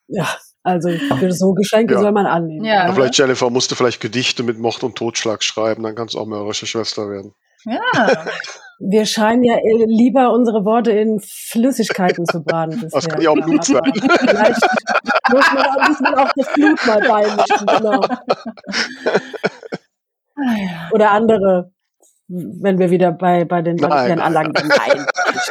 ja, 0.07 0.27
also 0.61 0.89
für 0.89 1.31
so 1.31 1.53
Geschenke 1.53 1.93
ja. 1.93 2.01
soll 2.01 2.11
man 2.11 2.25
annehmen. 2.25 2.65
Ja. 2.65 2.87
ja. 2.87 2.93
vielleicht 2.93 3.17
Jennifer 3.17 3.49
musste 3.49 3.75
vielleicht 3.75 4.01
Gedichte 4.01 4.43
mit 4.43 4.59
Mord 4.59 4.83
und 4.83 4.95
Totschlag 4.95 5.41
schreiben, 5.41 5.83
dann 5.83 5.95
kann 5.95 6.07
es 6.07 6.15
auch 6.17 6.25
mörderische 6.25 6.67
Schwester 6.67 7.09
werden. 7.09 7.33
Ja. 7.63 8.25
Wir 8.79 9.05
scheinen 9.05 9.43
ja 9.43 9.55
äh, 9.55 9.85
lieber 9.85 10.33
unsere 10.33 10.65
Worte 10.65 10.91
in 10.91 11.19
Flüssigkeiten 11.19 12.25
zu 12.25 12.43
baden. 12.43 12.81
Bisher. 12.81 12.89
Das 12.91 13.07
kann 13.07 13.21
ja 13.21 13.29
auch 13.29 13.35
Blut 13.35 13.63
sein. 13.63 13.93
Vielleicht 13.93 14.61
muss 15.31 15.53
man, 15.53 15.65
auch, 15.65 15.87
muss 15.87 16.01
man 16.01 16.15
auch 16.15 16.31
das 16.35 16.51
Blut 16.53 16.85
mal 16.85 16.99
beimischen, 16.99 17.65
genau. 17.65 18.01
Oder 20.91 21.11
andere, 21.11 21.71
wenn 22.27 22.79
wir 22.79 22.89
wieder 22.89 23.11
bei, 23.11 23.43
bei 23.45 23.61
den 23.61 23.75
nein, 23.75 24.19
Anlagen 24.19 24.53
sind. 24.55 24.69
Nein, 24.69 25.05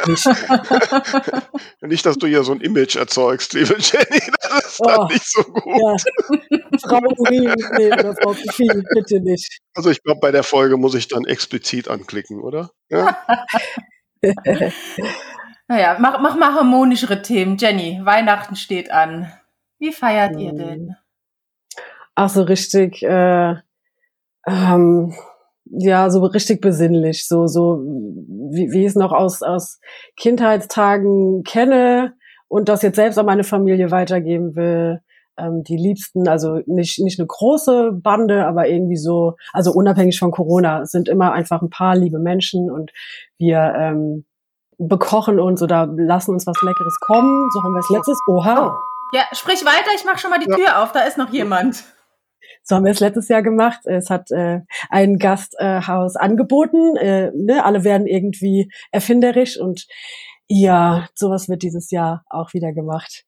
nicht. 0.07 0.27
nicht, 1.81 2.05
dass 2.05 2.17
du 2.17 2.27
hier 2.27 2.43
so 2.43 2.51
ein 2.51 2.61
Image 2.61 2.95
erzeugst, 2.95 3.53
liebe 3.53 3.75
Jenny. 3.79 4.21
Das 4.41 4.65
ist 4.65 4.81
oh, 4.81 5.07
nicht 5.07 5.25
so 5.25 5.43
gut. 5.43 5.63
Ja. 5.65 5.95
Frau 6.79 6.99
Urin, 7.17 7.53
nee, 7.77 7.87
oder 7.87 8.15
Frau 8.15 8.33
Pifi, 8.33 8.67
bitte 8.95 9.21
nicht. 9.21 9.59
Also 9.75 9.91
ich 9.91 10.01
glaube, 10.01 10.19
bei 10.19 10.31
der 10.31 10.43
Folge 10.43 10.77
muss 10.77 10.95
ich 10.95 11.07
dann 11.07 11.25
explizit 11.25 11.87
anklicken, 11.87 12.41
oder? 12.41 12.71
Ja? 12.89 13.17
naja, 15.67 15.97
mach, 15.99 16.19
mach 16.19 16.35
mal 16.35 16.53
harmonischere 16.53 17.21
Themen. 17.21 17.57
Jenny, 17.57 18.01
Weihnachten 18.03 18.55
steht 18.55 18.91
an. 18.91 19.31
Wie 19.79 19.91
feiert 19.91 20.33
hm. 20.33 20.39
ihr 20.39 20.53
denn? 20.53 20.95
Ach 22.15 22.29
so, 22.29 22.43
richtig, 22.43 23.03
äh, 23.03 23.55
ähm, 24.47 25.15
ja, 25.65 26.09
so 26.09 26.23
richtig 26.25 26.61
besinnlich, 26.61 27.27
so, 27.27 27.47
so, 27.47 27.79
wie, 28.51 28.71
wie 28.71 28.81
ich 28.81 28.87
es 28.87 28.95
noch 28.95 29.11
aus, 29.11 29.41
aus 29.41 29.79
Kindheitstagen 30.17 31.43
kenne 31.43 32.13
und 32.47 32.69
das 32.69 32.81
jetzt 32.81 32.97
selbst 32.97 33.17
an 33.17 33.25
meine 33.25 33.43
Familie 33.43 33.91
weitergeben 33.91 34.55
will 34.55 34.99
ähm, 35.37 35.63
die 35.63 35.77
Liebsten, 35.77 36.27
also 36.27 36.59
nicht, 36.65 36.99
nicht 36.99 37.19
eine 37.19 37.27
große 37.27 37.91
Bande, 37.93 38.45
aber 38.45 38.67
irgendwie 38.67 38.97
so, 38.97 39.35
also 39.51 39.71
unabhängig 39.71 40.19
von 40.19 40.31
Corona, 40.31 40.85
sind 40.85 41.09
immer 41.09 41.31
einfach 41.33 41.61
ein 41.61 41.69
paar 41.69 41.95
liebe 41.95 42.19
Menschen 42.19 42.71
und 42.71 42.91
wir 43.37 43.73
ähm, 43.75 44.25
bekochen 44.77 45.39
uns 45.39 45.61
oder 45.61 45.87
lassen 45.95 46.31
uns 46.31 46.45
was 46.45 46.61
Leckeres 46.61 46.99
kommen. 46.99 47.49
So 47.51 47.63
haben 47.63 47.73
wir 47.73 47.79
es 47.79 47.89
letztes. 47.89 48.19
Oha. 48.27 48.67
Oh. 48.67 49.15
Ja, 49.15 49.23
sprich 49.31 49.63
weiter, 49.65 49.91
ich 49.95 50.05
mach 50.05 50.17
schon 50.17 50.31
mal 50.31 50.39
die 50.39 50.49
ja. 50.49 50.55
Tür 50.55 50.83
auf, 50.83 50.91
da 50.91 51.01
ist 51.01 51.17
noch 51.17 51.29
jemand. 51.29 51.83
So 52.63 52.75
haben 52.75 52.85
wir 52.85 52.91
es 52.91 53.01
letztes 53.01 53.27
Jahr 53.27 53.43
gemacht. 53.43 53.81
Es 53.85 54.09
hat 54.09 54.31
äh, 54.31 54.61
ein 54.89 55.17
Gasthaus 55.17 56.15
äh, 56.15 56.19
angeboten. 56.19 56.95
Äh, 56.95 57.31
ne? 57.35 57.63
Alle 57.63 57.83
werden 57.83 58.07
irgendwie 58.07 58.71
erfinderisch 58.91 59.59
und 59.59 59.85
ja, 60.47 61.07
sowas 61.13 61.49
wird 61.49 61.63
dieses 61.63 61.91
Jahr 61.91 62.23
auch 62.29 62.53
wieder 62.53 62.73
gemacht. 62.73 63.25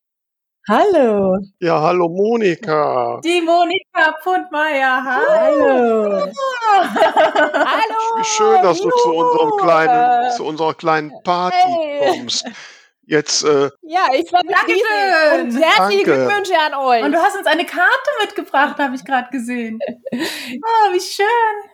Hallo. 0.67 1.37
Ja, 1.59 1.79
hallo 1.79 2.09
Monika. 2.09 3.21
Die 3.23 3.39
Monika 3.39 4.15
Pfundmeier. 4.23 5.03
Hallo. 5.03 6.25
hallo. 6.73 8.17
Wie 8.17 8.23
schön, 8.23 8.63
dass 8.63 8.81
du 8.81 8.89
zu 8.89 9.13
unserem 9.13 9.51
kleinen, 9.59 10.31
zu 10.31 10.43
unserer 10.43 10.73
kleinen 10.73 11.11
Party 11.23 11.55
hey. 11.55 12.17
kommst. 12.17 12.45
Jetzt. 13.07 13.43
Äh, 13.43 13.69
ja, 13.83 14.07
ich 14.13 14.31
mich 14.31 14.67
riesig. 14.67 15.55
Und 15.55 15.61
herzliche 15.61 16.03
Glückwünsche 16.03 16.57
an 16.57 16.73
euch. 16.73 17.03
Und 17.03 17.11
du 17.11 17.19
hast 17.19 17.37
uns 17.37 17.45
eine 17.45 17.65
Karte 17.65 18.09
mitgebracht, 18.21 18.77
habe 18.79 18.95
ich 18.95 19.05
gerade 19.05 19.29
gesehen. 19.29 19.79
Oh, 20.11 20.93
wie 20.93 20.99
schön. 20.99 21.25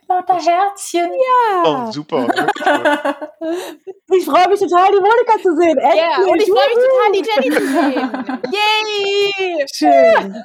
Lauter 0.10 0.36
Herzchen. 0.36 1.10
Ja. 1.12 1.64
Oh, 1.64 1.92
super. 1.92 2.28
ich 4.12 4.26
freue 4.26 4.50
mich 4.50 4.60
total, 4.60 4.92
die 4.92 5.00
Monika 5.00 5.38
zu 5.42 5.56
sehen. 5.56 5.78
Endlich. 5.78 6.02
Ja, 6.02 6.18
und 6.26 6.42
ich 6.42 6.50
freue 6.50 6.68
mich 6.68 6.80
total, 6.90 7.12
die 7.14 7.24
Jenny 7.30 7.50
zu 7.56 7.68
sehen. 7.68 8.42
Yay. 8.52 9.66
Schön. 9.74 10.44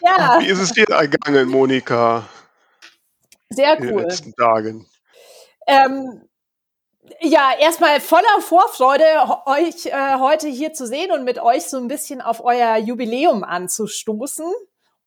ja. 0.00 0.40
Wie 0.40 0.48
ist 0.48 0.58
es 0.60 0.72
dir 0.72 0.88
ergangen, 0.88 1.48
Monika? 1.48 2.24
Sehr 3.48 3.76
cool. 3.78 3.86
In 3.86 3.96
den 3.96 3.98
letzten 3.98 4.32
Tagen. 4.34 4.86
Ähm, 5.68 6.22
Ja, 7.20 7.52
erstmal 7.58 8.00
voller 8.00 8.40
Vorfreude, 8.40 9.04
euch 9.46 9.86
äh, 9.86 10.18
heute 10.18 10.48
hier 10.48 10.72
zu 10.72 10.86
sehen 10.86 11.12
und 11.12 11.24
mit 11.24 11.38
euch 11.40 11.64
so 11.64 11.76
ein 11.76 11.88
bisschen 11.88 12.20
auf 12.20 12.42
euer 12.44 12.76
Jubiläum 12.76 13.44
anzustoßen 13.44 14.46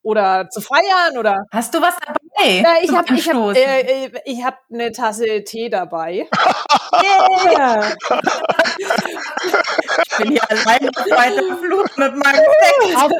oder 0.01 0.49
zu 0.49 0.61
feiern 0.61 1.17
oder. 1.17 1.43
Hast 1.51 1.73
du 1.73 1.81
was 1.81 1.95
dabei? 2.05 2.19
Ja, 2.45 2.73
ich 2.81 2.91
habe 2.91 3.13
ich 3.13 3.29
hab, 3.29 3.55
äh, 3.55 4.05
äh, 4.05 4.11
ich 4.25 4.43
hab 4.43 4.59
eine 4.71 4.91
Tasse 4.91 5.43
Tee 5.43 5.69
dabei. 5.69 6.27
yeah. 7.03 7.91
ich 10.01 10.17
bin 10.17 10.31
hier 10.31 10.49
allein 10.49 10.89
auf 10.89 11.05
weiter 11.09 11.57
Flut 11.57 11.97
mit 11.97 12.15
meinem 12.15 12.45
Sex. 12.61 12.95
Auf 12.99 13.11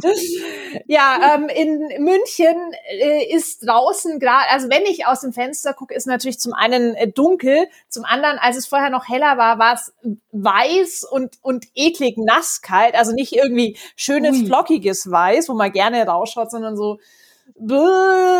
euch. 0.00 0.40
ja, 0.86 1.34
ähm, 1.34 1.48
in 1.48 2.02
München 2.02 2.72
äh, 2.88 3.24
ist 3.34 3.66
draußen 3.66 4.18
gerade, 4.18 4.50
also 4.50 4.68
wenn 4.70 4.82
ich 4.84 5.06
aus 5.06 5.20
dem 5.20 5.32
Fenster 5.32 5.72
gucke, 5.74 5.94
ist 5.94 6.06
natürlich 6.06 6.38
zum 6.38 6.52
einen 6.52 6.94
äh, 6.94 7.08
dunkel, 7.08 7.68
zum 7.88 8.04
anderen, 8.04 8.38
als 8.38 8.56
es 8.56 8.66
vorher 8.66 8.90
noch 8.90 9.08
heller 9.08 9.36
war, 9.36 9.58
war 9.58 9.74
es 9.74 9.92
weiß 10.32 11.04
und, 11.10 11.38
und 11.42 11.66
eklig 11.74 12.16
nass 12.18 12.60
kalt, 12.62 12.94
also 12.94 13.12
nicht 13.12 13.32
irgendwie 13.32 13.76
schönes, 13.96 14.40
Ui. 14.40 14.46
flockiges 14.46 15.10
Weiß, 15.10 15.48
wo 15.48 15.54
man 15.54 15.72
gerne 15.72 16.03
rausschaut, 16.04 16.50
sondern 16.50 16.76
so, 16.76 16.98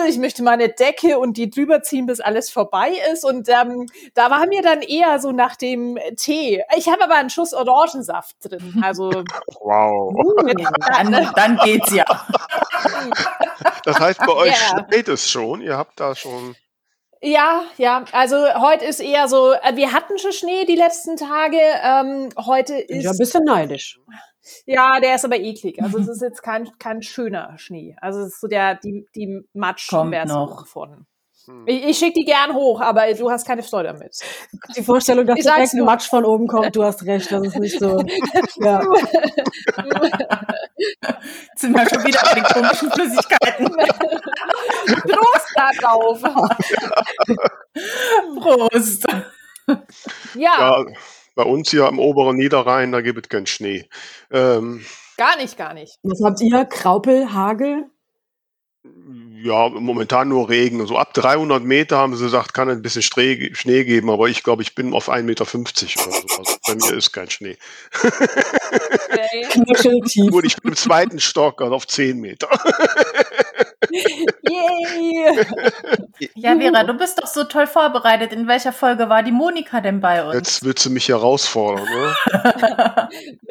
ich 0.08 0.18
möchte 0.18 0.42
meine 0.42 0.70
Decke 0.70 1.18
und 1.18 1.36
die 1.36 1.50
drüber 1.50 1.82
ziehen, 1.82 2.06
bis 2.06 2.20
alles 2.20 2.50
vorbei 2.50 2.92
ist. 3.12 3.24
Und 3.24 3.48
ähm, 3.48 3.86
da 4.14 4.30
war 4.30 4.46
mir 4.46 4.62
dann 4.62 4.82
eher 4.82 5.18
so 5.20 5.30
nach 5.30 5.56
dem 5.56 5.98
Tee. 6.16 6.62
Ich 6.76 6.88
habe 6.88 7.04
aber 7.04 7.14
einen 7.14 7.30
Schuss 7.30 7.52
Orangensaft 7.52 8.36
drin. 8.42 8.80
Also 8.82 9.10
wow. 9.60 10.12
dann, 10.88 11.32
dann 11.36 11.56
geht's 11.58 11.92
ja. 11.92 12.04
Das 13.84 14.00
heißt, 14.00 14.20
bei 14.20 14.32
euch 14.32 14.48
yeah. 14.48 14.86
schneit 14.88 15.08
es 15.08 15.30
schon. 15.30 15.60
Ihr 15.60 15.76
habt 15.76 16.00
da 16.00 16.14
schon. 16.14 16.56
Ja, 17.20 17.62
ja. 17.78 18.04
Also 18.12 18.36
heute 18.60 18.84
ist 18.84 19.00
eher 19.00 19.28
so. 19.28 19.52
Äh, 19.52 19.76
wir 19.76 19.92
hatten 19.92 20.18
schon 20.18 20.32
Schnee 20.32 20.64
die 20.64 20.76
letzten 20.76 21.16
Tage. 21.16 21.58
Ähm, 21.82 22.30
heute 22.44 22.74
ist. 22.74 23.04
Ja, 23.04 23.12
ein 23.12 23.18
bisschen 23.18 23.44
neidisch. 23.44 23.98
Ja, 24.66 25.00
der 25.00 25.14
ist 25.14 25.24
aber 25.24 25.38
eklig. 25.38 25.80
Also 25.82 25.98
es 25.98 26.08
ist 26.08 26.22
jetzt 26.22 26.42
kein, 26.42 26.70
kein 26.78 27.02
schöner 27.02 27.56
Schnee. 27.58 27.96
Also 28.00 28.20
es 28.20 28.34
ist 28.34 28.40
so 28.40 28.48
der, 28.48 28.76
die, 28.76 29.06
die 29.14 29.40
Matsch-Version 29.52 30.66
von. 30.66 31.06
Hm. 31.46 31.64
Ich, 31.66 31.84
ich 31.84 31.98
schicke 31.98 32.20
die 32.20 32.24
gern 32.24 32.54
hoch, 32.54 32.80
aber 32.80 33.12
du 33.12 33.30
hast 33.30 33.46
keine 33.46 33.62
Freude 33.62 33.88
damit. 33.88 34.16
Die 34.76 34.82
Vorstellung, 34.82 35.26
dass 35.26 35.38
direkt 35.38 35.74
ein 35.74 35.84
Matsch 35.84 36.08
von 36.08 36.24
oben 36.24 36.46
kommt, 36.46 36.74
du 36.74 36.82
hast 36.82 37.04
recht, 37.04 37.30
das 37.30 37.46
ist 37.46 37.58
nicht 37.58 37.78
so. 37.78 38.02
ja. 38.60 38.80
Jetzt 40.76 41.56
sind 41.60 41.76
wir 41.76 41.86
schon 41.88 42.04
wieder 42.04 42.20
bei 42.22 42.34
den 42.34 42.44
komischen 42.44 42.90
Flüssigkeiten. 42.92 43.66
Prost 44.86 45.54
darauf. 45.54 46.22
Prost. 48.40 49.04
Ja. 50.34 50.78
ja. 50.78 50.84
Bei 51.34 51.44
uns 51.44 51.70
hier 51.70 51.86
am 51.86 51.98
oberen 51.98 52.36
Niederrhein, 52.36 52.92
da 52.92 53.00
gibt 53.00 53.26
es 53.26 53.28
keinen 53.28 53.46
Schnee. 53.46 53.88
Ähm, 54.30 54.84
gar 55.16 55.36
nicht, 55.36 55.56
gar 55.56 55.74
nicht. 55.74 55.98
Was 56.02 56.20
habt 56.24 56.40
ihr? 56.40 56.64
Kraupel, 56.64 57.32
Hagel? 57.32 57.86
Ja, 59.44 59.68
momentan 59.68 60.28
nur 60.28 60.48
Regen. 60.48 60.78
So 60.78 60.82
also 60.82 60.98
ab 60.98 61.12
300 61.12 61.62
Meter 61.62 61.98
haben 61.98 62.16
sie 62.16 62.24
gesagt, 62.24 62.54
kann 62.54 62.70
ein 62.70 62.80
bisschen 62.80 63.02
Schnee 63.02 63.84
geben, 63.84 64.08
aber 64.08 64.28
ich 64.28 64.42
glaube, 64.42 64.62
ich 64.62 64.74
bin 64.74 64.94
auf 64.94 65.10
1,50 65.10 65.22
Meter 65.24 65.44
oder 65.44 66.16
so. 66.26 66.38
Also 66.38 66.56
bei 66.66 66.74
mir 66.74 66.96
ist 66.96 67.12
kein 67.12 67.28
Schnee. 67.28 67.58
Okay. 69.10 69.46
Gut, 70.30 70.46
ich 70.46 70.56
bin 70.56 70.70
im 70.72 70.76
zweiten 70.76 71.20
Stock, 71.20 71.60
also 71.60 71.74
auf 71.74 71.86
10 71.86 72.18
Meter. 72.20 72.48
Yay! 73.90 75.44
Ja, 76.34 76.56
Vera, 76.56 76.84
du 76.84 76.94
bist 76.94 77.20
doch 77.20 77.26
so 77.26 77.44
toll 77.44 77.66
vorbereitet. 77.66 78.32
In 78.32 78.48
welcher 78.48 78.72
Folge 78.72 79.10
war 79.10 79.22
die 79.22 79.32
Monika 79.32 79.80
denn 79.82 80.00
bei 80.00 80.24
uns? 80.24 80.34
Jetzt 80.34 80.64
willst 80.64 80.86
du 80.86 80.90
mich 80.90 81.08
herausfordern, 81.08 81.84
ne? 81.84 82.14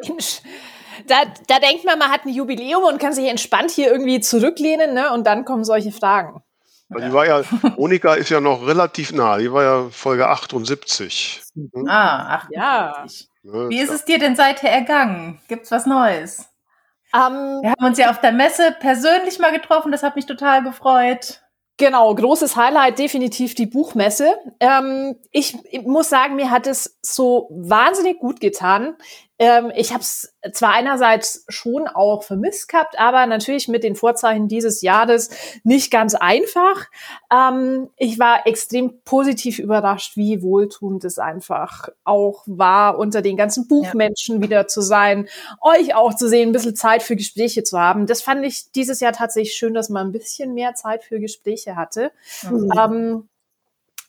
Mensch. 0.08 0.40
Da, 1.06 1.16
da 1.46 1.58
denkt 1.58 1.84
man, 1.84 1.98
man 1.98 2.10
hat 2.10 2.24
ein 2.24 2.30
Jubiläum 2.30 2.84
und 2.84 2.98
kann 2.98 3.12
sich 3.12 3.28
entspannt 3.28 3.70
hier 3.70 3.90
irgendwie 3.90 4.20
zurücklehnen, 4.20 4.94
ne? 4.94 5.12
Und 5.12 5.26
dann 5.26 5.44
kommen 5.44 5.64
solche 5.64 5.92
Fragen. 5.92 6.42
Die 6.90 7.12
war 7.12 7.26
ja, 7.26 7.42
Monika 7.76 8.14
ist 8.14 8.28
ja 8.28 8.40
noch 8.40 8.66
relativ 8.66 9.12
nah, 9.12 9.38
die 9.38 9.52
war 9.52 9.62
ja 9.62 9.88
Folge 9.90 10.28
78. 10.28 11.42
Hm? 11.54 11.88
Ah, 11.88 12.36
78. 12.36 13.28
Ja. 13.42 13.68
Wie 13.68 13.80
ist 13.80 13.90
es 13.90 14.04
dir 14.04 14.18
denn 14.18 14.36
seither 14.36 14.70
ergangen? 14.70 15.40
Gibt's 15.48 15.70
was 15.70 15.86
Neues? 15.86 16.48
Um, 17.12 17.20
ähm, 17.20 17.62
Wir 17.62 17.70
haben 17.70 17.84
uns 17.84 17.98
ja 17.98 18.10
auf 18.10 18.20
der 18.20 18.32
Messe 18.32 18.74
persönlich 18.80 19.38
mal 19.38 19.52
getroffen, 19.52 19.92
das 19.92 20.02
hat 20.02 20.16
mich 20.16 20.26
total 20.26 20.62
gefreut. 20.62 21.40
Genau, 21.76 22.14
großes 22.14 22.56
Highlight 22.56 22.98
definitiv 23.00 23.54
die 23.54 23.66
Buchmesse. 23.66 24.36
Ähm, 24.60 25.16
ich, 25.32 25.56
ich, 25.70 25.82
muss 25.82 26.08
sagen, 26.08 26.36
mir 26.36 26.50
hat 26.50 26.68
es 26.68 26.98
so 27.02 27.48
wahnsinnig 27.50 28.20
gut 28.20 28.40
getan. 28.40 28.96
Ähm, 29.38 29.72
ich 29.74 29.92
habe 29.92 30.02
es 30.02 30.34
zwar 30.52 30.72
einerseits 30.72 31.44
schon 31.48 31.88
auch 31.88 32.22
vermisst 32.22 32.68
gehabt, 32.68 32.98
aber 32.98 33.26
natürlich 33.26 33.66
mit 33.66 33.82
den 33.82 33.96
Vorzeichen 33.96 34.46
dieses 34.46 34.80
Jahres 34.80 35.30
nicht 35.64 35.90
ganz 35.90 36.14
einfach. 36.14 36.86
Ähm, 37.32 37.90
ich 37.96 38.18
war 38.18 38.46
extrem 38.46 39.00
positiv 39.04 39.58
überrascht, 39.58 40.16
wie 40.16 40.42
wohltuend 40.42 41.04
es 41.04 41.18
einfach 41.18 41.88
auch 42.04 42.44
war, 42.46 42.98
unter 42.98 43.22
den 43.22 43.36
ganzen 43.36 43.66
Buchmenschen 43.66 44.36
ja. 44.36 44.42
wieder 44.42 44.68
zu 44.68 44.82
sein, 44.82 45.28
euch 45.60 45.94
auch 45.94 46.14
zu 46.14 46.28
sehen, 46.28 46.50
ein 46.50 46.52
bisschen 46.52 46.76
Zeit 46.76 47.02
für 47.02 47.16
Gespräche 47.16 47.64
zu 47.64 47.78
haben. 47.78 48.06
Das 48.06 48.22
fand 48.22 48.44
ich 48.44 48.70
dieses 48.72 49.00
Jahr 49.00 49.12
tatsächlich 49.12 49.54
schön, 49.54 49.74
dass 49.74 49.88
man 49.88 50.08
ein 50.08 50.12
bisschen 50.12 50.54
mehr 50.54 50.74
Zeit 50.74 51.02
für 51.02 51.18
Gespräche 51.18 51.74
hatte. 51.74 52.12
Mhm. 52.48 52.72
Ähm, 52.78 53.28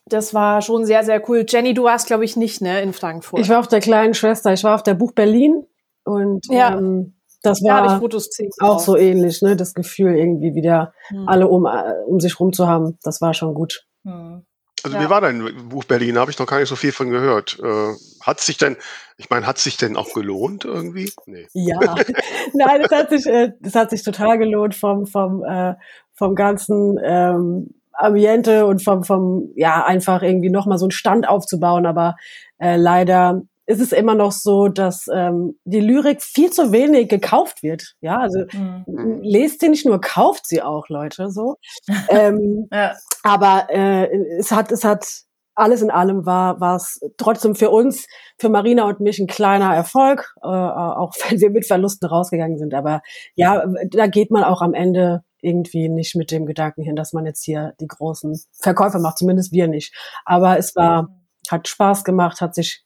das 0.08 0.34
war 0.34 0.62
schon 0.62 0.86
sehr, 0.86 1.04
sehr 1.04 1.28
cool. 1.30 1.46
Jenny, 1.48 1.74
du 1.74 1.84
warst, 1.84 2.08
glaube 2.08 2.26
ich, 2.26 2.36
nicht, 2.36 2.62
ne, 2.62 2.82
in 2.82 2.94
Frankfurt. 2.94 3.40
Ich 3.40 3.50
war 3.50 3.60
auf 3.60 3.68
der 3.68 3.80
kleinen 3.80 4.14
Schwester. 4.14 4.54
Ich 4.54 4.64
war 4.64 4.76
auf 4.76 4.84
der 4.84 4.94
Buch 4.94 5.14
Berlin 5.14 5.66
und 6.04 6.46
ja. 6.50 6.78
ähm, 6.78 7.16
das 7.42 7.62
war 7.64 7.86
ja, 7.86 8.00
Fotos 8.00 8.30
auch 8.60 8.80
so 8.80 8.98
ähnlich, 8.98 9.42
ne? 9.42 9.56
Das 9.56 9.74
Gefühl, 9.74 10.16
irgendwie 10.16 10.56
wieder 10.56 10.94
hm. 11.10 11.28
alle 11.28 11.48
um, 11.48 11.66
äh, 11.66 11.94
um 12.08 12.20
sich 12.20 12.40
rum 12.40 12.54
zu 12.54 12.68
haben. 12.68 12.98
Das 13.04 13.22
war 13.22 13.34
schon 13.34 13.54
gut. 13.54 13.86
Hm. 14.04 14.46
Also 14.84 14.98
ja. 14.98 15.04
wie 15.04 15.10
war 15.10 15.22
dein 15.22 15.70
Buch 15.70 15.84
Berlin? 15.84 16.18
Habe 16.18 16.30
ich 16.30 16.38
noch 16.38 16.46
gar 16.46 16.60
nicht 16.60 16.70
so 16.70 16.76
viel 16.76 16.92
von 16.92 17.10
gehört. 17.10 17.58
Äh, 17.62 17.94
hat 18.22 18.40
sich 18.40 18.58
denn, 18.58 18.78
ich 19.18 19.30
meine, 19.30 19.48
hat 19.48 19.58
sich 19.58 19.78
denn 19.78 19.96
auch 19.96 20.14
gelohnt 20.14 20.66
irgendwie? 20.66 21.12
Nee. 21.26 21.48
Ja, 21.54 21.80
nein, 22.54 22.82
es 22.82 22.92
hat 22.92 23.10
sich, 23.10 23.26
äh, 23.26 23.52
es 23.64 23.74
hat 23.74 23.90
sich 23.90 24.04
total 24.04 24.38
gelohnt 24.38 24.76
vom 24.76 25.08
vom 25.08 25.44
äh, 25.44 25.74
vom 26.14 26.36
ganzen 26.36 27.00
ähm, 27.04 27.70
Ambiente 27.98 28.66
und 28.66 28.84
vom, 28.84 29.04
vom, 29.04 29.52
ja, 29.56 29.86
einfach 29.86 30.22
irgendwie 30.22 30.50
nochmal 30.50 30.78
so 30.78 30.86
einen 30.86 30.92
Stand 30.92 31.28
aufzubauen. 31.28 31.86
Aber 31.86 32.16
äh, 32.60 32.78
leider 32.78 33.42
ist 33.68 33.82
es 33.82 33.92
immer 33.92 34.16
noch 34.16 34.32
so, 34.32 34.68
dass 34.68 35.08
ähm, 35.12 35.58
die 35.64 35.80
Lyrik 35.80 36.22
viel 36.22 36.52
zu 36.52 36.72
wenig 36.72 37.10
gekauft 37.10 37.64
wird. 37.64 37.96
Ja, 38.00 38.18
also 38.18 38.44
mhm. 38.52 39.22
lest 39.22 39.60
sie 39.60 39.70
nicht 39.70 39.86
nur, 39.86 40.00
kauft 40.00 40.48
sie 40.48 40.62
auch, 40.62 40.88
Leute, 40.90 41.30
so. 41.32 41.56
ähm, 42.10 42.68
ja. 42.72 42.94
Aber 43.24 43.68
äh, 43.70 44.08
es 44.38 44.52
hat, 44.52 44.72
es 44.72 44.84
hat 44.84 45.26
alles 45.56 45.82
in 45.82 45.90
allem 45.90 46.26
war 46.26 46.60
war 46.60 46.76
es 46.76 47.00
trotzdem 47.18 47.56
für 47.56 47.70
uns, 47.70 48.08
für 48.38 48.50
Marina 48.50 48.84
und 48.84 49.00
mich 49.00 49.20
ein 49.20 49.28
kleiner 49.28 49.74
Erfolg, 49.74 50.36
äh, 50.44 50.48
auch 50.48 51.14
wenn 51.30 51.40
wir 51.40 51.50
mit 51.50 51.66
Verlusten 51.66 52.08
rausgegangen 52.08 52.60
sind. 52.60 52.74
Aber 52.74 53.02
ja, 53.36 53.66
da 53.90 54.08
geht 54.08 54.32
man 54.32 54.44
auch 54.44 54.62
am 54.62 54.74
Ende 54.74 55.24
irgendwie 55.46 55.90
nicht 55.90 56.16
mit 56.16 56.32
dem 56.32 56.46
Gedanken 56.46 56.82
hin, 56.82 56.96
dass 56.96 57.14
man 57.14 57.26
jetzt 57.26 57.44
hier 57.44 57.74
die 57.80 57.88
großen 57.88 58.40
Verkäufe 58.60 59.00
macht, 59.00 59.20
zumindest 59.20 59.52
wir 59.52 59.68
nicht. 59.68 59.94
Aber 60.26 60.58
es 60.58 60.76
war, 60.76 61.10
hat 61.50 61.68
Spaß 61.68 62.04
gemacht, 62.04 62.42
hat 62.42 62.56
sich 62.56 62.84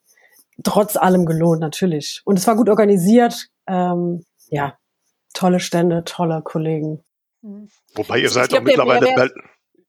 trotz 0.63 0.97
allem 0.97 1.25
gelohnt, 1.25 1.61
natürlich. 1.61 2.21
Und 2.25 2.37
es 2.37 2.47
war 2.47 2.55
gut 2.55 2.69
organisiert. 2.69 3.47
Ähm, 3.67 4.23
ja, 4.49 4.77
tolle 5.33 5.59
Stände, 5.59 6.03
tolle 6.03 6.41
Kollegen. 6.43 7.03
Wobei 7.95 8.19
ihr 8.19 8.29
seid 8.29 8.51
doch 8.51 8.61
mittlerweile, 8.61 9.07
Ber 9.15 9.29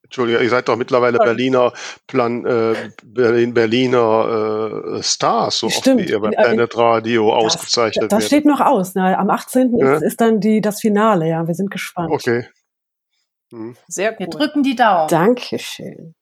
Entschuldigung, 0.04 0.42
ihr 0.42 0.50
seid 0.50 0.68
doch 0.68 0.76
mittlerweile 0.76 1.18
Berliner 1.18 1.72
Plan, 2.08 2.44
äh, 2.44 2.74
Berlin, 3.04 3.54
Berliner 3.54 4.96
äh, 4.96 5.02
Stars, 5.02 5.60
so 5.60 5.70
Stimmt. 5.70 6.00
oft 6.00 6.08
wie 6.08 6.12
ihr 6.12 6.20
bei 6.20 6.30
Planet 6.30 6.76
Radio 6.76 7.30
das, 7.30 7.54
ausgezeichnet 7.54 8.12
Das 8.12 8.26
steht 8.26 8.44
noch 8.44 8.60
aus. 8.60 8.94
Ne? 8.96 9.16
Am 9.16 9.30
18. 9.30 9.78
Ja? 9.78 9.94
Ist, 9.94 10.02
ist, 10.02 10.20
dann 10.20 10.40
die, 10.40 10.60
das 10.60 10.80
Finale, 10.80 11.28
ja. 11.28 11.46
Wir 11.46 11.54
sind 11.54 11.70
gespannt. 11.70 12.10
Okay. 12.10 12.48
Hm. 13.50 13.76
Sehr 13.88 14.12
cool. 14.12 14.18
Wir 14.18 14.26
drücken 14.28 14.62
die 14.62 14.76
Daumen. 14.76 15.08
Dankeschön. 15.08 16.14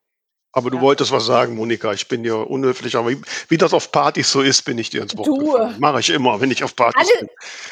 Aber 0.52 0.70
du 0.70 0.78
ja. 0.78 0.82
wolltest 0.82 1.12
was 1.12 1.26
sagen, 1.26 1.54
Monika. 1.56 1.92
Ich 1.92 2.08
bin 2.08 2.22
dir 2.22 2.50
unhöflich, 2.50 2.96
aber 2.96 3.10
wie, 3.48 3.58
das 3.58 3.74
auf 3.74 3.92
Partys 3.92 4.32
so 4.32 4.40
ist, 4.40 4.62
bin 4.62 4.78
ich 4.78 4.88
dir 4.90 5.02
ins 5.02 5.16
Wort 5.16 5.26
du. 5.26 5.56
Mache 5.78 6.00
ich 6.00 6.10
immer, 6.10 6.40
wenn 6.40 6.50
ich 6.50 6.64
auf 6.64 6.74
Partys 6.74 7.08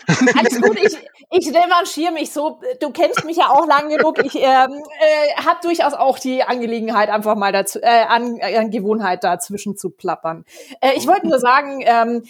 alles, 0.07 0.27
bin. 0.27 0.39
Alles 0.39 0.61
gut, 0.61 0.79
ich, 0.79 0.97
ich 1.31 1.49
revanchiere 1.49 2.13
mich 2.13 2.33
so. 2.33 2.61
Du 2.81 2.91
kennst 2.91 3.25
mich 3.25 3.39
ja 3.39 3.49
auch 3.49 3.67
lang 3.67 3.89
genug. 3.89 4.23
Ich 4.23 4.37
ähm, 4.37 4.43
äh, 4.43 5.43
habe 5.43 5.59
durchaus 5.63 5.95
auch 5.95 6.19
die 6.19 6.43
Angelegenheit, 6.43 7.09
einfach 7.09 7.35
mal 7.35 7.51
dazu, 7.51 7.81
äh, 7.83 7.87
an, 7.87 8.39
an 8.41 8.71
Gewohnheit 8.71 9.25
dazwischen 9.25 9.77
zu 9.77 9.91
plappern. 9.91 10.45
Äh, 10.81 10.93
ich 10.97 11.07
wollte 11.07 11.27
nur 11.27 11.41
sagen, 11.41 11.83
ähm, 11.85 12.25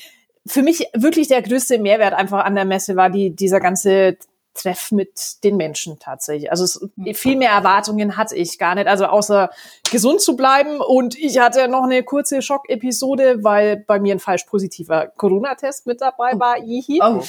für 0.47 0.63
mich 0.63 0.89
wirklich 0.95 1.27
der 1.27 1.43
größte 1.43 1.79
Mehrwert 1.79 2.15
einfach 2.15 2.45
an 2.45 2.55
der 2.55 2.65
Messe 2.65 2.95
war 2.95 3.11
die, 3.11 3.35
dieser 3.35 3.59
ganze 3.59 4.17
Treff 4.57 4.91
mit 4.91 5.45
den 5.45 5.57
Menschen 5.57 5.99
tatsächlich. 5.99 6.51
Also 6.51 6.65
es, 6.65 7.19
viel 7.19 7.37
mehr 7.37 7.51
Erwartungen 7.51 8.17
hatte 8.17 8.37
ich 8.37 8.59
gar 8.59 8.75
nicht. 8.75 8.87
Also 8.87 9.07
außer 9.07 9.51
gesund 9.91 10.21
zu 10.21 10.37
bleiben. 10.37 10.81
Und 10.81 11.17
ich 11.19 11.39
hatte 11.39 11.69
noch 11.69 11.85
eine 11.85 12.03
kurze 12.03 12.43
Schockepisode, 12.43 13.45
weil 13.45 13.77
bei 13.77 14.01
mir 14.01 14.15
ein 14.15 14.21
falsch 14.21 14.45
positiver 14.45 15.09
Corona-Test 15.17 15.87
mit 15.87 16.01
dabei 16.01 16.33
war. 16.35 16.59
Ihi. 16.59 17.01
Oh. 17.03 17.23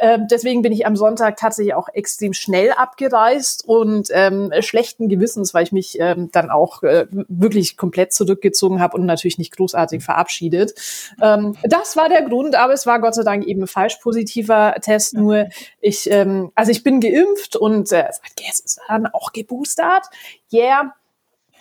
Ähm, 0.00 0.26
deswegen 0.30 0.62
bin 0.62 0.72
ich 0.72 0.86
am 0.86 0.96
Sonntag 0.96 1.36
tatsächlich 1.36 1.74
auch 1.74 1.88
extrem 1.92 2.32
schnell 2.32 2.72
abgereist 2.72 3.64
und 3.66 4.08
ähm, 4.12 4.52
schlechten 4.60 5.08
Gewissens, 5.08 5.54
weil 5.54 5.64
ich 5.64 5.72
mich 5.72 5.98
ähm, 5.98 6.30
dann 6.32 6.50
auch 6.50 6.82
äh, 6.82 7.06
wirklich 7.10 7.76
komplett 7.76 8.12
zurückgezogen 8.12 8.80
habe 8.80 8.96
und 8.96 9.06
natürlich 9.06 9.38
nicht 9.38 9.56
großartig 9.56 10.04
verabschiedet. 10.04 10.74
Ähm, 11.20 11.56
das 11.64 11.96
war 11.96 12.08
der 12.08 12.22
Grund, 12.22 12.54
aber 12.54 12.72
es 12.72 12.86
war 12.86 13.00
Gott 13.00 13.14
sei 13.14 13.24
Dank 13.24 13.44
eben 13.44 13.66
falsch 13.66 13.96
positiver 13.96 14.74
Test. 14.80 15.14
Nur 15.14 15.48
ich, 15.80 16.10
ähm, 16.10 16.52
also 16.54 16.70
ich 16.70 16.82
bin 16.82 17.00
geimpft 17.00 17.56
und 17.56 17.90
äh, 17.92 18.08
dann 18.88 19.06
auch 19.08 19.32
geboostert. 19.32 20.06
Yeah. 20.52 20.94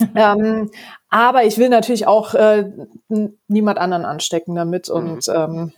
ähm, 0.15 0.71
aber 1.09 1.43
ich 1.43 1.57
will 1.57 1.69
natürlich 1.69 2.07
auch 2.07 2.33
äh, 2.33 2.71
niemand 3.47 3.77
anderen 3.77 4.05
anstecken 4.05 4.55
damit 4.55 4.89
und 4.89 5.27
ähm, 5.27 5.73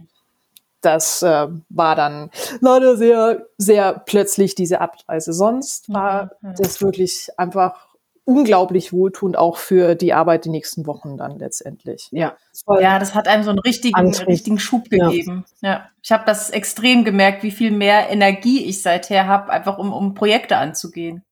das 0.83 1.21
äh, 1.21 1.47
war 1.69 1.95
dann 1.95 2.29
leider 2.61 2.97
sehr, 2.97 3.45
sehr 3.57 3.93
plötzlich 4.05 4.55
diese 4.55 4.81
Abreise. 4.81 5.33
Sonst 5.33 5.91
war 5.91 6.31
mhm. 6.41 6.55
das 6.57 6.81
wirklich 6.81 7.29
einfach 7.37 7.93
unglaublich 8.25 8.93
wohltuend 8.93 9.37
auch 9.37 9.57
für 9.57 9.95
die 9.95 10.13
Arbeit 10.13 10.45
die 10.45 10.49
nächsten 10.49 10.85
Wochen 10.87 11.17
dann 11.17 11.39
letztendlich. 11.39 12.07
Ja, 12.11 12.37
ja, 12.79 12.97
das 12.99 13.15
hat 13.15 13.27
einem 13.27 13.43
so 13.43 13.49
einen 13.49 13.59
richtigen, 13.59 14.13
richtigen 14.15 14.59
Schub 14.59 14.89
gegeben. 14.89 15.45
Ja, 15.61 15.69
ja. 15.69 15.89
ich 16.01 16.11
habe 16.11 16.23
das 16.25 16.49
extrem 16.49 17.03
gemerkt, 17.03 17.43
wie 17.43 17.51
viel 17.51 17.71
mehr 17.71 18.09
Energie 18.09 18.63
ich 18.65 18.81
seither 18.81 19.27
habe, 19.27 19.51
einfach 19.51 19.77
um, 19.77 19.91
um 19.91 20.13
Projekte 20.13 20.57
anzugehen. 20.57 21.23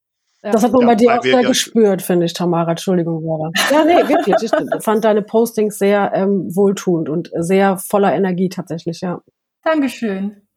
Das 0.42 0.64
hat 0.64 0.72
man 0.72 0.82
ja, 0.82 0.88
bei 0.88 0.96
dir 0.96 1.20
auch 1.20 1.22
sehr 1.22 1.44
gespürt, 1.44 2.02
finde 2.02 2.26
ich, 2.26 2.34
Tamara. 2.34 2.72
Entschuldigung, 2.72 3.22
Sarah. 3.24 3.52
Ja, 3.72 3.86
nee, 3.86 4.10
wirklich. 4.10 4.36
Ich 4.42 4.84
fand 4.84 5.06
deine 5.06 5.22
Postings 5.22 5.78
sehr 5.78 6.12
ähm, 6.16 6.56
wohltuend 6.56 7.10
und 7.10 7.32
sehr 7.36 7.78
voller 7.78 8.14
Energie 8.14 8.50
tatsächlich, 8.50 9.02
ja. 9.02 9.22
Dankeschön. 9.64 10.48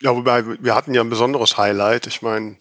Ja, 0.00 0.16
wobei 0.16 0.44
wir 0.62 0.74
hatten 0.74 0.94
ja 0.94 1.00
ein 1.00 1.10
besonderes 1.10 1.56
Highlight. 1.56 2.06
Ich 2.06 2.22
meine, 2.22 2.58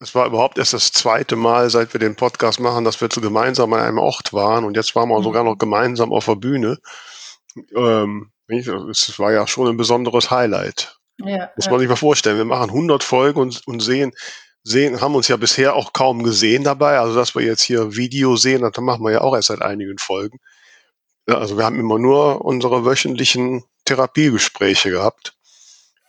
es 0.00 0.14
war 0.14 0.26
überhaupt 0.26 0.58
erst 0.58 0.72
das 0.72 0.90
zweite 0.90 1.36
Mal, 1.36 1.70
seit 1.70 1.92
wir 1.92 2.00
den 2.00 2.16
Podcast 2.16 2.58
machen, 2.58 2.84
dass 2.84 3.00
wir 3.00 3.08
zu 3.08 3.20
gemeinsam 3.20 3.72
an 3.72 3.80
einem 3.80 3.98
Ort 3.98 4.32
waren 4.32 4.64
und 4.64 4.76
jetzt 4.76 4.96
waren 4.96 5.08
wir 5.08 5.18
mhm. 5.18 5.22
sogar 5.22 5.44
noch 5.44 5.56
gemeinsam 5.56 6.12
auf 6.12 6.26
der 6.26 6.34
Bühne. 6.34 6.78
Ähm, 7.76 8.32
es 8.48 9.18
war 9.18 9.32
ja 9.32 9.46
schon 9.46 9.68
ein 9.68 9.76
besonderes 9.76 10.30
Highlight. 10.30 10.98
Ja, 11.18 11.50
Muss 11.56 11.66
man 11.66 11.74
ja. 11.74 11.78
sich 11.80 11.88
mal 11.88 11.96
vorstellen. 11.96 12.36
Wir 12.36 12.44
machen 12.44 12.70
100 12.70 13.04
Folgen 13.04 13.40
und, 13.40 13.66
und 13.66 13.80
sehen, 13.80 14.12
sehen, 14.64 15.00
haben 15.00 15.14
uns 15.14 15.28
ja 15.28 15.36
bisher 15.36 15.76
auch 15.76 15.92
kaum 15.92 16.22
gesehen 16.22 16.64
dabei. 16.64 16.98
Also, 16.98 17.14
dass 17.14 17.34
wir 17.34 17.42
jetzt 17.42 17.62
hier 17.62 17.94
Video 17.94 18.36
sehen, 18.36 18.62
das 18.62 18.72
machen 18.82 19.04
wir 19.04 19.12
ja 19.12 19.20
auch 19.20 19.34
erst 19.34 19.48
seit 19.48 19.62
einigen 19.62 19.98
Folgen. 19.98 20.38
Also, 21.26 21.56
wir 21.56 21.64
haben 21.64 21.78
immer 21.78 21.98
nur 21.98 22.44
unsere 22.44 22.84
wöchentlichen 22.84 23.64
Therapiegespräche 23.92 24.90
gehabt 24.90 25.34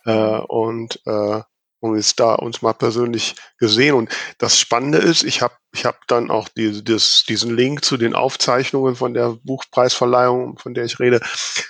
äh, 0.04 0.12
und 0.12 1.00
äh, 1.06 1.42
und 1.84 1.96
jetzt 1.96 2.18
da 2.18 2.34
uns 2.34 2.62
mal 2.62 2.72
persönlich 2.72 3.34
gesehen. 3.58 3.94
Und 3.94 4.10
das 4.38 4.58
Spannende 4.58 4.96
ist, 4.96 5.22
ich 5.22 5.42
habe 5.42 5.54
ich 5.74 5.84
hab 5.84 6.06
dann 6.06 6.30
auch 6.30 6.48
die, 6.48 6.82
das, 6.82 7.24
diesen 7.28 7.54
Link 7.54 7.84
zu 7.84 7.98
den 7.98 8.14
Aufzeichnungen 8.14 8.96
von 8.96 9.12
der 9.12 9.36
Buchpreisverleihung, 9.42 10.56
von 10.56 10.72
der 10.72 10.86
ich 10.86 10.98
rede, 10.98 11.20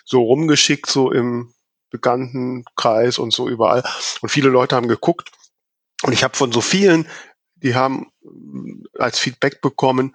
so 0.05 0.23
rumgeschickt, 0.23 0.89
so 0.89 1.11
im 1.11 1.53
bekannten 1.91 2.65
Kreis 2.77 3.19
und 3.19 3.33
so 3.33 3.49
überall. 3.49 3.83
Und 4.21 4.29
viele 4.29 4.51
Leute 4.51 4.77
haben 4.77 4.87
geguckt. 4.87 5.33
Und 6.05 6.13
ich 6.13 6.23
habe 6.23 6.37
von 6.37 6.53
so 6.53 6.61
vielen, 6.61 7.09
die 7.57 7.75
haben 7.75 8.13
als 8.97 9.19
Feedback 9.19 9.61
bekommen, 9.63 10.15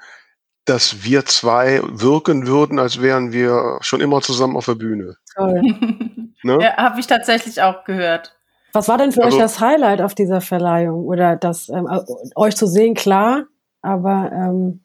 dass 0.70 1.04
wir 1.04 1.26
zwei 1.26 1.82
wirken 1.84 2.46
würden, 2.46 2.78
als 2.78 3.02
wären 3.02 3.32
wir 3.32 3.80
schon 3.82 4.02
immer 4.02 4.22
zusammen 4.22 4.56
auf 4.56 4.66
der 4.66 4.76
Bühne. 4.76 5.16
Toll. 5.36 5.62
ne? 6.44 6.58
Ja, 6.62 6.78
habe 6.78 7.00
ich 7.00 7.08
tatsächlich 7.08 7.62
auch 7.62 7.84
gehört. 7.86 8.36
Was 8.74 8.88
war 8.88 9.00
denn 9.00 9.12
für 9.12 9.24
also, 9.24 9.38
euch 9.38 9.42
das 9.42 9.60
Highlight 9.60 10.02
auf 10.02 10.14
dieser 10.14 10.42
Verleihung? 10.42 11.06
Oder 11.06 11.36
das 11.36 11.70
ähm, 11.70 11.88
äh, 11.88 12.02
euch 12.36 12.56
zu 12.56 12.68
sehen, 12.68 12.94
klar, 12.94 13.46
aber 13.82 14.32
ähm, 14.32 14.82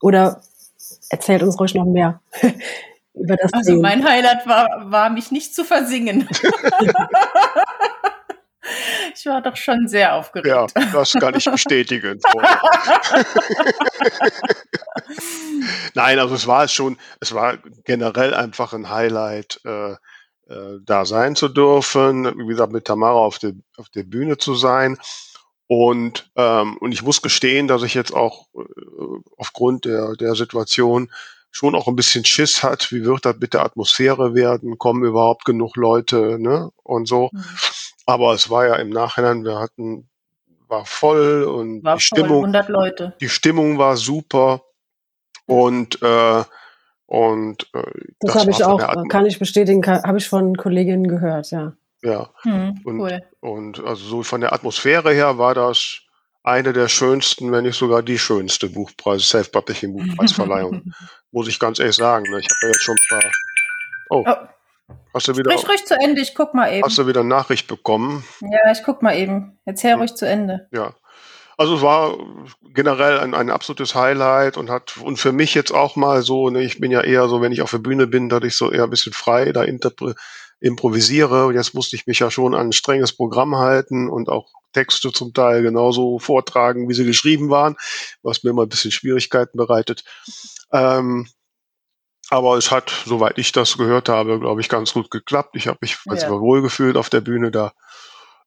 oder 0.00 0.40
erzählt 1.10 1.42
uns 1.42 1.60
ruhig 1.60 1.74
noch 1.74 1.84
mehr 1.84 2.20
über 3.14 3.36
das. 3.36 3.52
Also 3.52 3.72
Sehen. 3.72 3.82
mein 3.82 4.08
Highlight 4.08 4.46
war, 4.46 4.90
war 4.90 5.10
mich 5.10 5.30
nicht 5.30 5.54
zu 5.54 5.64
versingen. 5.64 6.26
Ich 9.16 9.26
war 9.26 9.42
doch 9.42 9.56
schon 9.56 9.88
sehr 9.88 10.14
aufgeregt. 10.14 10.48
Ja, 10.48 10.66
das 10.92 11.12
kann 11.12 11.34
ich 11.34 11.44
bestätigen. 11.44 12.20
Nein, 15.94 16.18
also 16.18 16.34
es 16.34 16.46
war 16.46 16.68
schon, 16.68 16.96
es 17.20 17.34
war 17.34 17.58
generell 17.84 18.34
einfach 18.34 18.72
ein 18.72 18.90
Highlight, 18.90 19.60
äh, 19.64 19.92
äh, 19.92 19.96
da 20.82 21.04
sein 21.04 21.36
zu 21.36 21.48
dürfen, 21.48 22.38
wie 22.38 22.46
gesagt, 22.46 22.72
mit 22.72 22.84
Tamara 22.84 23.18
auf 23.18 23.38
der, 23.38 23.52
auf 23.76 23.88
der 23.90 24.04
Bühne 24.04 24.38
zu 24.38 24.54
sein. 24.54 24.98
Und, 25.66 26.30
ähm, 26.36 26.76
und 26.78 26.92
ich 26.92 27.02
muss 27.02 27.22
gestehen, 27.22 27.68
dass 27.68 27.82
ich 27.82 27.94
jetzt 27.94 28.12
auch 28.12 28.46
äh, 28.54 28.60
aufgrund 29.38 29.86
der, 29.86 30.14
der 30.16 30.34
Situation 30.34 31.10
schon 31.50 31.74
auch 31.74 31.88
ein 31.88 31.96
bisschen 31.96 32.24
Schiss 32.24 32.62
hat, 32.62 32.92
wie 32.92 33.04
wird 33.04 33.24
das 33.24 33.36
mit 33.38 33.54
der 33.54 33.64
Atmosphäre 33.64 34.34
werden, 34.34 34.76
kommen 34.76 35.04
überhaupt 35.04 35.44
genug 35.44 35.76
Leute, 35.76 36.38
ne? 36.38 36.70
Und 36.82 37.08
so. 37.08 37.30
Mhm. 37.32 37.44
Aber 38.06 38.34
es 38.34 38.50
war 38.50 38.66
ja 38.66 38.76
im 38.76 38.90
Nachhinein, 38.90 39.44
wir 39.44 39.58
hatten, 39.58 40.08
war 40.68 40.84
voll 40.84 41.44
und 41.44 41.84
war 41.84 41.96
die 41.96 42.02
voll, 42.02 42.18
Stimmung, 42.18 42.44
100 42.44 42.68
Leute. 42.68 43.14
die 43.20 43.28
Stimmung 43.28 43.78
war 43.78 43.96
super 43.96 44.62
und 45.46 46.00
äh, 46.02 46.44
und 47.06 47.68
äh, 47.74 47.82
das, 48.20 48.32
das 48.32 48.42
habe 48.42 48.50
ich 48.50 48.64
auch, 48.64 49.08
kann 49.08 49.26
ich 49.26 49.38
bestätigen, 49.38 49.86
habe 49.86 50.18
ich 50.18 50.28
von 50.28 50.56
Kolleginnen 50.56 51.06
gehört, 51.06 51.50
ja. 51.50 51.74
Ja. 52.02 52.30
Hm, 52.42 52.80
und, 52.84 53.00
cool. 53.00 53.22
und 53.40 53.84
also 53.84 54.04
so 54.04 54.22
von 54.22 54.40
der 54.40 54.52
Atmosphäre 54.52 55.12
her 55.12 55.38
war 55.38 55.54
das 55.54 56.00
eine 56.42 56.74
der 56.74 56.88
schönsten, 56.88 57.50
wenn 57.52 57.64
nicht 57.64 57.78
sogar 57.78 58.02
die 58.02 58.18
schönste 58.18 58.68
Buchpreis, 58.68 59.28
Self-Publishing 59.28 59.96
Buchpreisverleihung. 59.96 60.92
muss 61.34 61.48
ich 61.48 61.58
ganz 61.58 61.78
ehrlich 61.80 61.96
sagen. 61.96 62.30
Ne? 62.30 62.38
Ich 62.38 62.46
habe 62.46 62.58
ja 62.62 62.68
jetzt 62.68 62.82
schon 62.82 62.96
ein 62.96 63.20
paar. 63.20 63.30
Oh. 64.10 64.24
oh. 64.26 64.53
Hast 65.12 65.28
du 65.28 65.36
wieder, 65.36 65.52
Sprich 65.52 65.68
ruhig 65.68 65.84
zu 65.86 65.94
Ende, 65.94 66.20
ich 66.20 66.34
guck 66.34 66.54
mal 66.54 66.72
eben. 66.72 66.84
Hast 66.84 66.98
du 66.98 67.06
wieder 67.06 67.22
Nachricht 67.22 67.68
bekommen? 67.68 68.24
Ja, 68.40 68.72
ich 68.72 68.82
guck 68.84 69.02
mal 69.02 69.16
eben. 69.16 69.58
Erzähl 69.64 69.92
hm. 69.92 70.00
ruhig 70.00 70.14
zu 70.14 70.26
Ende. 70.26 70.68
Ja. 70.72 70.94
Also 71.56 71.76
es 71.76 71.82
war 71.82 72.18
generell 72.62 73.20
ein, 73.20 73.32
ein 73.32 73.48
absolutes 73.48 73.94
Highlight 73.94 74.56
und 74.56 74.70
hat 74.70 74.96
und 74.96 75.18
für 75.18 75.30
mich 75.30 75.54
jetzt 75.54 75.72
auch 75.72 75.94
mal 75.94 76.22
so, 76.22 76.50
ne, 76.50 76.62
ich 76.62 76.80
bin 76.80 76.90
ja 76.90 77.00
eher 77.00 77.28
so, 77.28 77.40
wenn 77.40 77.52
ich 77.52 77.62
auf 77.62 77.70
der 77.70 77.78
Bühne 77.78 78.08
bin, 78.08 78.28
dadurch 78.28 78.56
so 78.56 78.72
eher 78.72 78.82
ein 78.84 78.90
bisschen 78.90 79.12
frei 79.12 79.52
da 79.52 79.64
improvisiere. 80.60 81.46
Und 81.46 81.54
jetzt 81.54 81.74
musste 81.74 81.94
ich 81.94 82.08
mich 82.08 82.18
ja 82.18 82.30
schon 82.30 82.54
an 82.54 82.68
ein 82.68 82.72
strenges 82.72 83.12
Programm 83.12 83.56
halten 83.56 84.10
und 84.10 84.28
auch 84.28 84.50
Texte 84.72 85.12
zum 85.12 85.32
Teil 85.32 85.62
genauso 85.62 86.18
vortragen, 86.18 86.88
wie 86.88 86.94
sie 86.94 87.04
geschrieben 87.04 87.50
waren, 87.50 87.76
was 88.22 88.42
mir 88.42 88.50
immer 88.50 88.62
ein 88.62 88.68
bisschen 88.68 88.90
Schwierigkeiten 88.90 89.56
bereitet. 89.56 90.02
Ähm, 90.72 91.28
aber 92.34 92.56
es 92.56 92.72
hat, 92.72 92.92
soweit 93.06 93.38
ich 93.38 93.52
das 93.52 93.78
gehört 93.78 94.08
habe, 94.08 94.40
glaube 94.40 94.60
ich, 94.60 94.68
ganz 94.68 94.92
gut 94.92 95.08
geklappt. 95.08 95.54
Ich 95.54 95.68
habe 95.68 95.78
mich 95.80 95.96
also 96.08 96.26
ja. 96.26 96.40
wohl 96.40 96.62
gefühlt 96.62 96.96
auf 96.96 97.08
der 97.08 97.20
Bühne 97.20 97.52
da. 97.52 97.72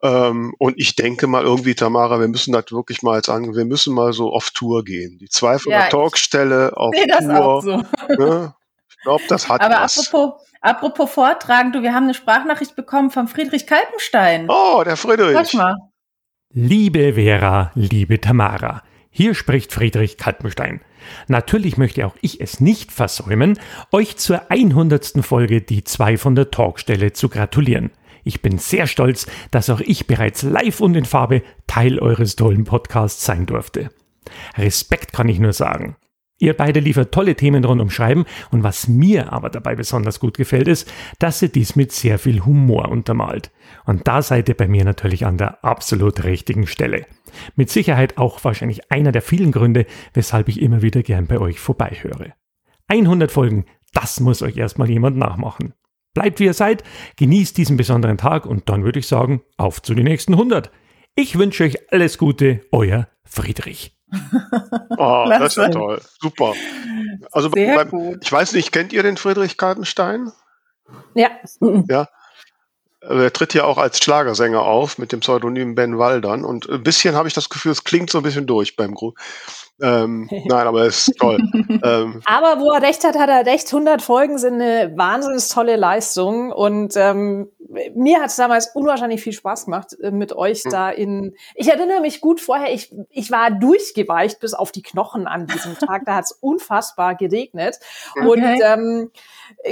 Ähm, 0.04 0.54
und 0.60 0.78
ich 0.78 0.98
denke 0.98 1.26
mal 1.26 1.44
irgendwie, 1.44 1.74
Tamara, 1.74 2.20
wir 2.20 2.28
müssen 2.28 2.52
das 2.52 2.66
wirklich 2.70 3.02
mal 3.02 3.16
jetzt 3.16 3.30
an, 3.30 3.56
wir 3.56 3.64
müssen 3.64 3.96
mal 3.96 4.12
so 4.12 4.34
auf 4.34 4.52
Tour 4.52 4.84
gehen. 4.84 5.18
Die 5.20 5.30
zwei 5.30 5.58
von 5.58 5.72
ja, 5.72 5.84
der 5.84 5.90
Talkstelle 5.90 6.76
auf 6.76 6.94
Tour. 6.94 7.62
So. 7.62 7.78
Ne? 8.18 8.54
Ich 8.90 8.98
glaube, 9.04 9.24
das 9.30 9.48
hat 9.48 9.62
Aber 9.62 9.76
was. 9.76 9.98
Apropos, 9.98 10.42
apropos 10.60 11.10
Vortragen, 11.10 11.72
du, 11.72 11.82
wir 11.82 11.94
haben 11.94 12.04
eine 12.04 12.14
Sprachnachricht 12.14 12.76
bekommen 12.76 13.10
von 13.10 13.30
Friedrich 13.30 13.68
Kalpenstein. 13.68 14.50
Oh, 14.50 14.84
der 14.84 14.98
Friedrich. 14.98 15.54
mal. 15.54 15.76
Liebe 16.50 17.14
Vera, 17.14 17.72
liebe 17.74 18.20
Tamara, 18.20 18.84
hier 19.10 19.34
spricht 19.34 19.72
Friedrich 19.72 20.18
Kalpenstein. 20.18 20.82
Natürlich 21.28 21.78
möchte 21.78 22.06
auch 22.06 22.16
ich 22.22 22.42
es 22.42 22.60
nicht 22.60 22.92
versäumen, 22.92 23.60
euch 23.92 24.18
zur 24.18 24.52
100. 24.52 25.14
Folge 25.22 25.62
die 25.62 25.84
zwei 25.84 26.18
von 26.18 26.36
der 26.36 26.52
Talkstelle 26.52 27.14
zu 27.14 27.30
gratulieren. 27.30 27.92
Ich 28.24 28.42
bin 28.42 28.58
sehr 28.58 28.88
stolz, 28.88 29.26
dass 29.52 29.70
auch 29.70 29.80
ich 29.80 30.08
bereits 30.08 30.44
live 30.44 30.82
und 30.82 30.96
in 30.96 31.06
Farbe 31.06 31.44
Teil 31.66 32.00
eures 32.00 32.36
tollen 32.36 32.66
Podcasts 32.66 33.24
sein 33.24 33.46
durfte. 33.46 33.90
Respekt 34.58 35.14
kann 35.14 35.30
ich 35.30 35.40
nur 35.40 35.54
sagen. 35.54 35.96
Ihr 36.40 36.54
beide 36.54 36.80
liefert 36.80 37.12
tolle 37.12 37.36
Themen 37.36 37.66
rund 37.66 37.82
um 37.82 37.90
Schreiben 37.90 38.26
und 38.52 38.62
was 38.64 38.88
mir 38.88 39.34
aber 39.34 39.50
dabei 39.50 39.76
besonders 39.76 40.20
gut 40.20 40.38
gefällt 40.38 40.68
ist, 40.68 40.92
dass 41.18 41.42
ihr 41.42 41.50
dies 41.50 41.76
mit 41.76 41.92
sehr 41.92 42.20
viel 42.20 42.46
Humor 42.46 42.90
untermalt. 42.90 43.52
Und 43.86 44.08
da 44.08 44.22
seid 44.22 44.48
ihr 44.48 44.56
bei 44.56 44.68
mir 44.68 44.86
natürlich 44.86 45.26
an 45.26 45.38
der 45.38 45.64
absolut 45.64 46.24
richtigen 46.24 46.68
Stelle. 46.68 47.08
Mit 47.56 47.72
Sicherheit 47.72 48.18
auch 48.18 48.44
wahrscheinlich 48.44 48.92
einer 48.92 49.12
der 49.12 49.24
vielen 49.24 49.52
Gründe, 49.52 49.88
weshalb 50.14 50.48
ich 50.48 50.62
immer 50.62 50.84
wieder 50.84 51.02
gern 51.02 51.26
bei 51.26 51.40
euch 51.40 51.60
vorbeihöre. 51.60 52.34
100 52.88 53.32
Folgen, 53.32 53.66
das 53.94 54.20
muss 54.20 54.44
euch 54.44 54.58
erstmal 54.58 54.90
jemand 54.90 55.18
nachmachen. 55.18 55.74
Bleibt 56.14 56.40
wie 56.40 56.46
ihr 56.46 56.54
seid, 56.54 56.84
genießt 57.16 57.58
diesen 57.58 57.78
besonderen 57.78 58.18
Tag 58.18 58.46
und 58.46 58.70
dann 58.70 58.84
würde 58.84 59.00
ich 59.00 59.08
sagen, 59.08 59.42
auf 59.58 59.82
zu 59.82 59.96
den 59.96 60.06
nächsten 60.06 60.34
100. 60.34 60.72
Ich 61.16 61.38
wünsche 61.38 61.64
euch 61.64 61.92
alles 61.92 62.20
Gute, 62.20 62.62
euer 62.72 63.08
Friedrich. 63.24 63.97
Oh, 64.98 65.26
das 65.30 65.56
ist 65.56 65.58
ja 65.58 65.70
toll. 65.70 66.02
Super. 66.20 66.54
Also 67.32 67.50
beim, 67.50 68.18
ich 68.22 68.32
weiß 68.32 68.54
nicht, 68.54 68.72
kennt 68.72 68.94
ihr 68.94 69.04
den 69.04 69.18
Friedrich 69.18 69.58
Kaltenstein? 69.58 70.32
Ja. 71.14 71.30
Ja. 71.90 72.08
Also 73.02 73.22
Er 73.24 73.32
tritt 73.32 73.54
ja 73.54 73.64
auch 73.66 73.78
als 73.78 74.00
Schlagersänger 74.00 74.62
auf 74.62 74.98
mit 74.98 75.12
dem 75.12 75.20
Pseudonym 75.20 75.76
Ben 75.76 75.98
Waldern 76.00 76.44
und 76.44 76.68
ein 76.70 76.84
bisschen 76.84 77.16
habe 77.16 77.28
ich 77.28 77.34
das 77.34 77.50
Gefühl, 77.50 77.72
es 77.72 77.84
klingt 77.84 78.10
so 78.10 78.18
ein 78.20 78.24
bisschen 78.24 78.48
durch 78.48 78.76
beim 78.76 78.96
Gru. 78.96 79.14
Ähm, 79.82 80.28
nein, 80.46 80.68
aber 80.68 80.82
es 80.84 81.08
ist 81.08 81.20
toll. 81.20 81.38
ähm, 81.84 82.22
Aber 82.26 82.60
wo 82.60 82.72
er 82.72 82.82
recht 82.82 83.04
hat, 83.04 83.18
hat 83.18 83.30
er 83.30 83.46
recht. 83.46 83.68
100 83.68 84.02
Folgen 84.02 84.38
sind 84.40 84.56
eine 84.56 84.94
wahnsinnig 84.98 85.48
tolle 85.50 85.76
Leistung. 85.76 86.52
Und 86.52 86.96
ähm, 86.98 87.50
mir 87.96 88.20
hat 88.22 88.30
es 88.30 88.36
damals 88.36 88.74
unwahrscheinlich 88.76 89.22
viel 89.22 89.34
Spaß 89.34 89.66
gemacht, 89.66 89.96
äh, 90.02 90.12
mit 90.12 90.34
euch 90.34 90.64
Hm. 90.64 90.72
da 90.72 90.90
in. 90.90 91.36
Ich 91.56 91.68
erinnere 91.70 92.02
mich 92.02 92.22
gut 92.22 92.40
vorher, 92.42 92.74
ich, 92.74 92.94
ich 93.10 93.32
war 93.32 93.52
durchgeweicht 93.52 94.40
bis 94.40 94.54
auf 94.54 94.72
die 94.72 94.82
Knochen 94.82 95.28
an 95.28 95.48
diesem 95.48 95.76
Tag. 95.80 96.04
Da 96.06 96.16
hat 96.16 96.26
es 96.26 96.32
unfassbar 96.32 97.16
geregnet. 97.16 97.80
Und 98.16 98.28
Okay. 98.40 98.62
ähm, 98.64 99.12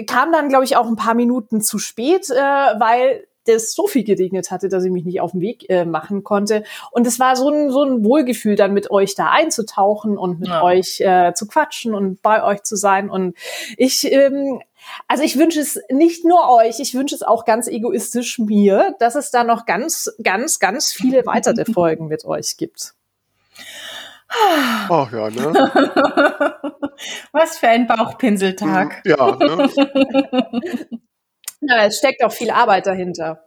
kam 0.07 0.31
dann, 0.31 0.49
glaube 0.49 0.65
ich, 0.65 0.77
auch 0.77 0.87
ein 0.87 0.95
paar 0.95 1.13
Minuten 1.13 1.61
zu 1.61 1.77
spät, 1.79 2.29
äh, 2.29 2.35
weil 2.35 3.27
das 3.45 3.73
so 3.73 3.87
viel 3.87 4.03
geregnet 4.03 4.51
hatte, 4.51 4.69
dass 4.69 4.83
ich 4.83 4.91
mich 4.91 5.05
nicht 5.05 5.21
auf 5.21 5.31
den 5.31 5.41
Weg 5.41 5.69
äh, 5.69 5.85
machen 5.85 6.23
konnte. 6.23 6.63
Und 6.91 7.07
es 7.07 7.19
war 7.19 7.35
so 7.35 7.49
ein, 7.49 7.69
so 7.71 7.83
ein 7.83 8.03
Wohlgefühl, 8.03 8.55
dann 8.55 8.73
mit 8.73 8.91
euch 8.91 9.15
da 9.15 9.29
einzutauchen 9.31 10.17
und 10.17 10.39
mit 10.39 10.49
Ja. 10.49 10.61
euch 10.63 10.99
äh, 11.01 11.33
zu 11.33 11.47
quatschen 11.47 11.93
und 11.95 12.21
bei 12.21 12.43
euch 12.43 12.63
zu 12.63 12.75
sein. 12.75 13.09
Und 13.09 13.35
ich, 13.77 14.11
ähm, 14.11 14.61
also 15.07 15.23
ich 15.23 15.37
wünsche 15.37 15.59
es 15.59 15.79
nicht 15.89 16.25
nur 16.25 16.49
euch, 16.49 16.79
ich 16.79 16.93
wünsche 16.93 17.15
es 17.15 17.23
auch 17.23 17.45
ganz 17.45 17.67
egoistisch 17.67 18.37
mir, 18.39 18.95
dass 18.99 19.15
es 19.15 19.31
da 19.31 19.43
noch 19.43 19.65
ganz, 19.65 20.13
ganz, 20.23 20.59
ganz 20.59 20.91
viele 20.91 21.25
weitere 21.25 21.65
Folgen 21.73 22.07
mit 22.07 22.25
euch 22.25 22.57
gibt. 22.57 22.93
ach 24.89 25.11
ja, 25.11 25.29
ne? 25.29 25.53
Was 27.31 27.57
für 27.57 27.67
ein 27.67 27.87
Bauchpinseltag. 27.87 29.01
Ja, 29.05 29.35
ne? 29.35 29.69
Ja, 31.68 31.86
es 31.86 31.97
steckt 31.97 32.24
auch 32.24 32.32
viel 32.32 32.51
Arbeit 32.51 32.86
dahinter. 32.88 33.41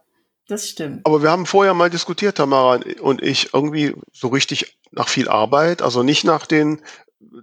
Das 0.47 0.67
stimmt. 0.67 1.05
Aber 1.05 1.21
wir 1.21 1.29
haben 1.29 1.45
vorher 1.45 1.73
mal 1.73 1.89
diskutiert, 1.89 2.37
Tamara 2.37 2.79
und 3.01 3.21
ich, 3.21 3.53
irgendwie 3.53 3.93
so 4.11 4.29
richtig 4.29 4.77
nach 4.91 5.07
viel 5.07 5.29
Arbeit, 5.29 5.81
also 5.83 6.01
nicht 6.01 6.23
nach 6.23 6.47
den 6.47 6.81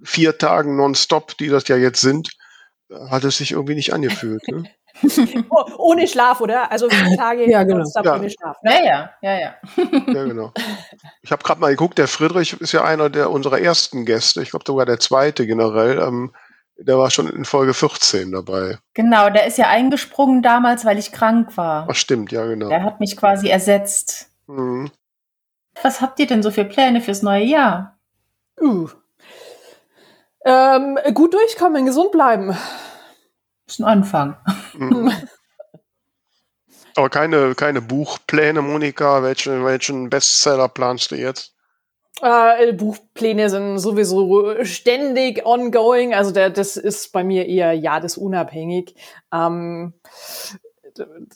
vier 0.02 0.38
Tagen 0.38 0.76
nonstop, 0.76 1.36
die 1.38 1.48
das 1.48 1.68
ja 1.68 1.76
jetzt 1.76 2.00
sind, 2.00 2.30
hat 3.08 3.24
es 3.24 3.38
sich 3.38 3.52
irgendwie 3.52 3.74
nicht 3.76 3.92
angefühlt. 3.92 4.42
Ne? 4.48 4.64
Oh, 5.50 5.64
ohne 5.76 6.08
Schlaf, 6.08 6.40
oder? 6.40 6.72
Also 6.72 6.88
vier 6.88 7.16
Tage 7.18 7.48
Ja, 7.50 7.62
genau. 7.62 7.78
nonstop 7.78 8.04
Ja. 8.06 8.16
ohne 8.16 8.30
Schlaf. 8.30 8.56
Ja, 8.64 8.82
ja, 8.82 9.10
ja, 9.22 9.38
ja. 9.38 9.54
Ja, 10.06 10.24
genau. 10.24 10.52
Ich 11.22 11.30
habe 11.30 11.42
gerade 11.44 11.60
mal 11.60 11.70
geguckt, 11.70 11.98
der 11.98 12.08
Friedrich 12.08 12.54
ist 12.60 12.72
ja 12.72 12.82
einer 12.82 13.10
der 13.10 13.30
unserer 13.30 13.60
ersten 13.60 14.06
Gäste, 14.06 14.42
ich 14.42 14.50
glaube 14.50 14.64
sogar 14.66 14.86
der 14.86 14.98
zweite 14.98 15.46
generell. 15.46 15.98
Ähm, 16.00 16.34
der 16.78 16.98
war 16.98 17.10
schon 17.10 17.28
in 17.28 17.44
Folge 17.44 17.74
14 17.74 18.32
dabei. 18.32 18.78
Genau, 18.94 19.30
der 19.30 19.46
ist 19.46 19.58
ja 19.58 19.68
eingesprungen 19.68 20.42
damals, 20.42 20.84
weil 20.84 20.98
ich 20.98 21.12
krank 21.12 21.56
war. 21.56 21.86
Ach 21.90 21.94
stimmt, 21.94 22.32
ja 22.32 22.44
genau. 22.44 22.68
Der 22.68 22.82
hat 22.82 23.00
mich 23.00 23.16
quasi 23.16 23.48
ersetzt. 23.48 24.30
Mhm. 24.46 24.90
Was 25.82 26.00
habt 26.00 26.18
ihr 26.20 26.26
denn 26.26 26.42
so 26.42 26.50
für 26.50 26.64
Pläne 26.64 27.00
fürs 27.00 27.22
neue 27.22 27.44
Jahr? 27.44 27.98
Uh. 28.60 28.88
Ähm, 30.44 30.98
gut 31.12 31.34
durchkommen, 31.34 31.86
gesund 31.86 32.12
bleiben. 32.12 32.56
Ist 33.66 33.80
ein 33.80 33.84
Anfang. 33.84 34.36
Mhm. 34.74 35.12
Aber 36.96 37.10
keine, 37.10 37.54
keine 37.54 37.82
Buchpläne, 37.82 38.62
Monika. 38.62 39.22
Welchen, 39.22 39.64
welchen 39.64 40.08
Bestseller 40.08 40.68
planst 40.68 41.10
du 41.10 41.16
jetzt? 41.16 41.55
Äh, 42.22 42.72
Buchpläne 42.72 43.50
sind 43.50 43.78
sowieso 43.78 44.64
ständig 44.64 45.44
ongoing. 45.44 46.14
Also 46.14 46.30
der, 46.30 46.50
das 46.50 46.76
ist 46.76 47.12
bei 47.12 47.22
mir 47.24 47.46
eher 47.46 47.72
jahresunabhängig. 47.74 48.94
Ähm, 49.32 49.92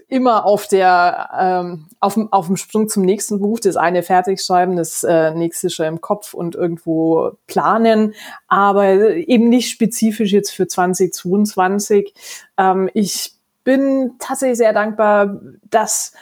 immer 0.08 0.46
auf 0.46 0.66
der 0.68 1.28
ähm, 1.38 1.86
auf, 2.00 2.14
dem- 2.14 2.32
auf 2.32 2.46
dem 2.46 2.56
Sprung 2.56 2.88
zum 2.88 3.04
nächsten 3.04 3.40
Buch, 3.40 3.60
das 3.60 3.76
eine 3.76 4.02
fertig 4.02 4.40
schreiben, 4.40 4.76
das 4.76 5.04
äh, 5.04 5.34
nächste 5.34 5.68
schon 5.68 5.84
im 5.86 6.00
Kopf 6.00 6.32
und 6.32 6.54
irgendwo 6.54 7.32
planen, 7.46 8.14
aber 8.48 8.86
eben 9.16 9.50
nicht 9.50 9.70
spezifisch 9.70 10.32
jetzt 10.32 10.50
für 10.50 10.66
2022. 10.66 12.14
Ähm, 12.56 12.88
ich 12.94 13.34
bin 13.64 14.12
tatsächlich 14.18 14.56
sehr 14.58 14.72
dankbar, 14.72 15.40
dass 15.68 16.14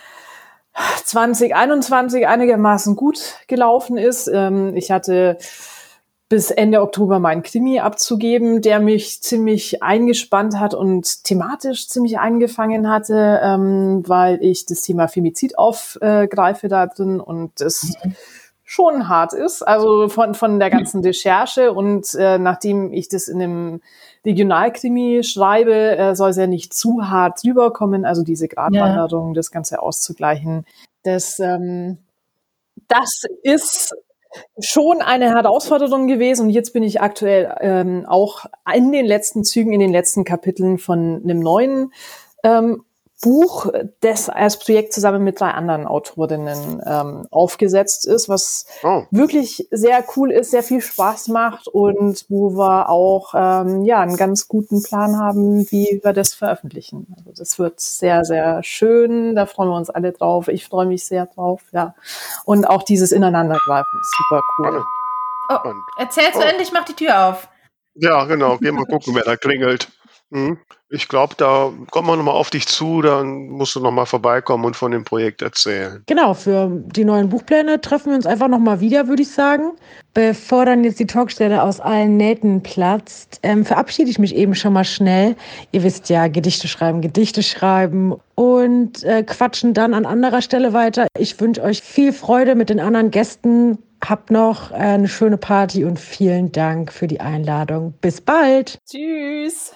2021 1.04 2.26
einigermaßen 2.26 2.96
gut 2.96 3.36
gelaufen 3.46 3.96
ist. 3.96 4.28
Ähm, 4.32 4.74
ich 4.76 4.90
hatte 4.90 5.38
bis 6.28 6.50
Ende 6.50 6.82
Oktober 6.82 7.20
meinen 7.20 7.42
Krimi 7.42 7.80
abzugeben, 7.80 8.60
der 8.60 8.80
mich 8.80 9.22
ziemlich 9.22 9.82
eingespannt 9.82 10.60
hat 10.60 10.74
und 10.74 11.24
thematisch 11.24 11.88
ziemlich 11.88 12.18
eingefangen 12.18 12.90
hatte, 12.90 13.40
ähm, 13.42 14.02
weil 14.06 14.42
ich 14.42 14.66
das 14.66 14.82
Thema 14.82 15.08
Femizid 15.08 15.58
aufgreife 15.58 16.68
da 16.68 16.86
drin 16.86 17.20
und 17.20 17.52
das 17.60 17.94
schon 18.70 19.08
hart 19.08 19.32
ist, 19.32 19.62
also 19.62 20.10
von, 20.10 20.34
von 20.34 20.58
der 20.58 20.68
ganzen 20.68 21.02
Recherche 21.02 21.72
und 21.72 22.14
äh, 22.14 22.38
nachdem 22.38 22.92
ich 22.92 23.08
das 23.08 23.26
in 23.26 23.40
einem 23.40 23.80
Regionalkrimi 24.26 25.24
schreibe, 25.24 25.96
äh, 25.96 26.14
soll 26.14 26.30
es 26.30 26.36
ja 26.36 26.46
nicht 26.46 26.74
zu 26.74 27.08
hart 27.08 27.42
rüberkommen, 27.46 28.04
also 28.04 28.22
diese 28.22 28.46
Gratwanderung, 28.46 29.32
das 29.32 29.50
Ganze 29.50 29.80
auszugleichen. 29.80 30.66
Das, 31.02 31.40
ähm, 31.40 31.96
das 32.88 33.22
ist 33.42 33.96
schon 34.60 35.00
eine 35.00 35.30
Herausforderung 35.30 36.06
gewesen 36.06 36.42
und 36.42 36.50
jetzt 36.50 36.74
bin 36.74 36.82
ich 36.82 37.00
aktuell 37.00 37.56
ähm, 37.62 38.04
auch 38.06 38.44
in 38.70 38.92
den 38.92 39.06
letzten 39.06 39.44
Zügen, 39.44 39.72
in 39.72 39.80
den 39.80 39.92
letzten 39.92 40.24
Kapiteln 40.24 40.76
von 40.76 41.22
einem 41.24 41.40
neuen 41.40 41.90
ähm, 42.44 42.84
Buch, 43.20 43.66
das 44.00 44.28
als 44.28 44.58
Projekt 44.58 44.92
zusammen 44.92 45.24
mit 45.24 45.40
drei 45.40 45.50
anderen 45.50 45.86
Autorinnen 45.86 46.80
ähm, 46.86 47.26
aufgesetzt 47.30 48.06
ist, 48.06 48.28
was 48.28 48.66
Oh, 48.82 49.04
wirklich 49.10 49.66
sehr 49.72 50.04
cool 50.16 50.30
ist, 50.30 50.52
sehr 50.52 50.62
viel 50.62 50.80
Spaß 50.80 51.28
macht 51.28 51.66
und 51.66 52.24
wo 52.28 52.52
wir 52.56 52.88
auch 52.88 53.34
ähm, 53.34 53.84
ja 53.84 54.00
einen 54.00 54.16
ganz 54.16 54.46
guten 54.46 54.82
Plan 54.82 55.18
haben, 55.18 55.68
wie 55.70 56.00
wir 56.02 56.12
das 56.12 56.34
veröffentlichen. 56.34 57.06
Also 57.16 57.32
das 57.36 57.58
wird 57.58 57.80
sehr 57.80 58.24
sehr 58.24 58.62
schön, 58.62 59.34
da 59.34 59.46
freuen 59.46 59.70
wir 59.70 59.76
uns 59.76 59.90
alle 59.90 60.12
drauf. 60.12 60.46
Ich 60.48 60.66
freue 60.66 60.86
mich 60.86 61.04
sehr 61.04 61.26
drauf, 61.26 61.62
ja. 61.72 61.94
Und 62.44 62.66
auch 62.66 62.82
dieses 62.84 63.10
Ineinandergreifen 63.10 64.00
ist 64.00 64.14
super 64.28 64.42
cool. 64.58 64.84
Oh, 65.50 65.72
erzähl 65.98 66.30
zu 66.32 66.38
Oh. 66.38 66.42
Ende, 66.42 66.62
ich 66.62 66.72
mach 66.72 66.84
die 66.84 66.94
Tür 66.94 67.26
auf. 67.28 67.48
Ja, 67.94 68.24
genau. 68.26 68.58
Gehen 68.58 68.76
wir 68.76 68.86
gucken, 68.86 69.14
wer 69.14 69.24
da 69.24 69.36
klingelt. 69.36 69.88
Mhm. 70.30 70.58
Ich 70.90 71.08
glaube, 71.08 71.34
da 71.36 71.70
kommen 71.90 72.08
wir 72.08 72.16
nochmal 72.16 72.34
auf 72.34 72.48
dich 72.48 72.66
zu, 72.66 73.02
dann 73.02 73.48
musst 73.48 73.74
du 73.74 73.80
nochmal 73.80 74.06
vorbeikommen 74.06 74.64
und 74.64 74.74
von 74.74 74.90
dem 74.90 75.04
Projekt 75.04 75.42
erzählen. 75.42 76.02
Genau, 76.06 76.32
für 76.32 76.70
die 76.70 77.04
neuen 77.04 77.28
Buchpläne 77.28 77.80
treffen 77.80 78.10
wir 78.10 78.16
uns 78.16 78.26
einfach 78.26 78.48
nochmal 78.48 78.80
wieder, 78.80 79.06
würde 79.06 79.22
ich 79.22 79.30
sagen. 79.30 79.72
Bevor 80.14 80.64
dann 80.64 80.84
jetzt 80.84 80.98
die 80.98 81.06
Talkstelle 81.06 81.62
aus 81.62 81.80
allen 81.80 82.16
Nähten 82.16 82.62
platzt, 82.62 83.38
ähm, 83.42 83.64
verabschiede 83.64 84.10
ich 84.10 84.18
mich 84.18 84.34
eben 84.34 84.54
schon 84.54 84.72
mal 84.72 84.84
schnell. 84.84 85.36
Ihr 85.72 85.82
wisst 85.82 86.08
ja, 86.08 86.28
Gedichte 86.28 86.68
schreiben, 86.68 87.02
Gedichte 87.02 87.42
schreiben 87.42 88.16
und 88.34 89.04
äh, 89.04 89.22
quatschen 89.22 89.74
dann 89.74 89.92
an 89.92 90.06
anderer 90.06 90.42
Stelle 90.42 90.72
weiter. 90.72 91.06
Ich 91.18 91.38
wünsche 91.38 91.62
euch 91.62 91.82
viel 91.82 92.12
Freude 92.12 92.54
mit 92.54 92.70
den 92.70 92.80
anderen 92.80 93.10
Gästen. 93.10 93.78
Habt 94.02 94.30
noch 94.30 94.70
äh, 94.70 94.76
eine 94.76 95.08
schöne 95.08 95.36
Party 95.36 95.84
und 95.84 95.98
vielen 95.98 96.50
Dank 96.50 96.92
für 96.92 97.06
die 97.06 97.20
Einladung. 97.20 97.94
Bis 98.00 98.20
bald! 98.20 98.78
Tschüss. 98.88 99.72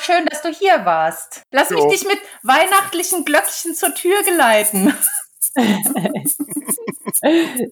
Schön, 0.00 0.26
dass 0.26 0.42
du 0.42 0.48
hier 0.48 0.84
warst. 0.84 1.42
Lass 1.50 1.70
mich 1.70 1.80
Jo. 1.80 1.90
dich 1.90 2.04
mit 2.06 2.18
weihnachtlichen 2.42 3.24
Glöckchen 3.24 3.74
zur 3.74 3.94
Tür 3.94 4.22
geleiten. 4.22 4.94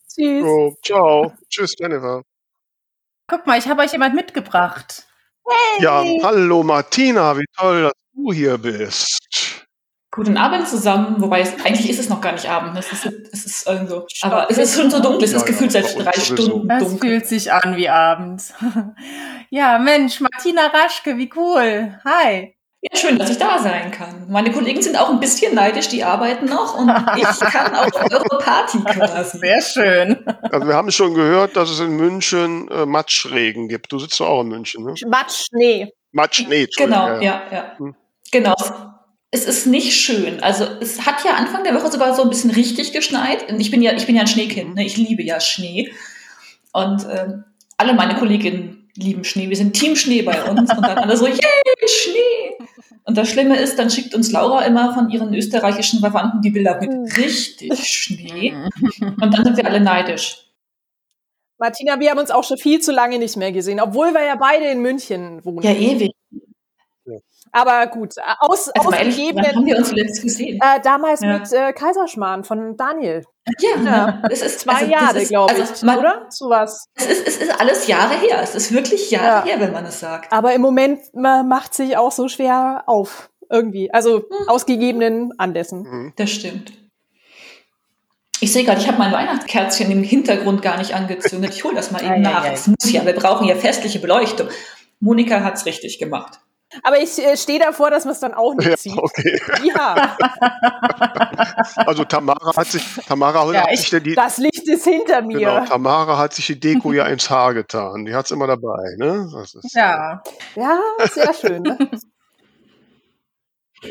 Tschüss. 0.09 0.43
So, 0.45 0.75
ciao. 0.85 1.33
Tschüss, 1.49 1.75
Jennifer. 1.79 2.23
Guck 3.29 3.47
mal, 3.47 3.59
ich 3.59 3.69
habe 3.69 3.83
euch 3.83 3.93
jemand 3.93 4.15
mitgebracht. 4.15 5.07
Ja, 5.79 6.05
hallo 6.23 6.63
Martina, 6.63 7.37
wie 7.37 7.45
toll, 7.57 7.83
dass 7.83 7.93
du 8.15 8.33
hier 8.33 8.59
bist. 8.59 9.66
Guten 10.17 10.39
Abend 10.39 10.67
zusammen, 10.67 11.17
wobei 11.21 11.41
es, 11.43 11.53
eigentlich 11.63 11.91
ist 11.91 11.99
es 12.01 12.09
noch 12.09 12.23
gar 12.23 12.33
nicht 12.33 12.49
Abend. 12.49 12.73
ne? 12.73 12.81
Es 12.81 12.91
ist, 12.91 13.05
es 13.33 13.45
ist 13.45 13.67
irgendwo. 13.67 14.07
Aber 14.23 14.51
es 14.51 14.57
ist 14.57 14.75
schon 14.75 14.91
so 14.91 14.99
dunkel, 15.01 15.25
es 15.25 15.33
Ja, 15.33 15.37
ist 15.37 15.47
gefühlt 15.47 15.75
ja, 15.75 15.83
seit 15.83 16.03
drei. 16.03 16.13
Stunden 16.19 16.71
Es 16.71 16.83
dunkel. 16.83 16.99
fühlt 17.11 17.27
sich 17.27 17.53
an 17.53 17.77
wie 17.77 17.89
abends. 17.91 18.55
ja, 19.51 19.79
Mensch, 19.79 20.21
Martina 20.21 20.69
Raschke, 20.69 21.19
wie 21.19 21.31
cool. 21.37 21.99
Hi. 22.05 22.55
Ja, 22.81 22.97
schön, 22.99 23.19
dass 23.19 23.29
ich 23.31 23.37
da 23.39 23.59
sein 23.59 23.91
kann. 23.91 24.27
Meine 24.31 24.53
Kollegen 24.53 24.81
sind 24.81 24.97
auch 24.99 25.11
ein 25.11 25.21
bisschen 25.21 25.55
neidisch, 25.55 25.89
die 25.89 26.03
arbeiten 26.03 26.47
noch 26.47 26.79
und 26.79 26.89
ich 27.17 27.41
kann 27.41 27.75
auf 27.75 27.91
eure 27.95 28.39
Party 28.39 28.79
quasi. 28.85 29.39
Sehr 29.39 29.61
schön. 29.61 30.25
Also 30.51 30.67
wir 30.67 30.75
haben 30.75 30.91
schon 30.93 31.13
gehört, 31.15 31.57
dass 31.57 31.69
es 31.69 31.81
in 31.81 31.91
München 31.97 32.69
äh, 32.71 32.87
Matschregen 32.87 33.69
gibt. 33.69 33.93
Du 33.93 33.99
sitzt 33.99 34.19
doch 34.21 34.29
auch 34.29 34.41
in 34.43 34.49
München, 34.49 34.85
ne? 34.85 34.95
Matsch, 35.09 35.47
Schnee. 35.51 35.93
Matsch, 36.13 36.45
nee, 36.49 36.65
Entschuldigung, 36.65 37.05
Genau, 37.07 37.21
ja, 37.21 37.43
ja. 37.53 37.73
Hm. 37.79 37.95
Genau. 38.33 38.55
Es 39.31 39.45
ist 39.47 39.67
nicht 39.67 39.95
schön. 39.95 40.43
Also 40.43 40.65
es 40.81 41.05
hat 41.07 41.25
ja 41.25 41.33
Anfang 41.33 41.65
der 41.65 41.75
Woche 41.75 41.91
sogar 41.91 42.15
so 42.15 42.23
ein 42.23 42.29
bisschen 42.29 42.51
richtig 42.51 42.93
geschneit. 42.93 43.51
Und 43.51 43.61
ich 43.61 43.71
bin 43.71 43.83
ja, 43.83 43.93
ich 43.93 44.07
bin 44.07 44.15
ja 44.15 44.23
ein 44.23 44.29
Schneekind, 44.29 44.75
ne? 44.75 44.85
ich 44.85 44.97
liebe 44.97 45.23
ja 45.23 45.41
Schnee. 45.41 45.93
Und 46.73 47.05
äh, 47.05 47.29
alle 47.77 47.95
meine 47.95 48.17
Kolleginnen 48.17 48.91
lieben 48.97 49.25
Schnee. 49.25 49.49
Wir 49.49 49.57
sind 49.57 49.75
Team 49.75 49.97
Schnee 49.97 50.23
bei 50.23 50.43
uns 50.45 50.71
und 50.75 50.83
dann 50.87 50.99
alle 50.99 51.17
so, 51.17 51.27
yay, 51.27 51.39
Schnee! 51.87 52.67
Und 53.05 53.17
das 53.17 53.29
Schlimme 53.29 53.57
ist, 53.57 53.79
dann 53.79 53.89
schickt 53.89 54.15
uns 54.15 54.33
Laura 54.33 54.65
immer 54.65 54.93
von 54.93 55.11
ihren 55.11 55.33
österreichischen 55.33 56.01
Verwandten 56.01 56.43
die 56.43 56.51
Bilder 56.51 56.81
mit 56.81 56.91
richtig 57.17 57.87
Schnee. 57.87 58.53
Und 59.01 59.33
dann 59.33 59.45
sind 59.45 59.57
wir 59.57 59.65
alle 59.65 59.81
neidisch. 59.81 60.51
Martina, 61.59 62.01
wir 62.01 62.11
haben 62.11 62.19
uns 62.19 62.33
auch 62.33 62.43
schon 62.43 62.59
viel 62.59 62.81
zu 62.81 62.91
lange 62.91 63.21
nicht 63.21 63.37
mehr 63.37 63.53
gesehen, 63.53 63.79
obwohl 63.79 64.13
wir 64.13 64.25
ja 64.25 64.35
beide 64.35 64.67
in 64.67 64.83
München 64.83 65.45
wohnen. 65.45 65.63
Ja, 65.63 65.73
ewig. 65.73 66.16
Aber 67.53 67.87
gut, 67.87 68.15
aus, 68.41 68.69
Also 68.71 68.91
mal 68.91 68.97
ehrlich, 68.99 69.15
ausgegebenen, 69.15 69.57
haben 69.57 69.67
wir 69.67 69.77
uns 69.79 69.89
zuletzt 69.89 70.23
gesehen? 70.23 70.59
äh, 70.63 70.81
damals 70.83 71.21
Ja. 71.23 71.39
mit 71.39 71.53
äh, 71.53 71.73
Kaiserschmarrn 71.73 72.45
von 72.45 72.77
Daniel. 72.77 73.25
Ja, 73.61 73.81
Ja. 73.83 74.23
es 74.31 74.43
ist 74.43 74.61
Zwei 74.61 74.73
also, 74.73 74.85
das 74.87 74.93
Jahre, 74.93 75.25
glaube 75.25 75.55
also 75.55 75.75
ich, 75.75 75.83
man, 75.83 75.99
oder? 75.99 76.27
Sowas. 76.31 76.87
Es 76.95 77.07
ist, 77.07 77.27
es 77.29 77.37
ist 77.39 77.61
alles 77.61 77.87
Jahre 77.87 78.15
her. 78.15 78.41
Es 78.43 78.55
ist 78.55 78.73
wirklich 78.73 79.11
Jahre 79.11 79.27
Ja. 79.49 79.55
her, 79.55 79.61
wenn 79.61 79.73
man 79.73 79.85
es 79.87 80.01
sagt. 80.01 80.33
Aber 80.33 80.53
im 80.55 80.61
Moment 80.61 81.01
man 81.15 81.49
macht 81.49 81.73
sich 81.75 81.97
auch 81.97 82.13
so 82.13 82.29
schwer 82.29 82.83
auf. 82.87 83.31
Irgendwie. 83.49 83.93
Also 83.95 84.25
aus 84.49 84.67
gegebenen 84.67 85.33
Anlässen. 85.39 86.13
Das 86.17 86.31
stimmt. 86.31 86.73
Ich 88.41 88.53
sehe 88.53 88.65
gerade, 88.65 88.81
ich 88.81 88.89
habe 88.89 88.99
mein 88.99 89.13
Weihnachtskerzchen 89.13 89.91
im 89.91 90.03
Hintergrund 90.03 90.61
gar 90.61 90.77
nicht 90.77 90.95
angezündet. 90.95 91.55
Ich 91.55 91.65
hole 91.65 91.75
das 91.75 91.91
mal 91.91 92.01
eben 92.03 92.13
ei, 92.15 92.19
nach. 92.19 92.45
ei. 92.45 92.53
Es 92.53 92.67
muss 92.67 92.91
ja, 92.93 93.07
wir 93.07 93.15
brauchen 93.15 93.47
ja 93.49 93.55
festliche 93.55 93.99
Beleuchtung. 93.99 94.49
Monika 95.01 95.43
hat's 95.43 95.65
richtig 95.65 95.99
gemacht. 95.99 96.41
Aber 96.83 96.99
ich 97.01 97.19
äh, 97.19 97.37
stehe 97.37 97.59
davor, 97.59 97.91
dass 97.91 98.05
man 98.05 98.13
es 98.13 98.21
dann 98.21 98.35
auch 98.35 98.55
nicht 98.55 98.69
Ja, 98.69 98.77
sieht. 98.77 98.97
okay. 98.99 99.41
Ja, 99.65 100.17
Also 101.77 102.05
Tamara 102.05 102.55
hat 102.57 102.67
sich, 102.67 102.85
Tamara 103.07 103.53
Ja, 103.53 103.63
hat 103.63 103.69
ich- 103.73 103.81
sich 103.81 103.91
ja 103.93 104.01
die, 104.01 104.15
das 104.15 104.39
Licht 104.39 104.67
ist 104.69 104.85
hinter 104.85 105.23
mir. 105.23 105.39
genau, 105.39 105.65
Tamara 105.65 106.19
hat 106.19 106.35
sich 106.35 106.47
die 106.47 106.59
Deko 106.61 106.93
ja 106.93 107.07
ins 107.07 107.29
Haar 107.31 107.55
getan. 107.55 108.05
Die 108.05 108.15
hat's 108.15 108.31
immer 108.31 108.47
dabei, 108.47 108.95
ne? 108.99 109.29
Das 109.33 109.55
ist, 109.55 109.75
Ja. 109.75 110.23
Ja, 110.55 110.79
sehr 111.11 111.35
schön. 111.35 111.63
Ne? 111.63 111.79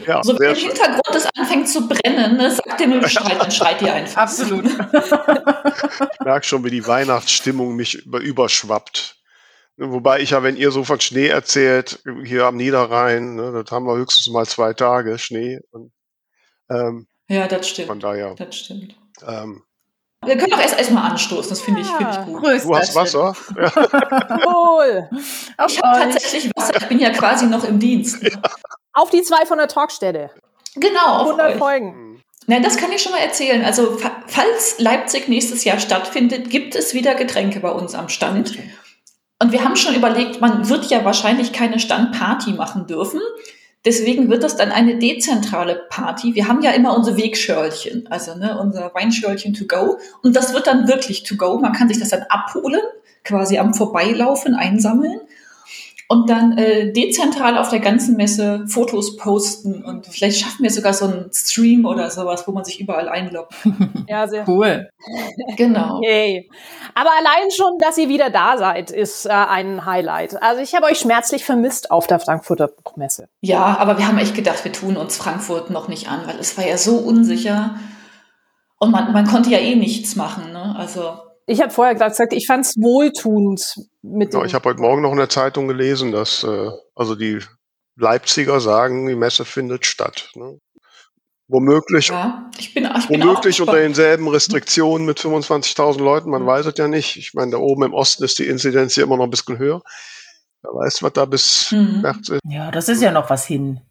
ja, 0.08 0.24
So, 0.24 0.34
wenn 0.34 0.38
sehr 0.40 0.50
im 0.50 0.56
schön. 0.56 0.68
Hintergrund 0.70 1.16
es 1.16 1.28
anfängt 1.38 1.70
zu 1.70 1.88
brennen, 1.88 2.38
ne, 2.38 2.52
sagt 2.52 2.82
ihr 2.82 2.88
nur 2.88 3.00
Bescheid, 3.00 3.36
dann 3.40 3.52
schreit 3.52 3.82
ihr 3.82 3.94
einfach. 3.94 4.24
Absolut. 4.24 4.66
Ich 6.20 6.26
merke 6.26 6.46
schon, 6.46 6.64
wie 6.64 6.72
die 6.72 6.86
Weihnachtsstimmung 6.88 7.76
mich 7.76 8.06
über, 8.06 8.20
überschwappt. 8.20 9.15
Wobei 9.78 10.22
ich 10.22 10.30
ja, 10.30 10.42
wenn 10.42 10.56
ihr 10.56 10.72
so 10.72 10.84
von 10.86 11.02
Schnee 11.02 11.28
erzählt, 11.28 12.00
hier 12.24 12.46
am 12.46 12.56
Niederrhein, 12.56 13.36
ne, 13.36 13.52
das 13.64 13.72
haben 13.72 13.86
wir 13.86 13.96
höchstens 13.98 14.30
mal 14.30 14.46
zwei 14.46 14.74
Tage 14.74 15.18
Schnee. 15.18 15.60
Und, 15.72 15.92
ähm, 16.70 17.08
Ja, 17.28 17.48
das 17.48 17.68
von 17.68 17.84
stimmt. 17.86 18.04
daher, 18.04 18.36
Das 18.36 18.56
stimmt. 18.56 18.96
ähm, 19.28 19.64
Wir 20.26 20.38
können 20.38 20.54
auch 20.54 20.60
erst 20.62 20.78
erstmal 20.78 21.12
anstoßen, 21.12 21.50
das 21.50 21.62
finde 21.62 21.82
ich, 21.82 21.88
finde 21.88 22.10
ich 22.12 22.16
Ja. 22.18 22.24
gut. 22.24 22.42
Grüß 22.44 22.64
du 22.64 22.76
hast 22.76 22.96
Wasser? 22.96 23.36
Ja, 23.58 23.76
Wohl. 24.46 25.10
Auf 25.58 25.72
Ich 25.72 25.82
habe 25.84 26.00
tatsächlich 26.12 26.52
Wasser, 26.56 26.78
ich 26.80 26.88
bin 26.88 27.00
ja 27.00 27.10
quasi 27.12 27.46
noch 27.48 27.64
im 27.66 27.78
Dienst. 27.80 28.26
Auf 28.94 29.10
die 29.10 29.24
zwei 29.24 29.46
von 29.46 29.58
der 29.58 29.68
Talkstelle. 29.68 30.32
Genau, 30.76 31.18
auf 31.20 31.28
100 31.28 31.52
euch. 31.54 31.58
Folgen. 31.58 32.22
Nein, 32.48 32.64
das 32.64 32.78
kann 32.78 32.92
ich 32.94 33.02
schon 33.02 33.12
mal 33.12 33.20
erzählen. 33.20 33.64
Also, 33.66 33.98
fa- 33.98 34.24
falls 34.28 34.80
Leipzig 34.80 35.28
nächstes 35.28 35.64
Jahr 35.66 35.80
stattfindet, 35.80 36.50
gibt 36.50 36.76
es 36.76 36.94
wieder 36.94 37.16
Getränke 37.16 37.60
bei 37.60 37.72
uns 37.72 37.94
am 37.96 38.08
Stand. 38.10 38.58
Und 39.42 39.52
wir 39.52 39.64
haben 39.64 39.76
schon 39.76 39.96
überlegt, 39.96 40.40
man 40.42 40.70
wird 40.70 40.90
ja 40.90 41.04
wahrscheinlich 41.04 41.52
keine 41.52 41.80
Standparty 41.80 42.54
machen 42.54 42.88
dürfen. 42.88 43.20
Deswegen 43.84 44.30
wird 44.30 44.44
das 44.44 44.56
dann 44.56 44.72
eine 44.72 44.98
dezentrale 44.98 45.84
Party. 45.90 46.34
Wir 46.34 46.48
haben 46.48 46.64
ja 46.64 46.72
immer 46.72 46.98
unsere 46.98 47.18
Wegschörlchen, 47.18 48.08
also 48.10 48.36
ne, 48.36 48.58
unser 48.60 48.92
Weinschörlchen 48.96 49.54
to 49.54 49.66
go. 49.66 50.00
Und 50.24 50.36
das 50.36 50.54
wird 50.54 50.66
dann 50.66 50.88
wirklich 50.88 51.24
to 51.24 51.36
go. 51.36 51.60
Man 51.60 51.74
kann 51.74 51.88
sich 51.88 52.00
das 52.00 52.10
dann 52.10 52.24
abholen, 52.30 52.82
quasi 53.24 53.60
am 53.60 53.74
Vorbeilaufen 53.74 54.56
einsammeln 54.56 55.20
und 56.08 56.30
dann 56.30 56.58
äh, 56.58 56.92
dezentral 56.92 57.58
auf 57.58 57.70
der 57.70 57.80
ganzen 57.80 58.16
Messe 58.16 58.66
Fotos 58.68 59.18
posten 59.18 59.84
und 59.84 60.06
vielleicht 60.06 60.40
schaffen 60.40 60.64
wir 60.64 60.70
sogar 60.70 60.94
so 60.94 61.06
einen 61.06 61.32
Stream 61.34 61.86
oder 61.86 62.12
sowas, 62.12 62.48
wo 62.48 62.52
man 62.52 62.64
sich 62.64 62.80
überall 62.80 63.10
einloggt. 63.10 63.54
Ja, 64.08 64.28
sehr 64.28 64.48
Cool. 64.48 64.90
Genau. 65.58 66.00
Yay. 66.04 66.48
Aber 66.94 67.10
allein 67.18 67.50
schon, 67.50 67.80
dass 67.80 67.98
ihr 67.98 68.08
wieder 68.08 68.30
da 68.30 68.58
seid, 68.58 68.92
ist 68.92 69.26
äh, 69.26 69.30
ein 69.30 69.86
Highlight. 69.86 70.42
Also 70.42 70.62
ich 70.62 70.76
habe 70.76 70.86
euch 70.86 71.00
schmerzlich 71.00 71.44
vermisst 71.44 71.90
auf 71.90 72.06
der 72.06 72.20
Frankfurter 72.20 72.68
Buchmesse. 72.68 73.28
Ja, 73.42 73.78
aber 73.80 73.98
wir 73.98 74.08
haben 74.08 74.20
echt 74.20 74.36
gedacht, 74.36 74.64
wir 74.64 74.72
tun 74.72 74.96
uns 74.96 75.18
Frankfurt 75.18 75.72
noch 75.72 75.88
nicht 75.88 76.08
an, 76.08 76.22
weil 76.28 76.38
es 76.40 76.56
war 76.58 76.68
ja 76.68 76.78
so 76.78 76.98
unsicher 76.98 77.76
und 78.80 78.92
man, 78.92 79.12
man 79.12 79.26
konnte 79.26 79.50
ja 79.50 79.58
eh 79.58 79.76
nichts 79.76 80.16
machen. 80.16 80.52
Ne? 80.52 80.76
Also 80.78 81.18
Ich 81.48 81.62
habe 81.62 81.72
vorher 81.72 81.94
gerade 81.96 82.12
gesagt, 82.12 82.34
ich 82.34 82.48
fand 82.48 82.66
es 82.66 82.76
wohltuend 82.76 83.62
mit 84.02 84.34
dem. 84.34 84.40
ja, 84.40 84.46
ich 84.46 84.54
habe 84.56 84.70
heute 84.70 84.82
Morgen 84.82 85.02
noch 85.04 85.12
in 85.12 85.18
der 85.18 85.30
Zeitung 85.30 85.68
gelesen, 85.68 86.12
dass 86.12 86.44
äh, 86.44 86.70
also 86.96 87.16
die 87.16 87.40
Leipziger 87.98 88.60
sagen, 88.60 89.06
die 89.08 89.16
Messe 89.16 89.46
findet 89.46 89.86
statt. 89.86 90.32
Ne? 90.36 90.60
Womöglich, 91.48 92.08
ja, 92.08 92.50
ich 92.58 92.74
bin, 92.74 92.90
ich 92.98 93.08
womöglich 93.10 93.62
unter 93.62 93.76
denselben 93.76 94.28
Restriktionen 94.28 95.06
mit 95.06 95.20
25.000 95.20 96.00
Leuten, 96.00 96.32
man 96.32 96.46
weiß 96.46 96.66
es 96.66 96.74
ja 96.78 96.88
nicht. 96.88 97.18
Ich 97.18 97.36
meine, 97.36 97.52
da 97.52 97.58
oben 97.58 97.84
im 97.84 97.94
Osten 97.94 98.24
ist 98.24 98.40
die 98.40 98.48
Inzidenz 98.48 98.96
hier 98.96 99.04
immer 99.04 99.18
noch 99.18 99.26
ein 99.26 99.30
bisschen 99.30 99.60
höher. 99.60 99.84
Wer 100.64 100.72
weiß, 100.72 101.04
was 101.04 101.14
da 101.14 101.26
bis 101.26 101.72
Mhm. 101.72 102.02
März 102.02 102.30
ist. 102.30 102.42
Ja, 102.50 102.72
das 102.72 102.90
ist 102.90 103.04
ja 103.04 103.12
noch 103.12 103.30
was 103.30 103.46
hin. 103.46 103.82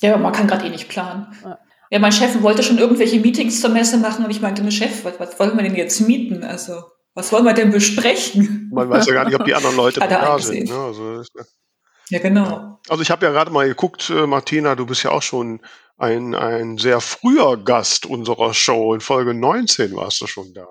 Ja, 0.00 0.14
aber 0.14 0.22
man 0.22 0.32
kann 0.32 0.46
gerade 0.46 0.64
eh 0.66 0.70
nicht 0.70 0.88
planen. 0.88 1.26
Ja. 1.44 1.58
Ja, 1.90 1.98
mein 1.98 2.12
Chef 2.12 2.42
wollte 2.42 2.62
schon 2.62 2.78
irgendwelche 2.78 3.18
Meetings 3.18 3.60
zur 3.60 3.70
Messe 3.70 3.96
machen 3.96 4.24
und 4.24 4.30
ich 4.30 4.40
meinte, 4.40 4.62
ne 4.62 4.70
Chef, 4.72 5.04
was, 5.04 5.18
was 5.18 5.38
wollen 5.40 5.56
wir 5.56 5.62
denn 5.62 5.74
jetzt 5.74 6.00
mieten? 6.00 6.44
Also, 6.44 6.82
was 7.14 7.32
wollen 7.32 7.44
wir 7.44 7.54
denn 7.54 7.70
besprechen? 7.70 8.70
Man 8.72 8.90
weiß 8.90 9.06
ja 9.06 9.14
gar 9.14 9.24
nicht, 9.24 9.38
ob 9.38 9.44
die 9.46 9.54
anderen 9.54 9.76
Leute 9.76 10.00
da 10.08 10.38
sind. 10.38 10.68
Ne? 10.68 10.76
Also, 10.76 11.22
ja- 12.10 12.18
genau. 12.20 12.80
Also 12.88 13.02
ich 13.02 13.10
habe 13.10 13.24
ja 13.26 13.32
gerade 13.32 13.50
mal 13.50 13.66
geguckt, 13.68 14.10
äh, 14.10 14.26
Martina, 14.26 14.74
du 14.74 14.86
bist 14.86 15.02
ja 15.02 15.10
auch 15.10 15.22
schon 15.22 15.60
ein, 15.98 16.34
ein 16.34 16.78
sehr 16.78 17.00
früher 17.00 17.56
Gast 17.62 18.06
unserer 18.06 18.54
Show. 18.54 18.94
In 18.94 19.00
Folge 19.00 19.34
19 19.34 19.94
warst 19.96 20.20
du 20.20 20.26
schon 20.26 20.52
da. 20.54 20.66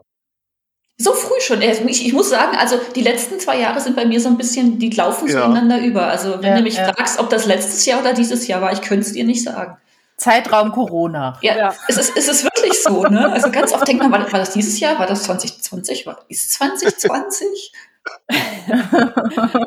So 1.00 1.14
früh 1.14 1.40
schon. 1.42 1.62
Also 1.62 1.84
Ich, 1.86 2.06
ich 2.08 2.14
muss 2.14 2.30
sagen, 2.30 2.58
also 2.58 2.80
die 2.96 3.02
letzten 3.02 3.40
zwei 3.40 3.60
Jahre 3.60 3.80
sind 3.82 3.96
bei 3.96 4.06
mir 4.06 4.20
so 4.20 4.30
ein 4.30 4.38
bisschen, 4.38 4.80
die 4.80 4.90
laufen 4.90 5.28
so 5.28 5.38
Ja. 5.38 5.46
ineinander 5.46 5.80
über. 5.86 6.08
Also 6.08 6.42
wenn 6.42 6.52
Ja, 6.52 6.58
du 6.58 6.64
mich 6.64 6.76
ja. 6.76 6.92
fragst, 6.94 7.20
ob 7.20 7.30
das 7.30 7.46
letztes 7.46 7.86
Jahr 7.86 8.00
oder 8.02 8.14
dieses 8.14 8.48
Jahr 8.48 8.62
war, 8.62 8.72
ich 8.74 8.82
könnte 8.82 9.06
es 9.06 9.14
dir 9.14 9.24
nicht 9.26 9.44
sagen. 9.44 9.78
Zeitraum 10.18 10.72
Corona. 10.72 11.38
Ja, 11.42 11.58
Ja. 11.58 11.76
Es, 11.88 11.98
ist, 11.98 12.18
es 12.18 12.28
ist 12.28 12.44
wirklich 12.44 12.82
so. 12.82 13.04
Ne? 13.04 13.32
Also 13.32 13.52
ganz 13.52 13.72
oft 13.72 13.88
denkt 13.88 14.02
man, 14.02 14.12
war, 14.12 14.20
war 14.32 14.40
das 14.40 14.52
dieses 14.52 14.80
Jahr? 14.80 14.98
War 15.00 15.06
das 15.06 15.24
2020? 15.24 16.06
War, 16.06 16.26
ist 16.28 16.52
2020? 16.54 17.72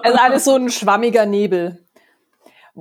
Also 0.02 0.18
alles 0.18 0.44
so 0.44 0.56
ein 0.56 0.70
schwammiger 0.70 1.26
Nebel. 1.26 1.84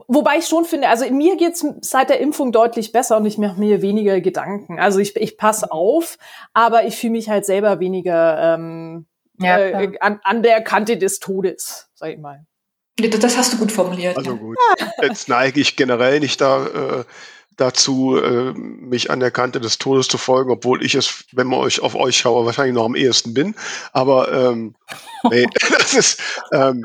Wobei 0.07 0.37
ich 0.37 0.45
schon 0.45 0.65
finde, 0.65 0.87
also 0.87 1.09
mir 1.11 1.35
geht's 1.35 1.65
seit 1.81 2.09
der 2.09 2.19
Impfung 2.19 2.51
deutlich 2.51 2.91
besser 2.91 3.17
und 3.17 3.25
ich 3.25 3.37
mache 3.37 3.59
mir 3.59 3.81
weniger 3.81 4.21
Gedanken. 4.21 4.79
Also 4.79 4.99
ich, 4.99 5.15
ich 5.15 5.37
passe 5.37 5.71
auf, 5.71 6.17
aber 6.53 6.85
ich 6.85 6.95
fühle 6.95 7.11
mich 7.11 7.29
halt 7.29 7.45
selber 7.45 7.79
weniger 7.79 8.55
ähm, 8.55 9.07
Ja, 9.39 9.57
äh, 9.57 9.97
an, 9.99 10.19
an 10.23 10.43
der 10.43 10.61
Kante 10.61 10.97
des 10.97 11.19
Todes, 11.19 11.89
sag 11.95 12.11
ich 12.11 12.19
mal. 12.19 12.45
Das, 12.97 13.37
hast 13.37 13.53
du 13.53 13.57
gut 13.57 13.71
formuliert. 13.71 14.17
Also 14.17 14.35
gut. 14.35 14.57
Jetzt 15.01 15.29
neige 15.29 15.59
ich 15.61 15.75
generell 15.75 16.19
nicht 16.19 16.39
da, 16.41 16.65
äh, 16.65 17.03
dazu, 17.59 18.17
äh, 18.17 18.53
mich 18.53 19.11
an 19.11 19.19
der 19.19 19.31
Kante 19.31 19.59
des 19.59 19.77
Todes 19.77 20.07
zu 20.07 20.17
folgen, 20.17 20.51
obwohl 20.51 20.83
ich 20.83 20.95
es, 20.95 21.25
wenn 21.33 21.47
man 21.47 21.59
euch 21.59 21.81
auf 21.81 21.95
euch 21.95 22.17
schaue, 22.17 22.45
wahrscheinlich 22.45 22.75
noch 22.75 22.85
am 22.85 22.95
ehesten 22.95 23.33
bin. 23.33 23.55
Aber 23.93 24.31
ähm, 24.31 24.75
nee, 25.29 25.47
das 25.77 25.93
ist 25.93 26.21
ähm, 26.53 26.83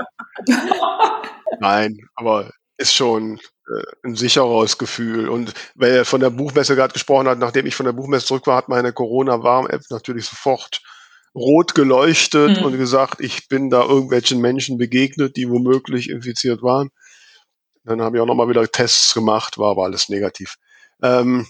nein, 1.60 1.98
aber 2.16 2.50
ist 2.76 2.94
schon 2.94 3.38
äh, 3.68 3.82
ein 4.04 4.16
sicheres 4.16 4.78
Gefühl. 4.78 5.28
Und 5.28 5.54
weil 5.74 5.92
er 5.92 6.04
von 6.04 6.20
der 6.20 6.30
Buchmesse 6.30 6.74
gerade 6.76 6.92
gesprochen 6.92 7.28
hat, 7.28 7.38
nachdem 7.38 7.66
ich 7.66 7.74
von 7.76 7.86
der 7.86 7.92
Buchmesse 7.92 8.26
zurück 8.26 8.46
war, 8.46 8.56
hat 8.56 8.68
meine 8.68 8.92
Corona-Warn-App 8.92 9.82
natürlich 9.90 10.26
sofort 10.26 10.80
rot 11.34 11.74
geleuchtet 11.74 12.60
Mhm. 12.60 12.64
und 12.64 12.78
gesagt, 12.78 13.20
ich 13.20 13.48
bin 13.48 13.70
da 13.70 13.82
irgendwelchen 13.82 14.40
Menschen 14.40 14.78
begegnet, 14.78 15.36
die 15.36 15.48
womöglich 15.48 16.10
infiziert 16.10 16.62
waren. 16.62 16.90
Dann 17.84 18.00
habe 18.00 18.16
ich 18.16 18.22
auch 18.22 18.26
nochmal 18.26 18.48
wieder 18.48 18.66
Tests 18.70 19.14
gemacht, 19.14 19.58
war 19.58 19.72
aber 19.72 19.84
alles 19.84 20.08
negativ. 20.08 20.56
Ähm, 21.02 21.46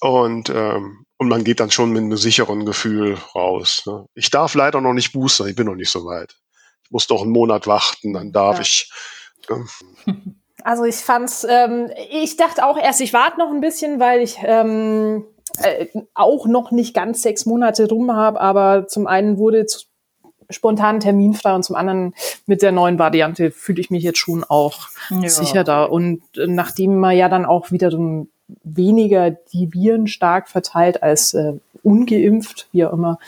und, 0.00 0.50
ähm, 0.50 1.06
und 1.16 1.28
man 1.28 1.44
geht 1.44 1.60
dann 1.60 1.70
schon 1.70 1.90
mit 1.90 2.02
einem 2.02 2.16
sicheren 2.16 2.66
Gefühl 2.66 3.16
raus. 3.34 3.84
Ne? 3.86 4.06
Ich 4.14 4.30
darf 4.30 4.54
leider 4.54 4.80
noch 4.80 4.92
nicht 4.92 5.12
boostern, 5.12 5.48
ich 5.48 5.56
bin 5.56 5.66
noch 5.66 5.74
nicht 5.76 5.90
so 5.90 6.04
weit. 6.04 6.36
Ich 6.84 6.90
muss 6.90 7.06
doch 7.06 7.22
einen 7.22 7.30
Monat 7.30 7.66
warten, 7.66 8.12
dann 8.12 8.32
darf 8.32 8.56
Ja. 8.56 8.62
ich. 8.62 8.90
Ne? 9.48 9.66
Also 10.66 10.84
ich 10.84 10.94
fand's, 10.96 11.44
ähm, 11.46 11.90
ich 12.10 12.38
dachte 12.38 12.64
auch 12.64 12.78
erst, 12.78 13.02
ich 13.02 13.12
warte 13.12 13.38
noch 13.38 13.50
ein 13.50 13.60
bisschen, 13.60 14.00
weil 14.00 14.22
ich 14.22 14.38
ähm, 14.42 15.26
äh, 15.58 15.88
auch 16.14 16.46
noch 16.46 16.70
nicht 16.70 16.94
ganz 16.94 17.20
sechs 17.20 17.44
Monate 17.44 17.86
rum 17.86 18.12
habe, 18.14 18.40
aber 18.40 18.86
zum 18.88 19.06
einen 19.06 19.36
wurde 19.36 19.66
zu, 20.54 20.58
spontan 20.58 21.00
terminfrei 21.00 21.54
und 21.54 21.62
zum 21.64 21.76
anderen 21.76 22.14
mit 22.46 22.62
der 22.62 22.72
neuen 22.72 22.98
Variante 22.98 23.50
fühle 23.50 23.80
ich 23.80 23.90
mich 23.90 24.02
jetzt 24.02 24.18
schon 24.18 24.44
auch 24.44 24.88
Ja. 25.10 25.28
sicher 25.28 25.64
da. 25.64 25.84
Und 25.84 26.22
äh, 26.36 26.46
nachdem 26.46 26.98
man 26.98 27.16
ja 27.16 27.28
dann 27.28 27.44
auch 27.44 27.70
wiederum 27.70 28.28
weniger 28.62 29.30
die 29.30 29.72
Viren 29.72 30.06
stark 30.06 30.48
verteilt 30.48 31.02
als 31.02 31.34
äh, 31.34 31.54
ungeimpft, 31.82 32.68
wie 32.72 32.84
auch 32.84 32.92
immer. 32.92 33.18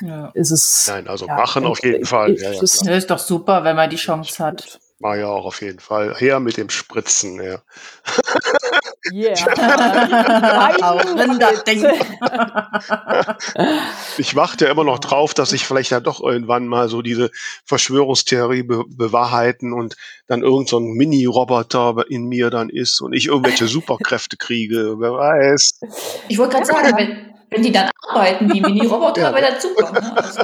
Ja. 0.00 0.30
Ist 0.34 0.50
es. 0.50 0.86
Nein, 0.88 1.08
also 1.08 1.26
ja, 1.26 1.34
machen 1.36 1.64
auf 1.64 1.82
jeden 1.82 2.04
Fall. 2.04 2.34
Ja, 2.34 2.52
ja, 2.52 2.60
das 2.60 2.82
ist 2.82 3.10
doch 3.10 3.18
super, 3.18 3.64
wenn 3.64 3.76
man 3.76 3.90
die 3.90 3.96
Chance 3.96 4.42
hat. 4.44 4.80
War 5.00 5.16
ja 5.16 5.26
auch 5.28 5.46
auf 5.46 5.60
jeden 5.62 5.80
Fall. 5.80 6.14
Her 6.16 6.38
mit 6.40 6.56
dem 6.56 6.70
Spritzen, 6.70 7.42
ja. 7.42 7.58
Yeah. 9.10 9.34
ich 14.18 14.36
warte 14.36 14.66
ja 14.66 14.70
immer 14.70 14.84
noch 14.84 15.00
drauf, 15.00 15.34
dass 15.34 15.52
ich 15.52 15.66
vielleicht 15.66 15.90
ja 15.90 15.98
doch 16.00 16.22
irgendwann 16.22 16.68
mal 16.68 16.88
so 16.88 17.02
diese 17.02 17.30
Verschwörungstheorie 17.64 18.62
be 18.62 18.84
bewahrheiten 18.86 19.72
und 19.72 19.96
dann 20.28 20.42
irgend 20.42 20.68
so 20.68 20.78
ein 20.78 20.92
Mini-Roboter 20.92 22.04
in 22.08 22.28
mir 22.28 22.50
dann 22.50 22.68
ist 22.68 23.00
und 23.00 23.12
ich 23.12 23.26
irgendwelche 23.26 23.66
Superkräfte 23.66 24.36
kriege. 24.36 24.94
Wer 24.98 25.12
weiß. 25.12 25.80
Ich 26.28 26.38
wollte 26.38 26.56
gerade 26.56 26.66
sagen, 26.66 26.96
wenn, 26.96 27.34
wenn 27.50 27.62
die 27.62 27.72
dann 27.72 27.90
arbeiten, 28.08 28.48
die 28.48 28.60
Mini-Roboter, 28.60 29.36
ja. 29.36 29.50
das 29.50 29.62
super. 29.62 29.92
Ne? 29.92 30.16
Also. 30.16 30.42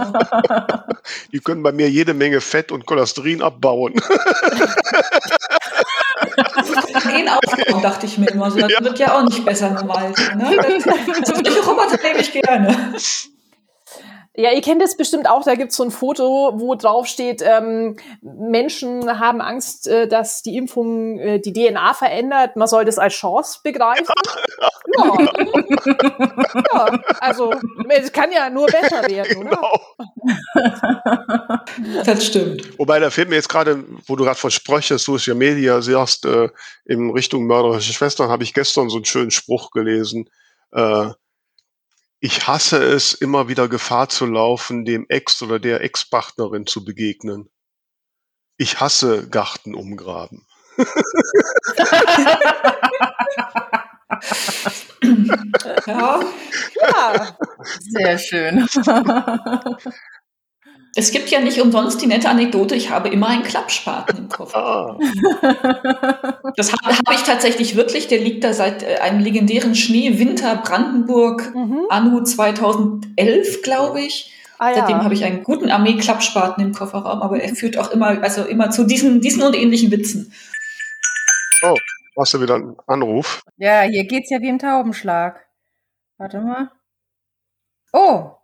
Die 1.32 1.38
können 1.38 1.62
bei 1.62 1.72
mir 1.72 1.88
jede 1.88 2.14
Menge 2.14 2.40
Fett 2.40 2.72
und 2.72 2.86
Cholesterin 2.86 3.42
abbauen. 3.42 3.94
Gehen 7.28 7.38
aufbauen, 7.44 7.82
dachte 7.82 8.06
ich 8.06 8.18
mir 8.18 8.30
immer 8.30 8.50
so. 8.50 8.58
Das 8.58 8.72
ja. 8.72 8.84
wird 8.84 8.98
ja 8.98 9.18
auch 9.18 9.22
nicht 9.22 9.44
besser 9.44 9.70
normal. 9.70 10.12
Ne? 10.36 10.58
solche 11.24 11.60
Roboter 11.64 11.98
nehme 12.02 12.20
ich 12.20 12.32
gerne. 12.32 12.94
Ja, 14.40 14.52
ihr 14.52 14.60
kennt 14.60 14.80
es 14.84 14.96
bestimmt 14.96 15.28
auch, 15.28 15.42
da 15.42 15.56
gibt's 15.56 15.74
so 15.74 15.82
ein 15.82 15.90
Foto, 15.90 16.52
wo 16.54 16.76
drauf 16.76 17.08
steht, 17.08 17.42
ähm, 17.42 17.96
Menschen 18.22 19.18
haben 19.18 19.40
Angst, 19.40 19.88
äh, 19.88 20.06
dass 20.06 20.44
die 20.44 20.56
Impfung 20.56 21.18
äh, 21.18 21.40
die 21.40 21.52
DNA 21.52 21.92
verändert. 21.92 22.54
Man 22.54 22.68
soll 22.68 22.84
das 22.84 22.98
als 22.98 23.14
Chance 23.14 23.58
begreifen. 23.64 24.06
Ja. 24.96 25.18
ja. 26.72 26.98
also 27.20 27.52
es 27.90 28.10
kann 28.10 28.32
ja 28.32 28.48
nur 28.48 28.66
besser 28.66 29.06
werden, 29.06 29.36
oder? 29.36 29.50
Genau. 29.50 29.80
Das 32.04 32.24
stimmt. 32.24 32.78
Wobei, 32.78 32.98
da 32.98 33.10
fehlt 33.10 33.28
mir 33.28 33.36
jetzt 33.36 33.50
gerade, 33.50 33.84
wo 34.06 34.16
du 34.16 34.24
gerade 34.24 34.38
von 34.38 34.50
Sprüche 34.50 34.98
Social 34.98 35.34
Media 35.34 35.82
siehst, 35.82 36.24
äh, 36.24 36.48
in 36.86 37.10
Richtung 37.10 37.46
mörderische 37.46 37.92
Schwestern, 37.92 38.30
habe 38.30 38.44
ich 38.44 38.54
gestern 38.54 38.88
so 38.88 38.96
einen 38.96 39.04
schönen 39.04 39.30
Spruch 39.30 39.70
gelesen. 39.70 40.30
Äh, 40.72 41.10
ich 42.20 42.46
hasse 42.48 42.82
es, 42.82 43.14
immer 43.14 43.48
wieder 43.48 43.68
Gefahr 43.68 44.08
zu 44.08 44.26
laufen, 44.26 44.84
dem 44.84 45.06
Ex 45.08 45.40
oder 45.42 45.58
der 45.58 45.82
Ex-Partnerin 45.82 46.66
zu 46.66 46.84
begegnen. 46.84 47.48
Ich 48.56 48.80
hasse 48.80 49.28
Garten 49.28 49.74
umgraben. 49.74 50.46
ja. 55.86 56.20
ja. 56.80 57.38
Sehr 57.80 58.18
schön. 58.18 58.68
Es 60.98 61.12
gibt 61.12 61.28
ja 61.30 61.38
nicht 61.38 61.60
umsonst 61.60 62.02
die 62.02 62.08
nette 62.08 62.28
Anekdote, 62.28 62.74
ich 62.74 62.90
habe 62.90 63.08
immer 63.08 63.28
einen 63.28 63.44
Klappspaten 63.44 64.18
im 64.18 64.28
Koffer. 64.28 64.58
Ah. 64.58 64.98
Das 66.56 66.72
habe 66.72 66.96
hab 66.96 67.14
ich 67.14 67.22
tatsächlich 67.22 67.76
wirklich, 67.76 68.08
der 68.08 68.18
liegt 68.18 68.42
da 68.42 68.52
seit 68.52 68.82
äh, 68.82 68.96
einem 68.96 69.20
legendären 69.20 69.76
Schneewinter 69.76 70.56
Brandenburg, 70.56 71.54
mhm. 71.54 71.82
Anno 71.88 72.24
2011, 72.24 73.62
glaube 73.62 74.00
ich. 74.00 74.34
Ah, 74.58 74.70
ja. 74.70 74.74
Seitdem 74.78 75.04
habe 75.04 75.14
ich 75.14 75.24
einen 75.24 75.44
guten 75.44 75.70
Armee-Klappspaten 75.70 76.64
im 76.64 76.72
Kofferraum, 76.72 77.22
aber 77.22 77.40
er 77.40 77.54
führt 77.54 77.78
auch 77.78 77.92
immer, 77.92 78.20
also 78.20 78.44
immer 78.44 78.70
zu 78.70 78.82
diesen, 78.82 79.20
diesen 79.20 79.44
und 79.44 79.54
ähnlichen 79.54 79.92
Witzen. 79.92 80.32
Oh, 81.62 81.76
hast 82.16 82.34
du 82.34 82.40
wieder 82.40 82.56
einen 82.56 82.76
Anruf? 82.88 83.42
Ja, 83.56 83.82
hier 83.82 84.04
geht's 84.04 84.30
ja 84.30 84.40
wie 84.40 84.48
im 84.48 84.58
Taubenschlag. 84.58 85.46
Warte 86.16 86.40
mal. 86.40 86.72
Oh, 87.92 88.37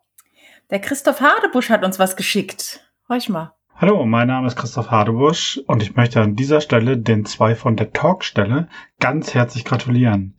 der 0.71 0.81
Christoph 0.81 1.21
Hadebusch 1.21 1.71
hat 1.71 1.85
uns 1.85 1.99
was 1.99 2.17
geschickt. 2.17 2.81
Horch 3.09 3.29
mal. 3.29 3.55
Hallo, 3.77 4.05
mein 4.07 4.29
Name 4.29 4.47
ist 4.47 4.57
Christoph 4.57 4.91
Hadebusch 4.91 5.61
und 5.67 5.83
ich 5.83 5.97
möchte 5.97 6.21
an 6.21 6.37
dieser 6.37 6.61
Stelle 6.61 6.97
den 6.97 7.25
zwei 7.25 7.55
von 7.55 7.77
der 7.77 7.93
Talkstelle 7.93 8.69
ganz 9.01 9.35
herzlich 9.35 9.65
gratulieren. 9.65 10.37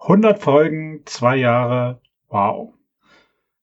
100 0.00 0.40
Folgen, 0.40 1.02
zwei 1.04 1.36
Jahre, 1.36 2.00
wow. 2.28 2.74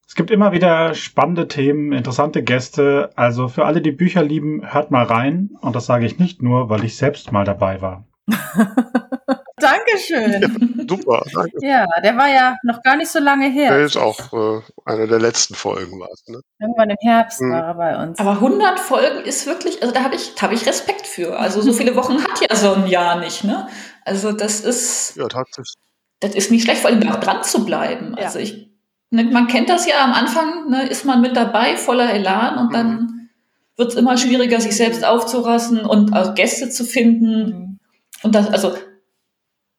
Es 0.07 0.15
gibt 0.15 0.31
immer 0.31 0.51
wieder 0.51 0.93
spannende 0.93 1.47
Themen, 1.47 1.91
interessante 1.91 2.43
Gäste, 2.43 3.11
also 3.15 3.47
für 3.47 3.65
alle, 3.65 3.81
die 3.81 3.91
Bücher 3.91 4.23
lieben, 4.23 4.61
hört 4.71 4.89
mal 4.89 5.03
rein 5.03 5.49
und 5.61 5.75
das 5.75 5.85
sage 5.85 6.05
ich 6.05 6.19
nicht 6.19 6.41
nur, 6.41 6.69
weil 6.69 6.83
ich 6.83 6.97
selbst 6.97 7.31
mal 7.31 7.45
dabei 7.45 7.81
war. 7.81 8.05
Dankeschön. 9.63 10.41
Ja, 10.41 10.85
super, 10.87 11.25
danke. 11.33 11.57
Ja, 11.61 11.87
der 12.03 12.17
war 12.17 12.27
ja 12.27 12.55
noch 12.63 12.81
gar 12.83 12.97
nicht 12.97 13.09
so 13.09 13.19
lange 13.19 13.49
her. 13.49 13.69
Der 13.69 13.85
ist 13.85 13.97
auch 13.97 14.33
äh, 14.33 14.61
eine 14.85 15.07
der 15.07 15.19
letzten 15.19 15.55
Folgen, 15.55 15.99
war 15.99 16.09
ne? 16.27 16.41
Irgendwann 16.59 16.89
im 16.89 16.97
Herbst 17.01 17.39
hm. 17.39 17.51
war 17.51 17.63
er 17.63 17.73
bei 17.75 18.03
uns. 18.03 18.19
Aber 18.19 18.31
100 18.31 18.79
Folgen 18.79 19.23
ist 19.23 19.47
wirklich, 19.47 19.81
also 19.81 19.93
da 19.93 20.03
habe 20.03 20.15
ich, 20.15 20.33
hab 20.41 20.51
ich 20.51 20.67
Respekt 20.67 21.07
für. 21.07 21.39
Also 21.39 21.61
so 21.61 21.73
viele 21.73 21.95
Wochen 21.95 22.23
hat 22.23 22.41
ja 22.47 22.55
so 22.55 22.73
ein 22.73 22.87
Jahr 22.87 23.19
nicht, 23.19 23.43
ne? 23.43 23.67
Also 24.05 24.31
das 24.31 24.61
ist. 24.61 25.15
Ja, 25.15 25.27
tatsächlich. 25.27 25.75
Das 26.19 26.35
ist 26.35 26.51
nicht 26.51 26.63
schlecht, 26.63 26.81
vor 26.81 26.89
allem 26.89 27.07
auch 27.09 27.19
dran 27.19 27.43
zu 27.43 27.65
bleiben. 27.65 28.15
Also 28.15 28.39
ja. 28.39 28.45
ich, 28.45 28.69
ne, 29.09 29.23
man 29.25 29.47
kennt 29.47 29.69
das 29.69 29.87
ja 29.87 30.03
am 30.03 30.13
Anfang, 30.13 30.69
ne, 30.69 30.87
ist 30.87 31.05
man 31.05 31.21
mit 31.21 31.35
dabei, 31.35 31.75
voller 31.77 32.13
Elan 32.13 32.57
und 32.57 32.69
mhm. 32.69 32.73
dann 32.73 33.29
wird 33.75 33.91
es 33.91 33.95
immer 33.95 34.17
schwieriger, 34.17 34.59
sich 34.61 34.75
selbst 34.75 35.03
aufzurassen 35.03 35.85
und 35.85 36.13
auch 36.13 36.35
Gäste 36.35 36.69
zu 36.69 36.85
finden. 36.85 37.45
Mhm. 37.45 37.79
Und 38.23 38.35
das, 38.35 38.49
also 38.49 38.73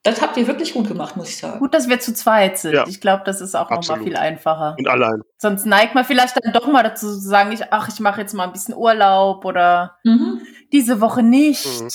das 0.04 0.20
habt 0.20 0.36
ihr 0.36 0.46
wirklich 0.46 0.74
gut 0.74 0.86
gemacht, 0.86 1.16
muss 1.16 1.30
ich 1.30 1.38
sagen. 1.38 1.58
Gut, 1.58 1.72
dass 1.72 1.88
wir 1.88 1.98
zu 1.98 2.12
zweit 2.12 2.58
sind. 2.58 2.74
Ja, 2.74 2.84
ich 2.86 3.00
glaube, 3.00 3.22
das 3.24 3.40
ist 3.40 3.54
auch 3.54 3.70
nochmal 3.70 4.02
viel 4.02 4.16
einfacher. 4.16 4.76
Und 4.78 4.86
allein. 4.86 5.22
Sonst 5.38 5.64
neigt 5.64 5.94
man 5.94 6.04
vielleicht 6.04 6.36
dann 6.36 6.52
doch 6.52 6.66
mal 6.66 6.82
dazu 6.82 7.06
zu 7.06 7.20
sagen, 7.20 7.52
ich, 7.52 7.72
ach, 7.72 7.88
ich 7.88 8.00
mache 8.00 8.20
jetzt 8.20 8.34
mal 8.34 8.44
ein 8.44 8.52
bisschen 8.52 8.74
Urlaub 8.74 9.46
oder 9.46 9.96
mhm. 10.04 10.42
diese 10.72 11.00
Woche 11.00 11.22
nicht. 11.22 11.80
Mhm. 11.80 11.88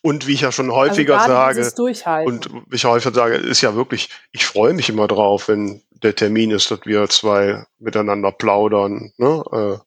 Und 0.00 0.26
wie 0.26 0.32
ich 0.32 0.40
ja 0.40 0.52
schon 0.52 0.72
häufiger 0.72 1.20
also 1.20 1.62
sage, 1.62 2.24
und 2.24 2.48
wie 2.70 2.76
ich 2.76 2.84
häufiger 2.84 3.14
sage, 3.14 3.34
ist 3.34 3.60
ja 3.60 3.74
wirklich, 3.74 4.08
ich 4.32 4.46
freue 4.46 4.72
mich 4.72 4.88
immer 4.88 5.06
drauf, 5.06 5.48
wenn 5.48 5.82
der 5.90 6.14
Termin 6.14 6.52
ist, 6.52 6.70
dass 6.70 6.80
wir 6.84 7.08
zwei 7.08 7.64
miteinander 7.78 8.32
plaudern. 8.32 9.12
Ne? 9.18 9.80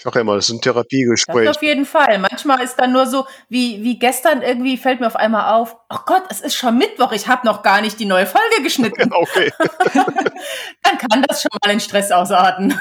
Ich 0.00 0.04
sage 0.04 0.20
ja 0.20 0.20
immer, 0.22 0.36
das 0.36 0.48
ist 0.48 0.54
ein 0.54 0.62
Therapiegespräch. 0.62 1.44
Das 1.44 1.58
auf 1.58 1.62
jeden 1.62 1.84
Fall. 1.84 2.18
Manchmal 2.18 2.62
ist 2.62 2.76
dann 2.76 2.90
nur 2.90 3.04
so, 3.04 3.26
wie, 3.50 3.84
wie 3.84 3.98
gestern 3.98 4.40
irgendwie 4.40 4.78
fällt 4.78 4.98
mir 4.98 5.06
auf 5.06 5.14
einmal 5.14 5.52
auf, 5.52 5.76
oh 5.90 5.98
Gott, 6.06 6.22
es 6.30 6.40
ist 6.40 6.54
schon 6.54 6.78
Mittwoch, 6.78 7.12
ich 7.12 7.28
habe 7.28 7.46
noch 7.46 7.62
gar 7.62 7.82
nicht 7.82 8.00
die 8.00 8.06
neue 8.06 8.24
Folge 8.24 8.62
geschnitten. 8.62 9.12
okay. 9.12 9.52
dann 9.92 10.96
kann 10.96 11.22
das 11.28 11.42
schon 11.42 11.50
mal 11.62 11.70
in 11.70 11.80
Stress 11.80 12.10
ausarten. 12.12 12.80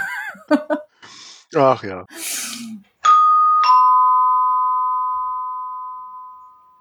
Ach 1.53 1.83
ja. 1.83 2.05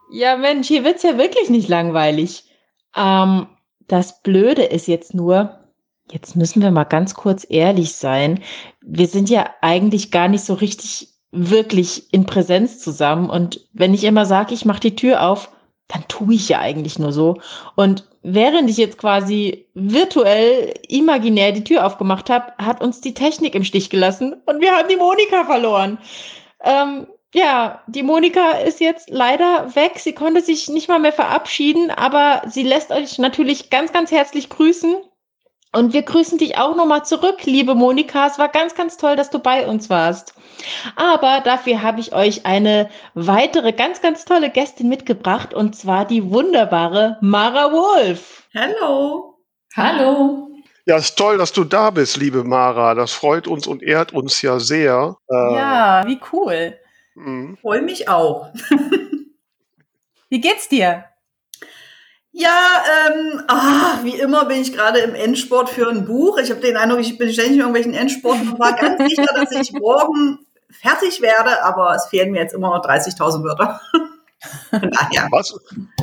Ja, 0.09 0.36
Mensch, 0.36 0.68
hier 0.68 0.84
wird's 0.84 1.03
ja 1.03 1.18
wirklich 1.18 1.51
nicht 1.51 1.68
langweilig. 1.68 2.45
Ähm, 2.95 3.49
das 3.89 4.22
Blöde 4.22 4.62
ist 4.62 4.86
jetzt 4.86 5.14
nur, 5.14 5.59
Jetzt 6.11 6.37
müssen 6.37 6.63
wir 6.63 6.71
mal 6.71 6.85
ganz 6.85 7.15
kurz 7.15 7.47
ehrlich 7.49 7.95
sein. 7.95 8.41
Wir 8.81 9.07
sind 9.07 9.29
ja 9.29 9.51
eigentlich 9.61 10.11
gar 10.11 10.29
nicht 10.29 10.45
so 10.45 10.55
richtig 10.55 11.09
wirklich 11.31 12.13
in 12.13 12.27
Präsenz 12.27 12.81
zusammen. 12.81 13.29
Und 13.29 13.67
wenn 13.73 13.95
ich 13.95 14.05
immer 14.05 14.27
sage, 14.27 14.55
ich 14.55 14.65
mache 14.65 14.81
die 14.81 14.97
Tür 14.97 15.29
auf, 15.29 15.51
dann 15.89 16.07
tue 16.09 16.35
ich 16.35 16.49
ja 16.49 16.59
eigentlich 16.59 16.99
nur 16.99 17.13
so. 17.13 17.41
Und 17.75 18.05
während 18.23 18.71
ich 18.71 18.77
jetzt 18.77 18.99
quasi 18.99 19.67
virtuell, 19.75 20.75
imaginär 20.89 21.53
die 21.53 21.65
Tür 21.65 21.87
aufgemacht 21.87 22.31
habe, 22.31 22.53
hat 22.59 22.83
uns 22.83 23.01
die 23.01 23.15
Technik 23.15 23.55
im 23.55 23.65
Stich 23.65 23.91
gelassen 23.91 24.35
und 24.47 24.61
wir 24.61 24.73
haben 24.73 24.89
die 24.89 24.97
Monika 24.97 25.45
verloren. 25.45 25.99
Ähm, 26.63 27.07
ja, 27.35 27.83
die 27.87 28.03
Monika 28.03 28.53
ist 28.53 28.81
jetzt 28.81 29.11
leider 29.11 29.75
weg. 29.75 29.99
Sie 29.99 30.15
konnte 30.15 30.41
sich 30.41 30.69
nicht 30.69 30.89
mal 30.89 30.99
mehr 30.99 31.13
verabschieden, 31.13 31.91
aber 31.91 32.43
sie 32.49 32.63
lässt 32.63 32.91
euch 32.91 33.19
natürlich 33.19 33.71
ganz, 33.71 33.93
ganz 33.93 34.11
herzlich 34.11 34.49
grüßen. 34.49 34.97
Und 35.73 35.93
wir 35.93 36.03
grüßen 36.03 36.39
dich 36.39 36.57
auch 36.57 36.75
nochmal 36.75 37.05
zurück, 37.05 37.45
liebe 37.45 37.75
Monika. 37.75 38.27
Es 38.27 38.39
war 38.39 38.49
ganz, 38.49 38.75
ganz 38.75 38.97
toll, 38.97 39.16
dass 39.16 39.29
du 39.29 39.39
bei 39.39 39.66
uns 39.66 39.91
warst. 39.91 40.35
Aber 40.97 41.43
dafür 41.45 41.83
habe 41.83 42.01
ich 42.01 42.14
euch 42.14 42.47
eine 42.47 42.89
weitere 43.14 43.73
ganz, 43.73 44.01
ganz 44.01 44.25
tolle 44.25 44.51
Gästin 44.51 44.89
mitgebracht 44.89 45.53
und 45.53 45.77
zwar 45.77 46.07
die 46.07 46.31
wunderbare 46.31 47.19
Mara 47.21 47.71
Wolf. 47.71 48.49
Hallo. 48.55 49.39
Hallo. 49.77 50.49
Ja, 50.87 50.97
es 50.97 51.11
ist 51.11 51.19
toll, 51.19 51.37
dass 51.37 51.53
du 51.53 51.64
da 51.64 51.91
bist, 51.91 52.16
liebe 52.16 52.45
Mara. 52.45 52.95
Das 52.95 53.12
freut 53.12 53.47
uns 53.47 53.66
und 53.66 53.83
ehrt 53.83 54.14
uns 54.14 54.41
ja 54.41 54.59
sehr. 54.59 55.19
Äh, 55.31 55.55
ja, 55.55 56.03
wie 56.07 56.19
cool. 56.33 56.79
Mhm. 57.14 57.59
Freue 57.61 57.83
mich 57.83 58.09
auch. 58.09 58.49
wie 60.31 60.41
geht's 60.41 60.69
dir? 60.71 61.05
Ja, 62.41 62.84
ähm, 63.09 63.43
ah, 63.49 63.99
wie 64.05 64.14
immer 64.14 64.45
bin 64.45 64.62
ich 64.62 64.72
gerade 64.72 65.01
im 65.01 65.16
Endsport 65.16 65.70
für 65.70 65.89
ein 65.89 66.05
Buch. 66.05 66.39
Ich 66.39 66.51
habe 66.51 66.61
den 66.61 66.76
Eindruck, 66.76 67.01
ich 67.01 67.18
bin 67.18 67.32
ständig 67.32 67.55
in 67.55 67.59
irgendwelchen 67.59 67.95
Endsport 67.95 68.41
und 68.41 68.61
war 68.61 68.76
ganz 68.76 69.03
sicher, 69.09 69.26
dass 69.34 69.51
ich 69.51 69.72
morgen 69.72 70.39
fertig 70.70 71.20
werde, 71.20 71.64
aber 71.64 71.97
es 71.97 72.07
fehlen 72.07 72.30
mir 72.30 72.41
jetzt 72.41 72.55
immer 72.55 72.68
noch 72.68 72.84
30.000 72.84 73.43
Wörter. 73.43 73.80
Naja. 74.70 75.26
Was? 75.32 75.53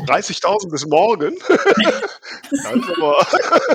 30.000 0.07 0.69
bis 0.69 0.85
morgen? 0.85 1.35
das 1.47 2.51
ist 2.51 2.65
aber 2.65 3.25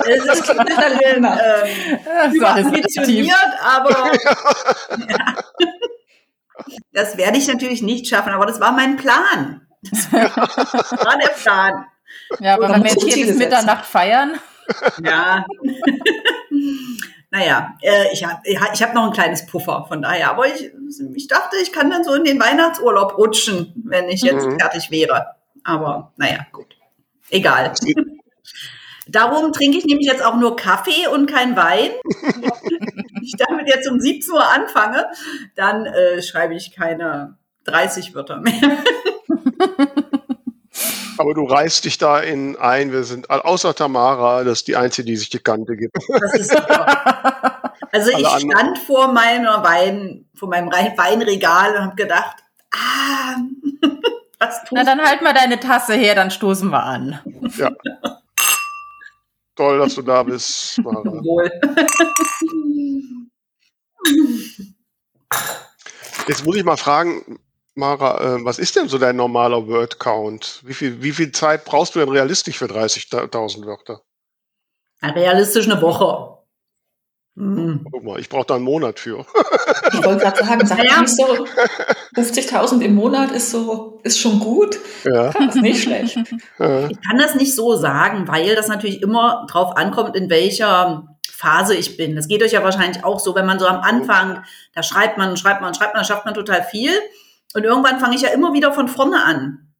Das 0.05 0.43
klingt 0.43 0.69
nach 0.69 0.77
einer 0.77 1.41
ähm, 1.43 2.29
ist 2.29 2.35
überambitioniert, 2.35 3.53
aber 3.63 3.89
ja. 5.09 5.35
das 6.93 7.17
werde 7.17 7.39
ich 7.39 7.47
natürlich 7.47 7.81
nicht 7.81 8.07
schaffen. 8.07 8.33
Aber 8.33 8.45
das 8.45 8.59
war 8.59 8.71
mein 8.71 8.97
Plan. 8.97 9.67
Das 9.81 10.13
war 10.13 11.17
der 11.17 11.29
Plan. 11.29 11.85
Ja, 12.39 12.55
aber 12.55 12.69
wenn 12.69 12.83
wir 12.83 12.91
jetzt 12.91 13.13
hier 13.13 13.27
bis. 13.27 13.37
Mitternacht 13.37 13.85
feiern, 13.85 14.39
Ja. 15.03 15.45
naja, 17.31 17.73
äh, 17.81 18.11
ich 18.13 18.23
habe 18.25 18.41
ich 18.45 18.81
hab 18.83 18.93
noch 18.93 19.05
ein 19.05 19.11
kleines 19.13 19.45
Puffer, 19.45 19.85
von 19.87 20.01
daher. 20.01 20.29
Aber 20.31 20.47
ich, 20.47 20.71
ich 21.15 21.27
dachte, 21.27 21.57
ich 21.61 21.71
kann 21.71 21.89
dann 21.89 22.03
so 22.03 22.13
in 22.13 22.23
den 22.23 22.39
Weihnachtsurlaub 22.39 23.17
rutschen, 23.17 23.73
wenn 23.85 24.09
ich 24.09 24.21
jetzt 24.21 24.45
Mhm. 24.45 24.59
fertig 24.59 24.91
wäre. 24.91 25.27
Aber 25.63 26.13
naja, 26.17 26.45
gut. 26.51 26.75
Egal. 27.29 27.73
Darum 29.07 29.51
trinke 29.51 29.77
ich 29.77 29.85
nämlich 29.85 30.07
jetzt 30.07 30.23
auch 30.23 30.35
nur 30.37 30.55
Kaffee 30.55 31.07
und 31.07 31.25
kein 31.29 31.55
Wein. 31.57 31.89
Wenn 32.03 33.23
ich 33.23 33.35
damit 33.37 33.67
jetzt 33.67 33.89
um 33.89 33.99
17 33.99 34.31
Uhr 34.33 34.47
anfange, 34.53 35.07
dann 35.55 35.85
äh, 35.85 36.21
schreibe 36.21 36.53
ich 36.55 36.73
keine 36.73 37.37
30 37.65 38.13
Wörter 38.15 38.37
mehr. 38.37 38.53
Aber 41.21 41.35
du 41.35 41.45
reißt 41.45 41.85
dich 41.85 41.99
da 41.99 42.19
in 42.19 42.55
ein, 42.55 42.91
wir 42.91 43.03
sind, 43.03 43.29
außer 43.29 43.75
Tamara, 43.75 44.43
das 44.43 44.59
ist 44.61 44.67
die 44.67 44.75
Einzige, 44.75 45.05
die 45.05 45.17
sich 45.17 45.29
die 45.29 45.37
Kante 45.37 45.75
gibt. 45.77 45.95
Das 45.95 46.33
ist 46.33 46.51
super. 46.51 47.57
Also 47.93 48.09
ich 48.09 48.15
Alle 48.25 48.29
anderen- 48.29 48.51
stand 48.51 48.77
vor 48.79 49.11
meiner 49.11 49.63
Wein, 49.63 50.25
vor 50.33 50.47
meinem 50.47 50.71
Weinregal 50.71 51.75
und 51.75 51.83
habe 51.83 51.95
gedacht, 51.95 52.37
ah, 52.73 53.35
was 54.39 54.59
tust 54.61 54.71
na 54.71 54.83
dann 54.85 55.01
halt 55.01 55.21
mal 55.21 55.33
deine 55.33 55.59
Tasse 55.59 55.93
her, 55.95 56.15
dann 56.15 56.31
stoßen 56.31 56.69
wir 56.69 56.81
an. 56.81 57.19
Ja. 57.57 57.69
Toll, 59.57 59.77
dass 59.79 59.95
du 59.95 60.03
da 60.03 60.23
bist, 60.23 60.77
wohl? 60.85 61.51
Jetzt 66.27 66.45
muss 66.45 66.55
ich 66.55 66.63
mal 66.63 66.77
fragen, 66.77 67.39
Mara, 67.75 68.35
äh, 68.35 68.45
was 68.45 68.59
ist 68.59 68.75
denn 68.75 68.89
so 68.89 68.97
dein 68.97 69.15
normaler 69.15 69.65
Word-Count? 69.67 70.61
Wie 70.65 70.73
viel, 70.73 71.01
wie 71.01 71.11
viel 71.13 71.31
Zeit 71.31 71.63
brauchst 71.65 71.95
du 71.95 71.99
denn 71.99 72.09
realistisch 72.09 72.57
für 72.57 72.65
30.000 72.65 73.65
Wörter? 73.65 74.01
Realistisch 75.01 75.69
eine 75.69 75.81
Woche. 75.81 76.37
Hm. 77.37 77.87
Guck 77.89 78.03
mal, 78.03 78.19
ich 78.19 78.27
brauche 78.27 78.45
da 78.45 78.55
einen 78.55 78.65
Monat 78.65 78.99
für. 78.99 79.25
Ich 79.93 80.03
wollte 80.03 80.17
gerade 80.21 80.45
sagen, 80.45 80.65
sag 80.67 80.83
Ja. 80.83 80.99
nicht 81.01 81.15
so, 81.15 81.45
50.000 82.15 82.81
im 82.81 82.93
Monat 82.93 83.31
ist 83.31 83.51
so, 83.51 84.01
ist 84.03 84.19
schon 84.19 84.39
gut. 84.41 84.77
Ja. 85.05 85.29
Ist 85.29 85.55
nicht 85.55 85.81
schlecht. 85.81 86.17
Äh, 86.59 86.91
Ich 86.91 86.97
kann 87.07 87.17
das 87.17 87.35
nicht 87.35 87.55
so 87.55 87.75
sagen, 87.77 88.27
weil 88.27 88.53
das 88.55 88.67
natürlich 88.67 89.01
immer 89.01 89.47
drauf 89.49 89.77
ankommt, 89.77 90.17
in 90.17 90.29
welcher 90.29 91.07
Phase 91.31 91.73
ich 91.73 91.95
bin. 91.95 92.17
Das 92.17 92.27
geht 92.27 92.43
euch 92.43 92.51
ja 92.51 92.63
wahrscheinlich 92.63 93.03
auch 93.05 93.21
so, 93.21 93.33
wenn 93.33 93.45
man 93.45 93.59
so 93.59 93.65
am 93.65 93.79
Anfang, 93.79 94.43
da 94.75 94.83
schreibt 94.83 95.17
man, 95.17 95.37
schreibt 95.37 95.61
man, 95.61 95.73
schreibt 95.73 95.95
man, 95.95 96.03
schafft 96.03 96.25
man 96.25 96.33
total 96.33 96.63
viel. 96.63 96.91
Und 97.53 97.63
irgendwann 97.63 97.99
fange 97.99 98.15
ich 98.15 98.21
ja 98.21 98.29
immer 98.29 98.53
wieder 98.53 98.71
von 98.73 98.87
vorne 98.87 99.23
an. 99.23 99.73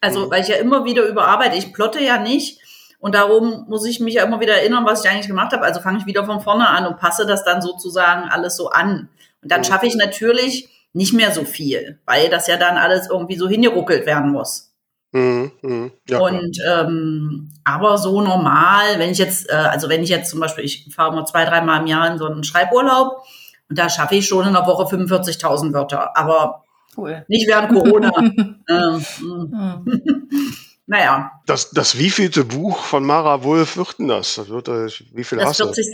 Also, 0.00 0.26
Mhm. 0.26 0.30
weil 0.30 0.42
ich 0.42 0.48
ja 0.48 0.56
immer 0.56 0.84
wieder 0.84 1.04
überarbeite. 1.06 1.56
Ich 1.56 1.72
plotte 1.72 2.00
ja 2.02 2.18
nicht. 2.18 2.60
Und 2.98 3.14
darum 3.14 3.66
muss 3.68 3.86
ich 3.86 4.00
mich 4.00 4.14
ja 4.14 4.24
immer 4.24 4.40
wieder 4.40 4.54
erinnern, 4.54 4.84
was 4.86 5.04
ich 5.04 5.10
eigentlich 5.10 5.26
gemacht 5.28 5.52
habe. 5.52 5.62
Also 5.64 5.80
fange 5.80 5.98
ich 5.98 6.06
wieder 6.06 6.24
von 6.24 6.40
vorne 6.40 6.68
an 6.68 6.86
und 6.86 6.98
passe 6.98 7.26
das 7.26 7.44
dann 7.44 7.62
sozusagen 7.62 8.28
alles 8.28 8.56
so 8.56 8.70
an. 8.70 9.08
Und 9.42 9.50
dann 9.52 9.60
Mhm. 9.60 9.64
schaffe 9.64 9.86
ich 9.86 9.94
natürlich 9.96 10.68
nicht 10.92 11.12
mehr 11.12 11.30
so 11.30 11.44
viel, 11.44 12.00
weil 12.06 12.28
das 12.30 12.46
ja 12.46 12.56
dann 12.56 12.76
alles 12.78 13.08
irgendwie 13.10 13.36
so 13.36 13.48
hingeruckelt 13.48 14.06
werden 14.06 14.32
muss. 14.32 14.72
mhm. 15.12 15.92
Ja. 16.08 16.18
Und 16.18 16.58
ähm, 16.68 17.52
aber 17.64 17.96
so 17.96 18.20
normal, 18.20 18.98
wenn 18.98 19.10
ich 19.10 19.18
jetzt, 19.18 19.48
äh, 19.48 19.54
also 19.54 19.88
wenn 19.88 20.02
ich 20.02 20.10
jetzt 20.10 20.30
zum 20.30 20.40
Beispiel, 20.40 20.64
ich 20.64 20.88
fahre 20.94 21.14
mal 21.14 21.24
zwei, 21.26 21.44
dreimal 21.46 21.80
im 21.80 21.86
Jahr 21.86 22.10
in 22.10 22.18
so 22.18 22.26
einen 22.26 22.44
Schreiburlaub 22.44 23.22
und 23.70 23.78
da 23.78 23.88
schaffe 23.88 24.16
ich 24.16 24.26
schon 24.26 24.46
in 24.46 24.54
einer 24.56 24.66
Woche 24.66 24.86
45.000 24.88 25.72
Wörter, 25.72 26.16
aber 26.16 26.64
Cool. 26.96 27.24
nicht 27.28 27.46
während 27.48 27.68
Corona. 27.70 28.10
ähm, 28.70 29.04
naja, 30.86 31.32
Das, 31.46 31.70
das 31.70 31.98
wievielte 31.98 32.44
Buch 32.44 32.78
von 32.78 33.04
Mara 33.04 33.42
Wulff 33.42 33.76
wird 33.76 33.98
denn 33.98 34.08
das? 34.08 34.36
das 34.36 34.48
wird, 34.48 34.68
äh, 34.68 34.86
wie 35.12 35.24
viel 35.24 35.38
das 35.38 35.48
hast 35.48 35.60
du? 35.60 35.64
40. 35.64 35.86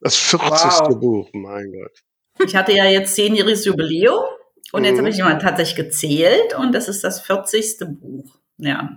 Das 0.00 0.16
40. 0.16 0.50
Wow. 0.50 0.98
Buch, 1.00 1.28
mein 1.32 1.70
Gott. 1.72 2.02
Ich 2.46 2.56
hatte 2.56 2.72
ja 2.72 2.86
jetzt 2.86 3.14
zehnjähriges 3.14 3.64
Jubiläum 3.66 4.24
und 4.72 4.84
jetzt 4.84 4.94
Mhm. 4.94 4.98
habe 5.00 5.10
ich 5.10 5.18
mal 5.18 5.38
tatsächlich 5.38 5.76
gezählt 5.76 6.54
und 6.58 6.72
das 6.72 6.88
ist 6.88 7.04
das 7.04 7.20
40. 7.20 7.84
Buch. 8.00 8.38
Ja. 8.56 8.88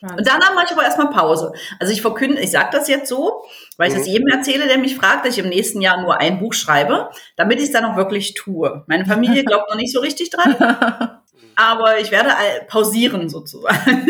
Und 0.00 0.26
danach 0.26 0.54
mache 0.54 0.66
ich 0.66 0.72
aber 0.72 0.84
erstmal 0.84 1.10
Pause. 1.10 1.52
Also 1.80 1.92
ich 1.92 2.02
verkünde, 2.02 2.40
ich 2.40 2.50
sage 2.50 2.68
das 2.72 2.88
jetzt 2.88 3.08
so, 3.08 3.44
weil 3.76 3.88
ich 3.88 3.94
Mhm. 3.94 3.98
das 3.98 4.06
jedem 4.06 4.28
erzähle, 4.28 4.66
der 4.68 4.78
mich 4.78 4.96
fragt, 4.96 5.26
dass 5.26 5.36
ich 5.36 5.42
im 5.42 5.48
nächsten 5.48 5.80
Jahr 5.80 6.00
nur 6.00 6.18
ein 6.20 6.38
Buch 6.38 6.54
schreibe, 6.54 7.10
damit 7.36 7.58
ich 7.58 7.64
es 7.64 7.72
dann 7.72 7.84
auch 7.84 7.96
wirklich 7.96 8.34
tue. 8.34 8.84
Meine 8.86 9.06
Familie 9.06 9.44
glaubt 9.44 9.68
noch 9.70 9.76
nicht 9.76 9.92
so 9.92 10.00
richtig 10.00 10.30
dran, 10.30 10.56
aber 11.56 11.98
ich 11.98 12.10
werde 12.12 12.30
pausieren 12.68 13.28
sozusagen. 13.28 14.06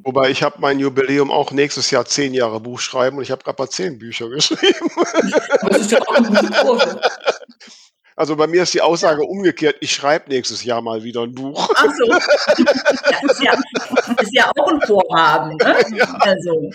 Wobei 0.04 0.30
ich 0.30 0.42
habe 0.42 0.56
mein 0.58 0.80
Jubiläum 0.80 1.30
auch 1.30 1.52
nächstes 1.52 1.92
Jahr 1.92 2.04
zehn 2.04 2.34
Jahre 2.34 2.58
Buch 2.58 2.80
schreiben 2.80 3.18
und 3.18 3.22
ich 3.22 3.30
habe 3.30 3.44
gerade 3.44 3.62
mal 3.62 3.68
zehn 3.68 3.98
Bücher 3.98 4.28
geschrieben. 4.30 4.90
Das 5.68 5.78
ist 5.82 5.92
ja 5.92 6.00
auch 6.00 6.14
eine 6.16 6.26
gute 6.28 6.50
Kurve. 6.50 7.00
Also 8.22 8.36
bei 8.36 8.46
mir 8.46 8.62
ist 8.62 8.72
die 8.72 8.80
Aussage 8.80 9.24
umgekehrt, 9.24 9.78
ich 9.80 9.92
schreibe 9.92 10.28
nächstes 10.30 10.62
Jahr 10.62 10.80
mal 10.80 11.02
wieder 11.02 11.22
ein 11.22 11.34
Buch. 11.34 11.68
Ach 11.74 11.86
so. 11.92 12.06
Ja, 13.10 13.18
ist, 13.30 13.42
ja, 13.42 13.52
ist 14.20 14.32
ja 14.32 14.50
auch 14.56 14.68
ein 14.68 14.80
Vorhaben. 14.82 15.56
Ne? 15.56 15.76
Also, 16.20 16.70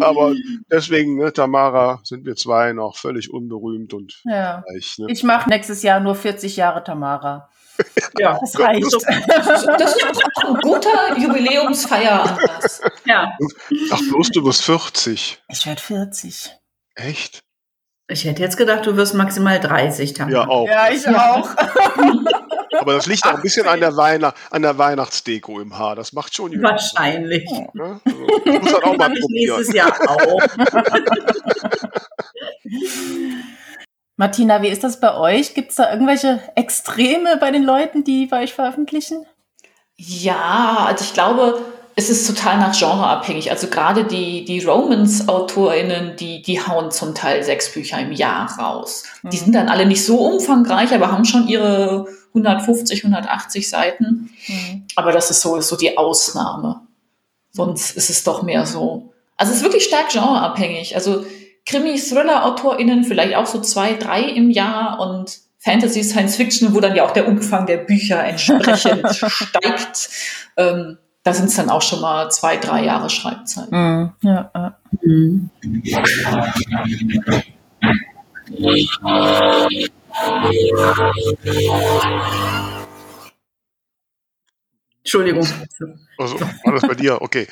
Aber 0.00 0.32
deswegen, 0.70 1.18
ne, 1.18 1.30
Tamara, 1.30 2.00
sind 2.04 2.24
wir 2.24 2.36
zwei 2.36 2.72
noch 2.72 2.96
völlig 2.96 3.30
unberühmt 3.30 3.92
und 3.92 4.22
Ja. 4.24 4.64
reich. 4.66 4.96
Ne? 4.96 5.08
Ich 5.10 5.22
mache 5.24 5.50
nächstes 5.50 5.82
Jahr 5.82 6.00
nur 6.00 6.14
40 6.14 6.56
Jahre 6.56 6.82
Tamara. 6.84 7.50
ja. 8.18 8.38
Das 8.40 8.58
reicht. 8.58 8.82
Das 8.84 9.94
ist 9.94 10.24
auch 10.36 10.44
ein 10.48 10.54
guter 10.62 11.18
Jubiläumsfeieranlass. 11.18 12.80
ja. 13.04 13.30
Ach 13.92 14.00
bloß, 14.10 14.30
du 14.30 14.42
bist 14.42 14.62
40. 14.62 15.42
Ich 15.48 15.66
werde 15.66 15.82
40. 15.82 16.50
Echt? 16.94 17.40
Ich 18.10 18.24
hätte 18.24 18.42
jetzt 18.42 18.56
gedacht, 18.56 18.84
du 18.86 18.96
wirst 18.96 19.14
maximal 19.14 19.60
30, 19.60 20.14
Tamara. 20.14 20.42
Ja, 20.42 20.48
auch. 20.48 20.66
Ja, 20.66 20.90
ich 20.90 21.06
auch. 21.06 21.48
Aber 22.80 22.94
das 22.94 23.06
liegt 23.06 23.24
auch 23.24 23.34
ein 23.34 23.42
bisschen 23.42 23.68
an 23.68 23.78
der, 23.80 23.96
Weihnacht, 23.96 24.36
an 24.50 24.62
der 24.62 24.78
Weihnachtsdeko 24.78 25.60
im 25.60 25.78
Haar. 25.78 25.94
Das 25.94 26.12
macht 26.12 26.34
schon. 26.34 26.60
Wahrscheinlich. 26.62 27.48
Ne? 27.72 28.00
Also, 28.04 28.58
muss 28.58 28.72
das 28.72 28.82
auch 28.82 28.96
mal 28.96 29.10
probieren. 29.10 29.58
nächstes 29.58 29.72
Jahr 29.74 29.92
auch. 30.08 30.40
Martina, 34.16 34.62
wie 34.62 34.68
ist 34.68 34.84
das 34.84 35.00
bei 35.00 35.16
euch? 35.16 35.54
Gibt 35.54 35.70
es 35.70 35.76
da 35.76 35.90
irgendwelche 35.92 36.40
Extreme 36.56 37.36
bei 37.38 37.50
den 37.50 37.62
Leuten, 37.62 38.04
die 38.04 38.26
bei 38.26 38.42
euch 38.42 38.52
veröffentlichen? 38.54 39.24
Ja, 39.96 40.86
also 40.88 41.04
ich 41.04 41.14
glaube, 41.14 41.62
es 41.96 42.08
ist 42.08 42.26
total 42.26 42.58
nach 42.58 42.76
Genre 42.76 43.06
abhängig. 43.06 43.50
Also 43.50 43.66
gerade 43.66 44.04
die, 44.04 44.44
die 44.44 44.64
Romance-AutorInnen, 44.64 46.16
die, 46.16 46.42
die 46.42 46.60
hauen 46.60 46.90
zum 46.90 47.14
Teil 47.14 47.42
sechs 47.42 47.72
Bücher 47.72 47.98
im 48.00 48.12
Jahr 48.12 48.58
raus. 48.58 49.04
Die 49.22 49.36
sind 49.36 49.54
dann 49.54 49.68
alle 49.68 49.86
nicht 49.86 50.04
so 50.04 50.18
umfangreich, 50.18 50.94
aber 50.94 51.12
haben 51.12 51.24
schon 51.24 51.48
ihre 51.48 52.06
150, 52.34 53.04
180 53.04 53.68
Seiten. 53.68 54.30
Hm. 54.44 54.86
Aber 54.96 55.12
das 55.12 55.30
ist 55.30 55.40
so, 55.40 55.60
so 55.60 55.76
die 55.76 55.98
Ausnahme. 55.98 56.80
Sonst 57.52 57.96
ist 57.96 58.10
es 58.10 58.24
doch 58.24 58.42
mehr 58.42 58.66
so. 58.66 59.12
Also 59.36 59.52
es 59.52 59.58
ist 59.58 59.64
wirklich 59.64 59.84
stark 59.84 60.10
genreabhängig. 60.10 60.94
Also 60.94 61.24
Krimi, 61.66 61.98
Thriller-AutorInnen 61.98 63.04
vielleicht 63.04 63.34
auch 63.34 63.46
so 63.46 63.60
zwei, 63.60 63.94
drei 63.94 64.22
im 64.22 64.50
Jahr 64.50 65.00
und 65.00 65.38
Fantasy, 65.58 66.02
Science 66.02 66.36
Fiction, 66.36 66.74
wo 66.74 66.80
dann 66.80 66.96
ja 66.96 67.04
auch 67.04 67.10
der 67.10 67.28
Umfang 67.28 67.66
der 67.66 67.78
Bücher 67.78 68.24
entsprechend 68.24 69.06
steigt. 69.28 70.08
Ähm, 70.56 70.98
da 71.22 71.34
sind 71.34 71.46
es 71.46 71.56
dann 71.56 71.70
auch 71.70 71.82
schon 71.82 72.00
mal 72.00 72.30
zwei, 72.30 72.56
drei 72.56 72.84
Jahre 72.84 73.10
Schreibzeit. 73.10 73.70
Mhm. 73.70 74.12
Ja, 74.22 74.50
ja. 74.54 74.76
Entschuldigung. 85.02 85.48
Also, 86.18 86.38
war 86.38 86.74
das 86.74 86.82
bei 86.82 86.94
dir? 86.94 87.22
Okay. 87.22 87.46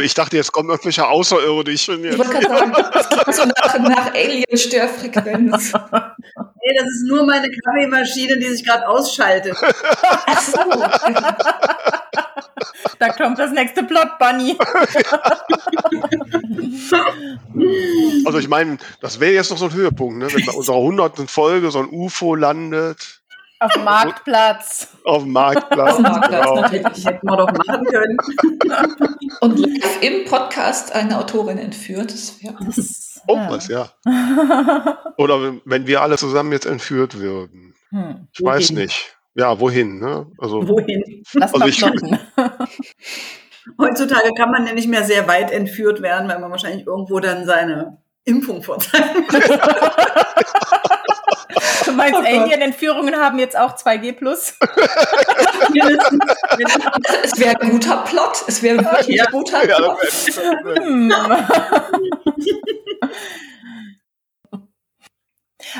Ich 0.00 0.14
dachte, 0.14 0.36
jetzt 0.36 0.52
kommen 0.52 0.70
irgendwelche 0.70 1.06
Außerirdischen. 1.06 1.98
Ich 1.98 2.04
Jetzt. 2.04 2.18
wollte 2.18 2.32
gerade 2.32 2.48
sagen, 2.48 2.72
das 2.92 3.08
klingt 3.08 3.34
so 3.34 3.44
nach, 3.44 3.78
nach 3.80 4.14
Alien-Störfrequenz. 4.14 5.72
Nee, 5.72 6.74
das 6.78 6.86
ist 6.86 7.06
nur 7.08 7.26
meine 7.26 7.48
Kaffeemaschine, 7.50 8.38
die 8.38 8.46
sich 8.46 8.64
gerade 8.64 8.86
ausschaltet. 8.86 9.56
Ach 10.26 10.40
so. 10.40 10.58
Da 13.00 13.08
kommt 13.08 13.38
das 13.38 13.50
nächste 13.50 13.82
Plot 13.82 14.18
Bunny. 14.20 14.56
Also 18.24 18.38
ich 18.38 18.48
meine, 18.48 18.78
das 19.00 19.18
wäre 19.18 19.32
jetzt 19.32 19.50
noch 19.50 19.58
so 19.58 19.64
ein 19.66 19.72
Höhepunkt, 19.72 20.18
ne? 20.18 20.32
wenn 20.32 20.46
bei 20.46 20.52
unserer 20.52 20.78
hunderten 20.78 21.26
Folge 21.26 21.72
so 21.72 21.80
ein 21.80 21.88
UFO 21.90 22.36
landet. 22.36 23.21
Auf 23.62 23.72
dem 23.74 23.84
Marktplatz. 23.84 24.88
Auf 25.04 25.22
dem 25.22 25.32
Marktplatz. 25.32 25.90
Auf 25.90 25.96
dem 25.96 26.02
Marktplatz, 26.02 26.44
genau. 26.44 26.60
natürlich. 26.60 27.06
Hätten 27.06 27.26
wir 27.28 27.36
doch 27.36 27.52
machen 27.52 27.84
können. 27.86 28.16
Und 29.40 29.58
live 29.58 30.02
im 30.02 30.24
Podcast 30.24 30.92
eine 30.94 31.18
Autorin 31.18 31.58
entführt. 31.58 32.12
Das 32.12 32.42
wäre 32.42 32.54
Oh, 33.28 33.36
was, 33.48 33.68
ja. 33.68 33.88
Oder 35.16 35.60
wenn- 35.64 35.86
wir 35.86 36.02
alle 36.02 36.16
zusammen 36.18 36.50
jetzt 36.52 36.66
entführt 36.66 37.18
würden. 37.18 37.74
Hm. 37.90 38.26
Ich 38.32 38.44
weiß 38.44 38.70
nicht. 38.72 39.16
Ja, 39.34 39.58
wohin? 39.60 39.98
Ne? 40.00 40.26
Also, 40.38 40.66
Wohin? 40.68 41.22
Lass 41.34 41.54
Also 41.54 41.66
ich- 41.66 41.78
flotten. 41.78 42.18
Heutzutage 43.78 44.30
kann 44.36 44.50
man 44.50 44.66
ja 44.66 44.72
nicht 44.72 44.88
mehr 44.88 45.04
sehr 45.04 45.28
weit 45.28 45.52
entführt 45.52 46.02
werden, 46.02 46.28
weil 46.28 46.40
man 46.40 46.50
wahrscheinlich 46.50 46.84
irgendwo 46.86 47.20
dann 47.20 47.46
seine 47.46 47.98
Impfung 48.24 48.60
vorzeigen 48.62 49.24
muss. 49.24 49.34
Du 51.84 51.92
meinst, 51.96 52.20
Oh. 52.20 52.24
Alien-Entführungen 52.24 53.16
haben 53.16 53.38
jetzt 53.38 53.56
auch 53.58 53.76
2G+. 53.76 54.16
Mindestens. 55.72 56.18
Es 57.24 57.38
wäre 57.38 57.60
ein 57.60 57.70
guter 57.70 57.98
Plot. 58.04 58.44
Es 58.46 58.62
wäre 58.62 58.78
wirklich 58.84 59.16
Ja. 59.16 59.24
ein 59.26 59.32
guter 59.32 59.66
ja, 59.68 59.76
Plot. 59.76 59.98
Hm. 60.82 61.12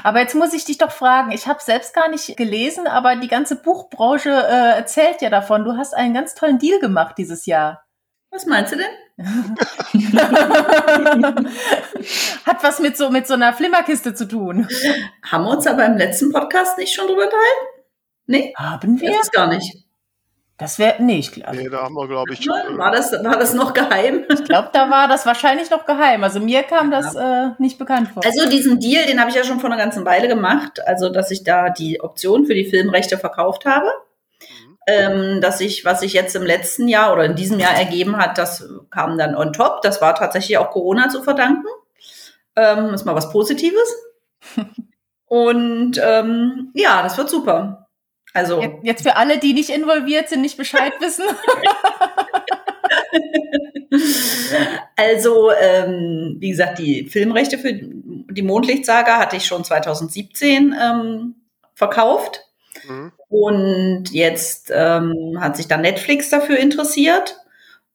Aber 0.04 0.20
jetzt 0.20 0.34
muss 0.34 0.52
ich 0.54 0.64
dich 0.64 0.78
doch 0.78 0.92
fragen, 0.92 1.32
ich 1.32 1.46
habe 1.46 1.60
selbst 1.62 1.92
gar 1.94 2.08
nicht 2.08 2.36
gelesen, 2.36 2.86
aber 2.86 3.16
die 3.16 3.28
ganze 3.28 3.56
Buchbranche 3.56 4.30
äh, 4.30 4.76
erzählt 4.76 5.20
ja 5.20 5.28
davon. 5.30 5.64
Du 5.64 5.76
hast 5.76 5.94
einen 5.94 6.14
ganz 6.14 6.34
tollen 6.34 6.58
Deal 6.58 6.78
gemacht 6.78 7.16
dieses 7.18 7.46
Jahr. 7.46 7.84
Was 8.32 8.46
meinst 8.46 8.72
du 8.72 8.76
denn? 8.78 8.86
Hat 12.46 12.62
was 12.64 12.78
mit 12.80 12.96
so 12.96 13.10
mit 13.10 13.26
so 13.26 13.34
einer 13.34 13.52
Flimmerkiste 13.52 14.14
zu 14.14 14.26
tun. 14.26 14.66
Haben 15.30 15.44
wir 15.44 15.50
uns 15.50 15.64
da 15.64 15.74
beim 15.74 15.96
letzten 15.98 16.32
Podcast 16.32 16.78
nicht 16.78 16.94
schon 16.94 17.06
drüber 17.06 17.24
unterhalten? 17.24 17.66
Nee, 18.26 18.54
Haben 18.56 18.98
wir? 19.00 19.10
das 19.10 19.20
ist 19.22 19.32
gar 19.32 19.48
nicht. 19.48 19.76
Das 20.56 20.78
wäre 20.78 21.02
nee, 21.02 21.18
ich 21.18 21.32
glaube, 21.32 21.56
nee, 21.56 21.68
da 21.68 21.82
haben 21.82 21.94
wir, 21.94 22.06
glaube 22.08 22.32
ich, 22.32 22.46
War 22.46 22.90
das, 22.92 23.12
war 23.12 23.36
das 23.38 23.52
noch 23.52 23.74
geheim? 23.74 24.24
ich 24.32 24.44
glaub, 24.44 24.72
da 24.72 24.88
war 24.88 25.08
das 25.08 25.26
wahrscheinlich 25.26 25.68
noch 25.70 25.84
geheim. 25.84 26.24
Also 26.24 26.40
mir 26.40 26.62
kam 26.62 26.90
das 26.90 27.14
äh, 27.14 27.48
nicht 27.58 27.78
bekannt 27.78 28.08
vor. 28.14 28.24
Also 28.24 28.48
diesen 28.48 28.80
Deal, 28.80 29.04
den 29.06 29.20
habe 29.20 29.28
ich 29.30 29.36
ja 29.36 29.44
schon 29.44 29.60
vor 29.60 29.68
einer 29.70 29.78
ganzen 29.82 30.06
Weile 30.06 30.28
gemacht. 30.28 30.80
Also, 30.86 31.10
dass 31.10 31.30
ich 31.30 31.44
da 31.44 31.68
die 31.68 32.00
Option 32.00 32.46
für 32.46 32.54
die 32.54 32.64
Filmrechte 32.64 33.18
verkauft 33.18 33.66
habe. 33.66 33.90
Ähm, 34.86 35.40
dass 35.40 35.60
ich, 35.60 35.84
was 35.84 36.00
sich 36.00 36.12
jetzt 36.12 36.34
im 36.34 36.42
letzten 36.42 36.88
Jahr 36.88 37.12
oder 37.12 37.24
in 37.24 37.36
diesem 37.36 37.60
Jahr 37.60 37.74
ergeben 37.74 38.16
hat, 38.16 38.36
das 38.36 38.68
kam 38.90 39.16
dann 39.16 39.36
on 39.36 39.52
top. 39.52 39.80
Das 39.82 40.00
war 40.00 40.14
tatsächlich 40.14 40.58
auch 40.58 40.70
Corona 40.70 41.08
zu 41.08 41.22
verdanken. 41.22 41.66
Ähm, 42.56 42.92
ist 42.92 43.04
mal 43.04 43.14
was 43.14 43.30
Positives. 43.30 43.94
Und 45.26 46.00
ähm, 46.02 46.72
ja, 46.74 47.02
das 47.02 47.16
wird 47.16 47.30
super. 47.30 47.88
Also 48.34 48.60
Jetzt, 48.60 48.76
jetzt 48.82 49.02
für 49.02 49.16
alle, 49.16 49.38
die 49.38 49.52
nicht 49.52 49.70
involviert 49.70 50.28
sind, 50.28 50.42
nicht 50.42 50.56
Bescheid 50.56 50.92
wissen. 51.00 51.24
Also, 54.96 55.50
ähm, 55.52 56.36
wie 56.38 56.50
gesagt, 56.50 56.78
die 56.78 57.08
Filmrechte 57.08 57.58
für 57.58 57.72
die 57.72 58.42
Mondlichtsaga 58.42 59.18
hatte 59.18 59.36
ich 59.36 59.44
schon 59.44 59.64
2017 59.64 60.74
ähm, 60.80 61.34
verkauft. 61.74 62.40
Mhm. 62.88 63.12
Und 63.32 64.10
jetzt 64.10 64.70
ähm, 64.74 65.38
hat 65.40 65.56
sich 65.56 65.66
dann 65.66 65.80
Netflix 65.80 66.28
dafür 66.28 66.58
interessiert. 66.58 67.38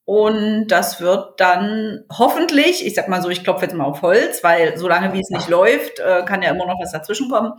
Und 0.03 0.69
das 0.69 0.99
wird 0.99 1.39
dann 1.39 2.05
hoffentlich, 2.11 2.83
ich 2.83 2.95
sag 2.95 3.07
mal 3.07 3.21
so, 3.21 3.29
ich 3.29 3.43
klopfe 3.43 3.65
jetzt 3.65 3.75
mal 3.75 3.83
auf 3.83 4.01
Holz, 4.01 4.43
weil 4.43 4.75
solange 4.79 5.13
wie 5.13 5.19
es 5.19 5.29
nicht 5.29 5.47
läuft, 5.47 5.99
äh, 5.99 6.23
kann 6.25 6.41
ja 6.41 6.49
immer 6.49 6.65
noch 6.65 6.79
was 6.81 6.91
dazwischen 6.91 7.29
kommen. 7.29 7.53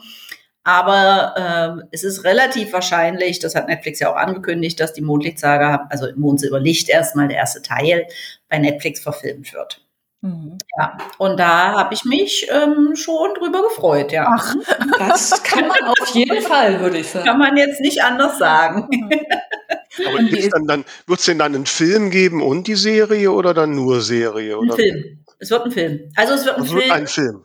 Aber 0.64 1.34
ähm, 1.38 1.84
es 1.92 2.02
ist 2.02 2.24
relativ 2.24 2.72
wahrscheinlich, 2.72 3.38
das 3.38 3.54
hat 3.54 3.68
Netflix 3.68 4.00
ja 4.00 4.10
auch 4.10 4.16
angekündigt, 4.16 4.80
dass 4.80 4.92
die 4.92 5.02
Mondlichtsaga, 5.02 5.86
also 5.88 6.08
Mond 6.16 6.42
über 6.42 6.58
Licht 6.58 6.88
erstmal 6.88 7.28
der 7.28 7.36
erste 7.36 7.62
Teil, 7.62 8.08
bei 8.48 8.58
Netflix 8.58 9.00
verfilmt 9.00 9.54
wird. 9.54 9.87
Mhm. 10.20 10.58
Ja, 10.76 10.98
und 11.18 11.38
da 11.38 11.72
habe 11.78 11.94
ich 11.94 12.04
mich 12.04 12.48
ähm, 12.50 12.96
schon 12.96 13.34
drüber 13.34 13.62
gefreut, 13.62 14.10
ja. 14.10 14.26
Ach, 14.36 14.54
Das 14.98 15.42
kann 15.44 15.68
man 15.68 15.78
auf 16.00 16.08
jeden 16.12 16.42
Fall, 16.42 16.80
würde 16.80 16.98
ich 16.98 17.08
sagen. 17.08 17.24
Kann 17.26 17.38
man 17.38 17.56
jetzt 17.56 17.80
nicht 17.80 18.02
anders 18.02 18.36
sagen. 18.38 18.88
Aber 20.06 20.18
gibt's 20.18 20.46
ist- 20.46 20.52
dann, 20.54 20.66
dann, 20.66 20.84
wird 21.06 21.20
es 21.20 21.26
denn 21.26 21.38
dann 21.38 21.54
einen 21.54 21.66
Film 21.66 22.10
geben 22.10 22.42
und 22.42 22.66
die 22.66 22.74
Serie 22.74 23.30
oder 23.30 23.54
dann 23.54 23.74
nur 23.76 24.00
Serie? 24.00 24.54
Ein 24.54 24.58
Oder? 24.70 24.74
Film. 24.76 25.24
Es 25.38 25.50
wird 25.50 25.64
ein 25.66 25.70
Film. 25.70 26.12
Also 26.16 26.34
es 26.34 26.44
wird 26.44 26.56
ein 26.56 26.64
Es 26.64 26.72
wird 26.72 26.82
Film. 26.82 26.92
ein 26.92 27.06
Film. 27.06 27.44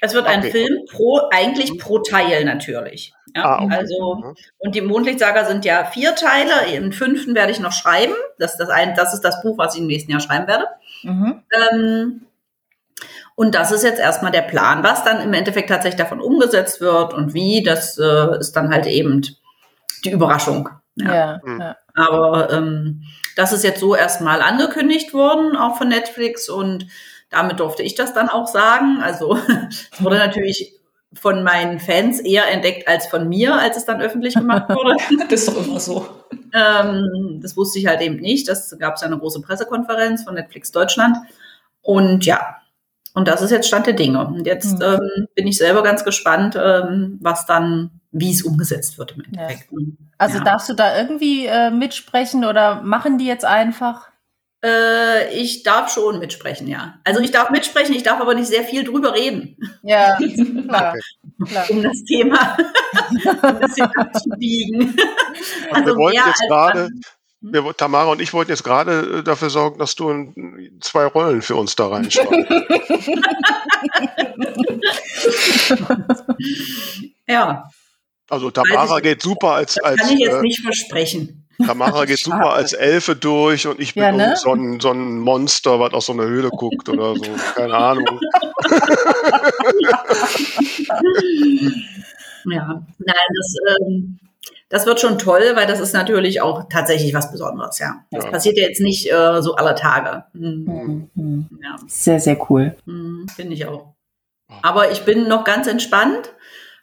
Es 0.00 0.14
wird 0.14 0.26
ein 0.26 0.38
Okay. 0.40 0.50
Film 0.52 0.78
pro, 0.90 1.20
eigentlich 1.32 1.76
pro 1.78 1.98
Teil 1.98 2.44
natürlich. 2.44 3.12
Ja, 3.34 3.44
Ah, 3.44 3.62
okay. 3.64 3.74
also, 3.76 4.14
Mhm. 4.14 4.34
und 4.58 4.74
die 4.74 4.80
Mondlichtsaga 4.80 5.44
sind 5.44 5.64
ja 5.64 5.84
vier 5.84 6.14
Teile. 6.14 6.72
Im 6.72 6.92
fünften 6.92 7.34
werde 7.34 7.50
ich 7.52 7.58
noch 7.60 7.72
schreiben. 7.72 8.14
Das, 8.38 8.52
ist 8.52 8.58
das, 8.58 8.68
ein, 8.70 8.94
das 8.96 9.12
ist 9.14 9.22
das 9.22 9.42
Buch, 9.42 9.58
was 9.58 9.74
ich 9.74 9.80
im 9.80 9.86
nächsten 9.88 10.10
Jahr 10.12 10.20
schreiben 10.20 10.46
werde. 10.46 10.66
Mhm. 11.02 11.42
Ähm, 11.52 12.20
und 13.34 13.54
das 13.54 13.70
ist 13.70 13.84
jetzt 13.84 14.00
erstmal 14.00 14.32
der 14.32 14.42
Plan. 14.42 14.82
Was 14.82 15.04
dann 15.04 15.20
im 15.20 15.32
Endeffekt 15.32 15.68
tatsächlich 15.68 15.98
davon 15.98 16.20
umgesetzt 16.20 16.80
wird 16.80 17.14
und 17.14 17.34
wie, 17.34 17.62
das 17.62 17.98
äh, 17.98 18.38
ist 18.38 18.52
dann 18.56 18.70
halt 18.70 18.86
eben 18.86 19.22
die 20.04 20.10
Überraschung. 20.10 20.68
Ja. 20.96 21.14
Ja, 21.14 21.40
Mhm. 21.44 21.74
Aber 21.94 22.52
ähm, 22.52 23.02
das 23.36 23.52
ist 23.52 23.64
jetzt 23.64 23.80
so 23.80 23.94
erstmal 23.94 24.40
angekündigt 24.40 25.14
worden, 25.14 25.56
auch 25.56 25.76
von 25.76 25.88
Netflix. 25.88 26.48
Und 26.48 26.86
damit 27.30 27.60
durfte 27.60 27.82
ich 27.82 27.94
das 27.94 28.14
dann 28.14 28.28
auch 28.28 28.46
sagen. 28.46 28.98
Also 29.02 29.36
es 29.92 30.02
wurde 30.02 30.18
natürlich 30.18 30.77
von 31.14 31.42
meinen 31.42 31.80
Fans 31.80 32.20
eher 32.20 32.50
entdeckt 32.50 32.86
als 32.86 33.06
von 33.06 33.28
mir, 33.28 33.54
als 33.54 33.76
es 33.76 33.84
dann 33.86 34.00
öffentlich 34.00 34.34
gemacht 34.34 34.68
wurde. 34.74 34.96
Das 35.30 35.40
ist 35.42 35.48
doch 35.48 35.66
immer 35.66 35.80
so. 35.80 36.06
ähm, 36.54 37.40
das 37.42 37.56
wusste 37.56 37.78
ich 37.78 37.86
halt 37.86 38.00
eben 38.02 38.16
nicht. 38.16 38.48
Das 38.48 38.76
gab 38.78 38.94
es 38.96 39.00
ja 39.00 39.06
eine 39.06 39.18
große 39.18 39.40
Pressekonferenz 39.40 40.24
von 40.24 40.34
Netflix 40.34 40.70
Deutschland. 40.70 41.16
Und 41.82 42.26
ja, 42.26 42.56
und 43.14 43.26
das 43.26 43.40
ist 43.42 43.50
jetzt 43.50 43.66
Stand 43.68 43.86
der 43.86 43.94
Dinge. 43.94 44.26
Und 44.26 44.46
jetzt 44.46 44.78
Mhm. 44.78 44.82
ähm, 44.84 45.26
bin 45.34 45.46
ich 45.46 45.56
selber 45.56 45.82
ganz 45.82 46.04
gespannt, 46.04 46.56
ähm, 46.62 47.18
was 47.22 47.46
dann, 47.46 47.90
wie 48.12 48.30
es 48.30 48.42
umgesetzt 48.42 48.98
wird 48.98 49.12
im 49.12 49.22
Ja. 49.34 49.42
Endeffekt. 49.42 49.70
Also 50.18 50.38
Ja. 50.38 50.44
darfst 50.44 50.68
du 50.68 50.74
da 50.74 50.96
irgendwie 50.98 51.46
äh, 51.46 51.70
mitsprechen 51.70 52.44
oder 52.44 52.82
machen 52.82 53.16
die 53.18 53.26
jetzt 53.26 53.44
einfach? 53.46 54.07
Äh, 54.64 55.32
ich 55.38 55.62
darf 55.62 55.92
schon 55.92 56.18
mitsprechen, 56.18 56.66
ja. 56.66 56.98
Also 57.04 57.20
ich 57.20 57.30
darf 57.30 57.50
mitsprechen, 57.50 57.94
ich 57.94 58.02
darf 58.02 58.20
aber 58.20 58.34
nicht 58.34 58.48
sehr 58.48 58.64
viel 58.64 58.84
drüber 58.84 59.14
reden, 59.14 59.56
Ja, 59.82 60.16
klar. 60.68 60.94
klar. 61.46 61.70
um 61.70 61.82
das 61.82 62.02
Thema 62.04 62.56
ein 63.42 63.58
bisschen 63.60 63.86
abzubiegen. 63.96 64.96
Also 65.70 65.86
wir 65.86 65.96
wollten 65.96 66.18
mehr 66.18 66.26
jetzt 66.26 66.42
gerade, 66.48 66.78
dann- 66.88 67.00
wir, 67.40 67.72
Tamara 67.76 68.10
und 68.10 68.20
ich 68.20 68.32
wollten 68.32 68.50
jetzt 68.50 68.64
gerade 68.64 69.18
äh, 69.18 69.22
dafür 69.22 69.48
sorgen, 69.48 69.78
dass 69.78 69.94
du 69.94 70.10
ein, 70.10 70.78
zwei 70.80 71.04
Rollen 71.06 71.40
für 71.40 71.54
uns 71.54 71.76
da 71.76 71.86
reinschreibst. 71.86 72.50
Ja, 77.26 77.68
Also 78.28 78.50
Tamara 78.50 78.96
ich- 78.98 79.02
geht 79.02 79.22
super 79.22 79.52
als, 79.52 79.74
das 79.74 79.84
als 79.84 80.00
kann 80.00 80.10
ich 80.12 80.18
jetzt 80.20 80.34
äh, 80.36 80.42
nicht 80.42 80.60
versprechen. 80.62 81.47
Tamara 81.64 82.04
geht 82.04 82.18
super 82.20 82.52
als 82.52 82.72
Elfe 82.72 83.16
durch 83.16 83.66
und 83.66 83.80
ich 83.80 83.94
bin 83.94 84.02
Ja, 84.04 84.12
ne? 84.12 84.34
so, 84.36 84.52
ein, 84.52 84.78
so 84.80 84.90
ein 84.90 85.18
Monster, 85.18 85.80
was 85.80 85.92
aus 85.92 86.06
so 86.06 86.12
einer 86.12 86.24
Höhle 86.24 86.50
guckt 86.50 86.88
oder 86.88 87.14
so. 87.16 87.24
Keine 87.54 87.74
Ahnung. 87.74 88.20
Ja, 92.44 92.66
nein, 92.98 93.14
das, 93.36 93.54
ähm, 93.86 94.18
das 94.70 94.86
wird 94.86 95.00
schon 95.00 95.18
toll, 95.18 95.42
weil 95.54 95.66
das 95.66 95.80
ist 95.80 95.92
natürlich 95.92 96.40
auch 96.40 96.68
tatsächlich 96.70 97.12
was 97.12 97.30
Besonderes, 97.30 97.78
ja. 97.78 98.04
Das 98.10 98.24
Ja. 98.24 98.30
passiert 98.30 98.56
ja 98.56 98.64
jetzt 98.68 98.80
nicht 98.80 99.10
äh, 99.12 99.42
so 99.42 99.54
aller 99.56 99.74
Tage. 99.74 100.24
Hm, 100.32 101.08
Mhm. 101.14 101.48
Ja, 101.62 101.76
Sehr, 101.88 102.20
sehr 102.20 102.38
cool. 102.50 102.76
hm, 102.86 103.26
finde 103.34 103.54
ich 103.54 103.66
auch. 103.66 103.94
Aber 104.62 104.90
ich 104.92 105.02
bin 105.04 105.28
noch 105.28 105.44
ganz 105.44 105.66
entspannt, 105.66 106.32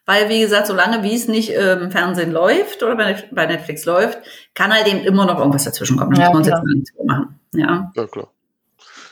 weil, 0.06 0.30
wie 0.30 0.40
gesagt, 0.40 0.68
solange 0.68 1.04
wie 1.04 1.16
es 1.16 1.28
nicht 1.28 1.50
äh, 1.52 1.74
im 1.74 1.92
Fernsehen 1.92 2.32
läuft 2.32 2.84
oder 2.84 2.96
bei 2.96 3.24
bei 3.32 3.46
Netflix 3.46 3.86
läuft, 3.86 4.20
kann 4.54 4.74
halt 4.74 4.88
eben 4.88 5.00
immer 5.00 5.26
noch 5.26 5.38
irgendwas 5.40 5.64
dazwischen 5.64 5.98
kommen. 5.98 6.14
Da 6.16 6.22
Ja, 6.24 6.30
muss 6.30 6.34
man 6.34 6.38
uns 6.40 6.48
klar. 6.48 6.60
jetzt 6.60 6.66
mal 6.66 6.74
nichts 6.76 6.92
vormachen. 6.96 7.40
Ja. 7.54 7.92
Ja, 7.96 8.08
klar. 8.08 8.28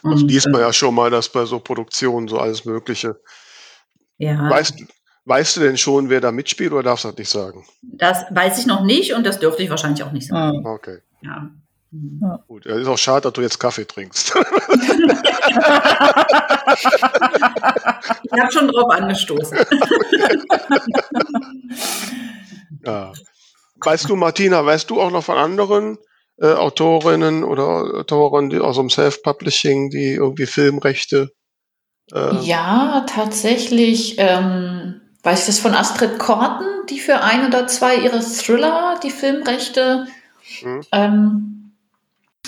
Das 0.03 0.21
Und, 0.21 0.27
liest 0.29 0.47
man 0.49 0.61
äh, 0.61 0.65
ja 0.65 0.73
schon 0.73 0.93
mal, 0.95 1.09
dass 1.09 1.29
bei 1.29 1.45
so 1.45 1.59
Produktionen 1.59 2.27
so 2.27 2.37
alles 2.39 2.65
Mögliche. 2.65 3.19
ja. 4.17 4.49
Weißt, 4.49 4.75
weißt 5.25 5.57
du 5.57 5.61
denn 5.61 5.77
schon, 5.77 6.09
wer 6.09 6.19
da 6.21 6.31
mitspielt 6.31 6.73
oder 6.73 6.83
darfst 6.83 7.05
du 7.05 7.09
das 7.09 7.17
nicht 7.17 7.29
sagen? 7.29 7.65
Das 7.81 8.25
weiß 8.31 8.59
ich 8.59 8.65
noch 8.65 8.83
nicht 8.83 9.13
und 9.13 9.25
das 9.25 9.39
dürfte 9.39 9.63
ich 9.63 9.69
wahrscheinlich 9.69 10.03
auch 10.03 10.11
nicht 10.11 10.27
sagen. 10.27 10.59
Mhm. 10.59 10.65
Okay. 10.65 10.97
Ja. 11.21 11.49
Hm. 11.93 12.39
Gut. 12.47 12.65
Ja, 12.65 12.75
ist 12.75 12.87
auch 12.87 12.97
schade, 12.97 13.21
dass 13.21 13.33
du 13.33 13.41
jetzt 13.41 13.59
Kaffee 13.59 13.85
trinkst. 13.85 14.33
Ich 18.23 18.39
habe 18.39 18.51
schon 18.51 18.67
drauf 18.67 18.89
angestoßen. 18.89 19.57
ja. 22.85 23.13
Weißt 23.83 24.09
du, 24.09 24.15
Martina, 24.15 24.65
weißt 24.65 24.89
du 24.89 24.99
auch 25.01 25.11
noch 25.11 25.23
von 25.23 25.37
anderen 25.37 25.97
äh, 26.37 26.53
Autorinnen 26.53 27.43
oder 27.43 27.99
Autoren 27.99 28.49
die 28.49 28.59
aus 28.59 28.77
dem 28.77 28.89
Self-Publishing, 28.89 29.89
die 29.89 30.13
irgendwie 30.13 30.45
Filmrechte 30.45 31.31
äh, 32.13 32.35
Ja, 32.37 33.05
tatsächlich. 33.07 34.15
Ähm, 34.17 35.01
weiß 35.21 35.41
ich 35.41 35.45
das 35.45 35.59
von 35.59 35.73
Astrid 35.73 36.17
Korten, 36.17 36.65
die 36.89 36.99
für 36.99 37.21
ein 37.21 37.45
oder 37.47 37.67
zwei 37.67 37.95
ihre 37.97 38.19
Thriller 38.19 38.99
die 39.03 39.11
Filmrechte 39.11 40.07
Mhm. 40.61 40.81
ähm, 40.91 41.62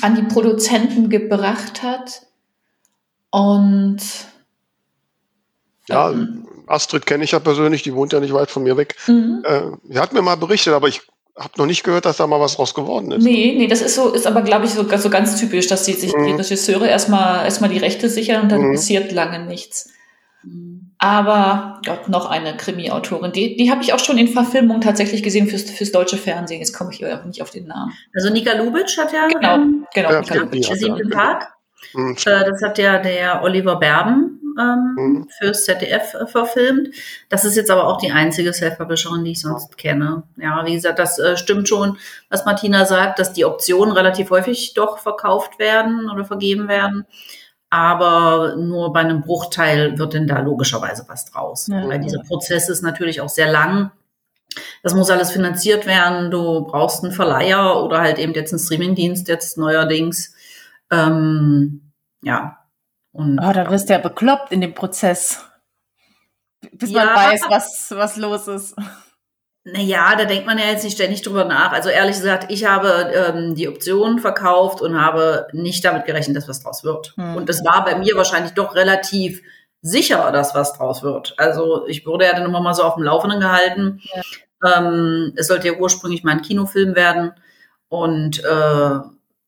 an 0.02 0.16
die 0.16 0.24
Produzenten 0.24 1.10
gebracht 1.10 1.84
hat. 1.84 2.22
Und 3.32 3.98
Ja, 5.88 6.14
Astrid 6.68 7.06
kenne 7.06 7.24
ich 7.24 7.32
ja 7.32 7.40
persönlich, 7.40 7.84
die 7.84 7.94
wohnt 7.94 8.14
ja 8.14 8.20
nicht 8.20 8.34
weit 8.34 8.50
von 8.50 8.64
mir 8.64 8.78
weg. 8.78 8.96
Mhm. 9.08 9.44
Äh, 9.46 9.62
sie 9.90 10.00
hat 10.00 10.14
mir 10.14 10.22
mal 10.22 10.36
berichtet, 10.36 10.74
aber 10.74 10.88
ich 10.88 11.02
habe 11.38 11.52
noch 11.58 11.66
nicht 11.66 11.84
gehört, 11.84 12.06
dass 12.06 12.18
da 12.18 12.28
mal 12.28 12.40
was 12.40 12.56
draus 12.56 12.74
geworden 12.74 13.12
ist. 13.12 13.24
Nee, 13.24 13.54
nee, 13.58 13.68
das 13.68 13.82
ist 13.82 13.96
so, 13.96 14.10
ist 14.14 14.26
aber, 14.26 14.42
glaube 14.42 14.66
ich, 14.66 14.72
so, 14.72 14.86
so 14.98 15.10
ganz 15.10 15.40
typisch, 15.40 15.68
dass 15.68 15.84
die 15.84 15.94
sich 15.94 16.12
die 16.12 16.18
Mhm. 16.18 16.36
Regisseure 16.38 16.88
erstmal 16.88 17.44
erstmal 17.46 17.70
die 17.70 17.78
Rechte 17.78 18.10
sichern 18.10 18.44
und 18.44 18.52
dann 18.52 18.62
Mhm. 18.62 18.72
passiert 18.76 19.12
lange 19.12 19.46
nichts. 19.46 19.90
Aber 21.06 21.80
Gott, 21.86 22.10
noch 22.10 22.32
eine 22.32 22.58
Krimi-Autorin. 22.58 23.32
Die, 23.32 23.56
die 23.58 23.70
habe 23.70 23.84
ich 23.84 23.94
auch 23.94 24.00
schon 24.00 24.18
in 24.18 24.28
Verfilmung 24.28 24.82
tatsächlich 24.82 25.22
gesehen 25.22 25.46
fürs, 25.46 25.70
fürs 25.70 25.92
deutsche 25.92 26.18
Fernsehen. 26.18 26.60
Jetzt 26.62 26.76
komme 26.76 26.90
ich 26.92 27.06
aber 27.06 27.24
nicht 27.26 27.44
auf 27.44 27.52
den 27.52 27.68
Namen. 27.68 27.94
Also 28.16 28.32
Nika 28.32 28.54
Lubitsch 28.54 28.98
hat 28.98 29.14
ja 29.14 29.28
Genau, 29.28 29.54
ähm, 29.54 29.86
genau. 29.94 30.12
Ja, 30.12 30.22
Nika 30.22 30.34
Lubitsch. 30.34 30.64
ja. 30.68 30.70
der 30.70 30.78
siebte 30.78 31.10
Tag. 31.12 31.54
Hm, 31.92 32.16
Äh, 32.26 32.50
das 32.50 32.60
hat 32.64 32.80
ja 32.80 32.98
der 32.98 33.44
Oliver 33.44 33.76
Berben 33.76 34.42
ähm, 34.60 34.96
Mhm. 34.98 35.28
fürs 35.38 35.66
ZDF 35.66 36.16
äh, 36.16 36.26
verfilmt. 36.26 36.90
Das 37.30 37.46
ist 37.46 37.56
jetzt 37.56 37.70
aber 37.70 37.86
auch 37.88 37.98
die 38.00 38.12
einzige 38.12 38.52
Self-Publisherin, 38.52 39.24
die 39.24 39.34
ich 39.34 39.42
sonst 39.42 39.78
kenne. 39.78 40.24
Ja, 40.38 40.66
wie 40.66 40.74
gesagt, 40.74 40.98
das 40.98 41.20
äh, 41.20 41.38
stimmt 41.38 41.70
schon, 41.70 42.00
was 42.32 42.46
Martina 42.46 42.86
sagt, 42.86 43.20
dass 43.20 43.32
die 43.32 43.46
Optionen 43.46 43.94
relativ 43.94 44.32
häufig 44.32 44.74
doch 44.74 44.98
verkauft 44.98 45.60
werden 45.60 46.10
oder 46.10 46.26
vergeben 46.26 46.68
werden. 46.68 47.06
Aber 47.70 48.56
nur 48.56 48.94
bei 48.94 49.02
einem 49.02 49.22
Bruchteil 49.22 49.98
wird 49.98 50.14
denn 50.14 50.28
da 50.28 50.40
logischerweise 50.40 51.06
was 51.08 51.26
draus. 51.26 51.68
Ja. 51.68 51.88
Weil 51.88 52.00
dieser 52.00 52.22
Prozess 52.24 52.70
ist 52.70 52.84
natürlich 52.84 53.22
auch 53.22 53.30
sehr 53.30 53.52
lang. 53.52 53.92
Das 54.84 54.94
muss 54.94 55.10
alles 55.10 55.32
finanziert 55.32 55.86
werden. 55.86 56.32
Du 56.32 56.64
brauchst 56.66 57.04
einen 57.04 57.12
Verleiher 57.12 57.84
oder 57.84 58.00
halt 58.02 58.20
eben 58.20 58.34
jetzt 58.34 58.54
einen 58.54 58.60
Streamingdienst 58.60 59.28
jetzt 59.28 59.58
neuerdings. 59.58 60.34
Ähm, 60.92 61.92
ja. 62.22 62.60
Und 63.12 63.40
Oh, 63.40 63.52
da 63.52 63.70
wirst 63.72 63.90
du 63.90 63.94
ja 63.94 64.00
bekloppt 64.00 64.52
in 64.52 64.62
dem 64.62 64.74
Prozess. 64.74 65.44
Bis 66.72 66.92
man 66.92 67.08
Ja. 67.08 67.16
weiß, 67.16 67.42
was, 67.50 67.92
was 67.92 68.18
los 68.18 68.48
ist. 68.48 68.76
Naja, 69.68 70.16
da 70.16 70.26
denkt 70.26 70.46
man 70.46 70.60
ja 70.60 70.66
jetzt 70.66 70.84
nicht 70.84 70.94
ständig 70.94 71.24
drüber 71.24 71.44
nach. 71.44 71.72
Also 71.72 71.90
ehrlich 71.90 72.16
gesagt, 72.18 72.52
ich 72.52 72.66
habe 72.66 73.12
ähm, 73.16 73.56
die 73.56 73.68
Option 73.68 74.20
verkauft 74.20 74.80
und 74.80 75.02
habe 75.02 75.48
nicht 75.54 75.84
damit 75.84 76.06
gerechnet, 76.06 76.38
dass 76.38 76.48
was 76.48 76.62
draus 76.62 76.84
wird. 76.84 77.14
Hm. 77.16 77.36
Und 77.36 77.50
es 77.50 77.66
war 77.66 77.84
bei 77.84 77.96
mir 77.96 78.16
wahrscheinlich 78.16 78.54
doch 78.54 78.76
relativ 78.76 79.42
sicher, 79.82 80.32
dass 80.32 80.54
was 80.54 80.74
draus 80.74 81.02
wird. 81.02 81.34
Also 81.38 81.88
ich 81.88 82.06
wurde 82.06 82.26
ja 82.26 82.34
dann 82.34 82.46
immer 82.46 82.62
mal 82.62 82.76
so 82.76 82.84
auf 82.84 82.94
dem 82.94 83.04
Laufenden 83.04 83.40
gehalten. 83.40 84.02
Ähm, 84.64 85.34
es 85.36 85.48
sollte 85.48 85.68
ja 85.68 85.74
ursprünglich 85.80 86.24
mal 86.24 86.34
ein 86.34 86.44
Kinofilm 86.44 86.96
werden. 86.96 87.32
Und 87.90 88.44
äh, 88.44 89.00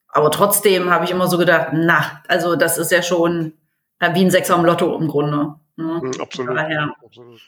aber 0.09 0.31
trotzdem 0.31 0.89
habe 0.89 1.05
ich 1.05 1.11
immer 1.11 1.27
so 1.27 1.37
gedacht, 1.37 1.69
na, 1.73 2.23
also 2.27 2.55
das 2.55 2.79
ist 2.79 2.91
ja 2.91 3.03
schon 3.03 3.53
äh, 3.99 4.15
wie 4.15 4.25
ein 4.25 4.31
Sechser 4.31 4.55
im 4.55 4.65
Lotto 4.65 4.97
im 4.97 5.07
Grunde. 5.07 5.55
Ne? 5.75 6.01
hm, 6.01 6.21
absolut. 6.21 6.57
Daher 6.57 6.91
absolut. 7.05 7.39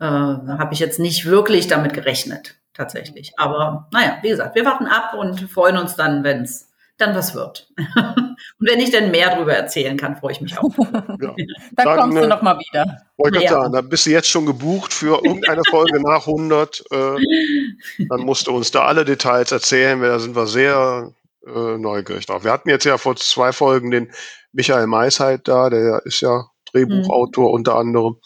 Äh, 0.00 0.04
habe 0.04 0.72
ich 0.72 0.78
jetzt 0.78 0.98
nicht 0.98 1.26
wirklich 1.26 1.66
damit 1.68 1.94
gerechnet, 1.94 2.56
tatsächlich. 2.74 3.32
Aber 3.36 3.88
naja, 3.92 4.18
wie 4.22 4.28
gesagt, 4.30 4.54
wir 4.54 4.64
warten 4.64 4.86
ab 4.86 5.14
und 5.14 5.50
freuen 5.50 5.76
uns 5.78 5.96
dann, 5.96 6.24
wenn 6.24 6.42
es 6.42 6.68
dann 6.98 7.14
was 7.14 7.34
wird. 7.34 7.68
und 7.76 8.36
wenn 8.58 8.80
ich 8.80 8.90
dann 8.90 9.10
mehr 9.10 9.30
darüber 9.30 9.54
erzählen 9.54 9.96
kann, 9.96 10.16
freue 10.16 10.32
ich 10.32 10.40
mich 10.40 10.58
auch. 10.58 10.70
Ja. 11.20 11.34
Da 11.72 11.84
Dann, 11.84 11.98
kommst 11.98 12.18
du 12.18 12.22
äh, 12.22 12.28
noch 12.28 12.42
mal 12.42 12.58
wieder. 12.58 13.02
Wollte 13.16 13.42
Ja. 13.42 13.50
sagen, 13.50 13.72
da 13.72 13.80
bist 13.80 14.06
du 14.06 14.10
jetzt 14.10 14.28
schon 14.28 14.46
gebucht 14.46 14.92
für 14.92 15.24
irgendeine 15.24 15.62
Folge 15.68 16.00
nach 16.02 16.26
100. 16.26 16.84
Äh, 16.90 18.06
dann 18.08 18.20
musst 18.20 18.46
du 18.46 18.52
uns 18.54 18.70
da 18.70 18.84
alle 18.84 19.04
Details 19.04 19.50
erzählen, 19.50 20.00
weil 20.00 20.10
da 20.10 20.18
sind 20.20 20.36
wir 20.36 20.46
sehr 20.46 21.12
äh, 21.46 21.78
neugierig 21.78 22.26
drauf. 22.26 22.44
Wir 22.44 22.52
hatten 22.52 22.68
jetzt 22.68 22.84
ja 22.84 22.98
vor 22.98 23.16
zwei 23.16 23.52
Folgen 23.52 23.90
den 23.90 24.12
Michael 24.52 24.86
Maisheit 24.86 25.46
da, 25.48 25.70
der 25.70 26.02
ist 26.04 26.20
ja 26.20 26.44
Drehbuchautor 26.72 27.50
unter 27.50 27.76
anderem. 27.76 28.16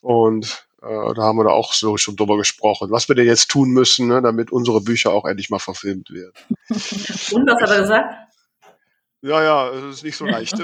Und 0.00 0.65
äh, 0.86 1.14
da 1.14 1.22
haben 1.22 1.38
wir 1.38 1.44
da 1.44 1.50
auch 1.50 1.72
so 1.72 1.96
schon 1.96 2.16
drüber 2.16 2.36
gesprochen, 2.36 2.90
was 2.90 3.08
wir 3.08 3.14
denn 3.14 3.26
jetzt 3.26 3.48
tun 3.50 3.70
müssen, 3.70 4.08
ne, 4.08 4.22
damit 4.22 4.52
unsere 4.52 4.80
Bücher 4.80 5.12
auch 5.12 5.24
endlich 5.24 5.50
mal 5.50 5.58
verfilmt 5.58 6.10
werden. 6.10 6.32
Und 6.68 7.46
was 7.46 7.60
hat 7.60 7.70
er 7.70 7.80
gesagt? 7.80 8.14
Ja, 9.22 9.42
ja, 9.42 9.70
es 9.70 9.96
ist 9.96 10.04
nicht 10.04 10.16
so 10.16 10.24
leicht. 10.26 10.54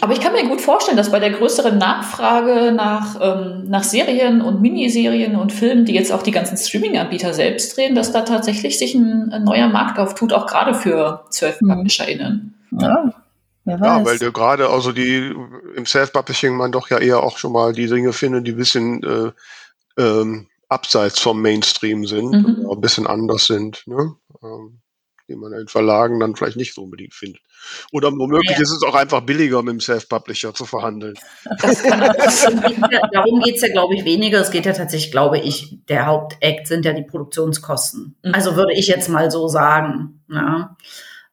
Aber 0.00 0.12
ich 0.12 0.20
kann 0.20 0.32
mir 0.32 0.46
gut 0.48 0.60
vorstellen, 0.60 0.98
dass 0.98 1.10
bei 1.10 1.18
der 1.20 1.30
größeren 1.30 1.78
Nachfrage 1.78 2.72
nach, 2.72 3.16
ähm, 3.20 3.64
nach 3.68 3.84
Serien 3.84 4.42
und 4.42 4.60
Miniserien 4.60 5.36
und 5.36 5.52
Filmen, 5.52 5.86
die 5.86 5.94
jetzt 5.94 6.12
auch 6.12 6.22
die 6.22 6.30
ganzen 6.30 6.58
Streaming-Anbieter 6.58 7.32
selbst 7.32 7.76
drehen, 7.76 7.94
dass 7.94 8.12
da 8.12 8.22
tatsächlich 8.22 8.78
sich 8.78 8.94
ein, 8.94 9.32
ein 9.32 9.44
neuer 9.44 9.68
Markt 9.68 9.98
auftut, 9.98 10.34
auch 10.34 10.46
gerade 10.46 10.74
für 10.74 11.24
Self-PublisherInnen. 11.30 12.54
Ja, 12.72 12.78
wer 12.80 13.04
weiß. 13.04 13.14
Ja, 13.68 14.04
weil 14.04 14.18
du 14.18 14.32
gerade, 14.32 14.68
also 14.70 14.92
die 14.92 15.34
im 15.76 15.86
Self-Publishing 15.86 16.56
man 16.56 16.72
doch 16.72 16.88
ja 16.90 16.98
eher 16.98 17.22
auch 17.22 17.38
schon 17.38 17.52
mal 17.52 17.72
die 17.72 17.86
Dinge 17.86 18.12
findet, 18.12 18.46
die 18.46 18.52
ein 18.52 18.56
bisschen 18.56 19.02
äh, 19.02 19.32
ähm, 20.00 20.48
abseits 20.68 21.18
vom 21.20 21.40
Mainstream 21.42 22.06
sind, 22.06 22.30
Mhm. 22.32 22.68
ein 22.70 22.80
bisschen 22.80 23.06
anders 23.06 23.46
sind, 23.46 23.82
ne? 23.86 24.14
ähm, 24.42 24.80
die 25.28 25.36
man 25.36 25.52
in 25.52 25.68
Verlagen 25.68 26.20
dann 26.20 26.36
vielleicht 26.36 26.56
nicht 26.56 26.74
so 26.74 26.82
unbedingt 26.82 27.12
findet. 27.14 27.42
Oder 27.92 28.10
womöglich 28.12 28.56
Ja. 28.56 28.62
ist 28.62 28.70
es 28.70 28.82
auch 28.82 28.94
einfach 28.94 29.20
billiger, 29.22 29.62
mit 29.62 29.72
dem 29.72 29.80
Self-Publisher 29.80 30.54
zu 30.54 30.64
verhandeln. 30.64 31.14
Darum 33.12 33.40
geht's 33.42 33.62
ja, 33.62 33.68
glaube 33.68 33.94
ich, 33.94 34.04
weniger. 34.04 34.40
Es 34.40 34.50
geht 34.50 34.66
ja 34.66 34.72
tatsächlich, 34.72 35.10
glaube 35.12 35.38
ich, 35.38 35.78
der 35.88 36.06
Hauptakt 36.06 36.66
sind 36.66 36.84
ja 36.84 36.92
die 36.92 37.02
Produktionskosten. 37.02 38.16
Mhm. 38.22 38.34
Also 38.34 38.56
würde 38.56 38.72
ich 38.74 38.86
jetzt 38.88 39.08
mal 39.08 39.30
so 39.30 39.48
sagen. 39.48 40.22
Ja. 40.28 40.76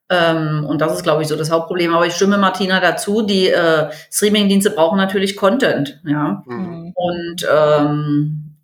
Ähm, 0.10 0.66
und 0.68 0.82
das 0.82 0.94
ist, 0.94 1.04
glaube 1.04 1.24
ich, 1.24 1.28
so 1.28 1.36
das 1.36 1.52
Hauptproblem. 1.52 1.94
Aber 1.94 2.06
ich 2.06 2.14
stimme 2.14 2.38
Martina 2.38 2.80
dazu, 2.80 3.22
die 3.22 3.50
äh, 3.50 3.90
Streamingdienste 4.12 4.70
brauchen 4.70 4.98
natürlich 4.98 5.36
Content. 5.36 6.00
Ja. 6.06 6.44
Mhm. 6.46 6.94
Und 6.96 7.48
ähm, 7.52 8.56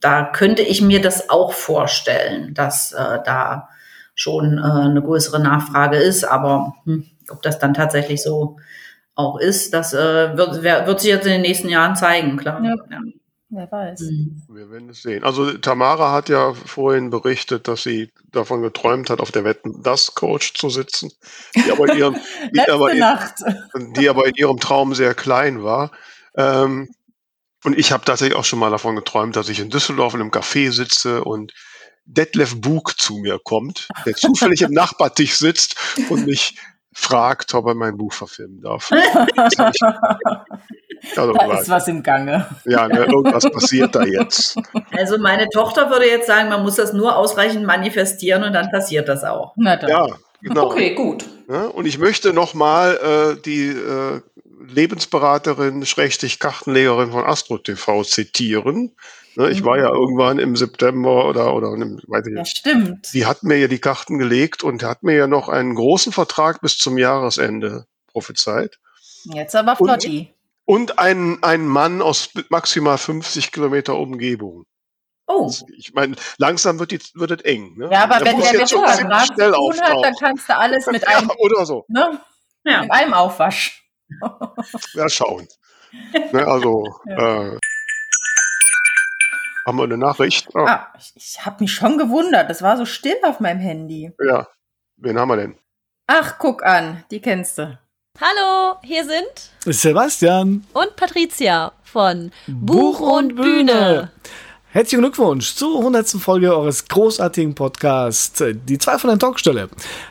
da 0.00 0.24
könnte 0.24 0.62
ich 0.62 0.80
mir 0.80 1.02
das 1.02 1.30
auch 1.30 1.52
vorstellen, 1.52 2.54
dass 2.54 2.92
äh, 2.92 3.18
da 3.24 3.68
schon 4.14 4.58
äh, 4.58 4.62
eine 4.62 5.02
größere 5.02 5.40
Nachfrage 5.40 5.98
ist. 5.98 6.24
Aber 6.24 6.74
hm, 6.84 7.06
ob 7.30 7.42
das 7.42 7.58
dann 7.58 7.74
tatsächlich 7.74 8.22
so 8.22 8.56
auch 9.14 9.38
ist, 9.38 9.74
das 9.74 9.92
äh, 9.94 10.36
wird, 10.36 10.62
wird 10.62 11.00
sich 11.00 11.10
jetzt 11.10 11.26
in 11.26 11.32
den 11.32 11.42
nächsten 11.42 11.68
Jahren 11.68 11.96
zeigen, 11.96 12.36
klar. 12.36 12.62
Ja. 12.62 12.74
Ja. 12.90 12.98
Wer 13.56 13.72
weiß. 13.72 14.00
Mhm. 14.00 14.42
Wir 14.48 14.70
werden 14.70 14.90
es 14.90 15.00
sehen. 15.00 15.24
Also 15.24 15.56
Tamara 15.56 16.12
hat 16.12 16.28
ja 16.28 16.52
vorhin 16.52 17.08
berichtet, 17.08 17.68
dass 17.68 17.84
sie 17.84 18.12
davon 18.30 18.60
geträumt 18.60 19.08
hat, 19.08 19.20
auf 19.20 19.32
der 19.32 19.44
Wetten 19.44 19.82
das 19.82 20.14
Coach 20.14 20.52
zu 20.52 20.68
sitzen, 20.68 21.10
die 21.54 21.72
aber 21.72 21.90
in 21.90 21.98
ihrem, 21.98 22.16
die 22.54 22.70
aber 22.70 22.92
in, 22.92 23.94
die 23.94 24.10
aber 24.10 24.26
in 24.26 24.34
ihrem 24.34 24.60
Traum 24.60 24.94
sehr 24.94 25.14
klein 25.14 25.64
war. 25.64 25.90
Ähm, 26.36 26.90
und 27.64 27.78
ich 27.78 27.92
habe 27.92 28.04
tatsächlich 28.04 28.36
auch 28.36 28.44
schon 28.44 28.58
mal 28.58 28.70
davon 28.70 28.94
geträumt, 28.94 29.36
dass 29.36 29.48
ich 29.48 29.58
in 29.58 29.70
Düsseldorf 29.70 30.12
in 30.12 30.20
einem 30.20 30.30
Café 30.30 30.70
sitze 30.70 31.24
und 31.24 31.54
Detlef 32.04 32.60
Bug 32.60 33.00
zu 33.00 33.16
mir 33.16 33.40
kommt, 33.42 33.88
der 34.04 34.16
zufällig 34.16 34.60
im 34.60 34.70
Nachbartisch 34.72 35.36
sitzt 35.36 35.76
und 36.10 36.26
mich 36.26 36.56
fragt, 36.98 37.52
ob 37.52 37.66
er 37.66 37.74
mein 37.74 37.98
Buch 37.98 38.12
verfilmen 38.12 38.62
darf. 38.62 38.90
Also, 41.14 41.34
Da 41.34 41.60
ist 41.60 41.68
was 41.68 41.86
im 41.88 42.02
Gange. 42.02 42.46
ja, 42.64 42.88
ne, 42.88 43.04
irgendwas 43.04 43.48
passiert 43.50 43.94
da 43.94 44.02
jetzt. 44.02 44.56
Also 44.92 45.18
meine 45.18 45.46
Tochter 45.50 45.90
würde 45.90 46.06
jetzt 46.06 46.26
sagen, 46.26 46.48
man 46.48 46.62
muss 46.62 46.76
das 46.76 46.94
nur 46.94 47.16
ausreichend 47.16 47.66
manifestieren 47.66 48.42
und 48.42 48.54
dann 48.54 48.70
passiert 48.70 49.06
das 49.06 49.22
auch. 49.22 49.52
Na 49.56 49.76
dann. 49.76 49.90
Ja, 49.90 50.06
genau. 50.40 50.64
Okay, 50.64 50.94
gut. 50.94 51.26
Ja, 51.48 51.66
und 51.66 51.84
ich 51.86 51.98
möchte 51.98 52.32
nochmal 52.32 53.36
äh, 53.36 53.42
die 53.42 53.68
äh, 53.68 54.20
Lebensberaterin, 54.66 55.84
Schrägstrich 55.84 56.38
Kartenlegerin 56.38 57.12
von 57.12 57.24
Astro 57.24 57.58
TV 57.58 58.02
zitieren. 58.02 58.96
Ne, 59.36 59.50
ich 59.50 59.64
war 59.64 59.76
ja 59.76 59.90
irgendwann 59.90 60.38
im 60.38 60.56
September 60.56 61.26
oder, 61.28 61.54
oder 61.54 61.72
im, 61.74 62.00
weiß 62.06 62.26
ich 62.26 62.34
Ja, 62.34 62.40
nicht. 62.40 62.56
stimmt. 62.56 63.12
Die 63.12 63.26
hat 63.26 63.42
mir 63.42 63.58
ja 63.58 63.68
die 63.68 63.78
Karten 63.78 64.18
gelegt 64.18 64.62
und 64.64 64.82
hat 64.82 65.02
mir 65.02 65.14
ja 65.14 65.26
noch 65.26 65.48
einen 65.48 65.74
großen 65.74 66.12
Vertrag 66.12 66.60
bis 66.62 66.78
zum 66.78 66.96
Jahresende 66.98 67.86
prophezeit. 68.08 68.78
Jetzt 69.24 69.54
aber 69.54 69.78
Und- 69.80 69.88
Flotti. 69.88 70.32
Und 70.64 70.98
einen, 70.98 71.40
einen 71.44 71.68
Mann 71.68 72.02
aus 72.02 72.30
maximal 72.48 72.98
50 72.98 73.52
Kilometer 73.52 73.94
Umgebung. 73.96 74.64
Oh, 75.28 75.52
Ich 75.76 75.92
meine, 75.94 76.16
langsam 76.38 76.78
wird, 76.80 76.90
die, 76.92 76.98
wird 77.14 77.30
es 77.30 77.42
eng. 77.44 77.74
Ne? 77.76 77.88
Ja, 77.92 78.04
aber 78.04 78.18
Der 78.18 78.32
wenn 78.32 78.40
der 78.40 78.52
mit 78.52 78.68
Vertrag 78.70 79.26
zu 79.26 79.32
schnell 79.34 79.52
tun 79.52 79.80
hat, 79.80 80.04
dann 80.04 80.14
kannst 80.18 80.48
du 80.48 80.56
alles 80.56 80.86
mit 80.86 81.02
Ja, 81.08 81.18
einem, 81.18 81.30
oder 81.38 81.66
so. 81.66 81.84
ne? 81.88 82.20
ja. 82.64 82.82
mit 82.82 82.90
einem 82.90 83.12
Aufwasch. 83.14 83.84
Ja, 84.94 85.08
schauen. 85.08 85.46
ne, 86.32 86.46
also, 86.46 86.84
äh, 87.06 87.58
haben 89.66 89.78
wir 89.78 89.84
eine 89.84 89.98
Nachricht? 89.98 90.48
Ah, 90.54 90.64
Ah, 90.66 90.86
ich, 90.98 91.12
ich 91.16 91.44
habe 91.44 91.56
mich 91.64 91.72
schon 91.72 91.98
gewundert. 91.98 92.48
Das 92.48 92.62
war 92.62 92.76
so 92.76 92.84
still 92.86 93.16
auf 93.24 93.40
meinem 93.40 93.58
Handy. 93.60 94.12
Ja, 94.24 94.46
wen 94.96 95.18
haben 95.18 95.28
wir 95.28 95.36
denn? 95.36 95.56
Ach, 96.06 96.36
guck 96.38 96.64
an. 96.64 97.04
Die 97.10 97.20
kennst 97.20 97.58
du. 97.58 97.76
Hallo, 98.18 98.76
hier 98.82 99.04
sind 99.04 99.74
Sebastian 99.76 100.64
und 100.72 100.96
Patricia 100.96 101.72
von 101.82 102.30
Buch, 102.46 102.98
Buch 102.98 103.18
und 103.18 103.34
Bühne. 103.36 103.42
Bühne. 103.72 104.12
Herzlichen 104.70 105.02
Glückwunsch 105.02 105.54
zur 105.54 105.78
100. 105.78 106.08
Folge 106.20 106.54
eures 106.56 106.86
großartigen 106.86 107.54
Podcasts, 107.54 108.42
die 108.46 108.78
zwei 108.78 108.98
von 108.98 109.08
der 109.10 109.18
Talkstelle. 109.18 109.68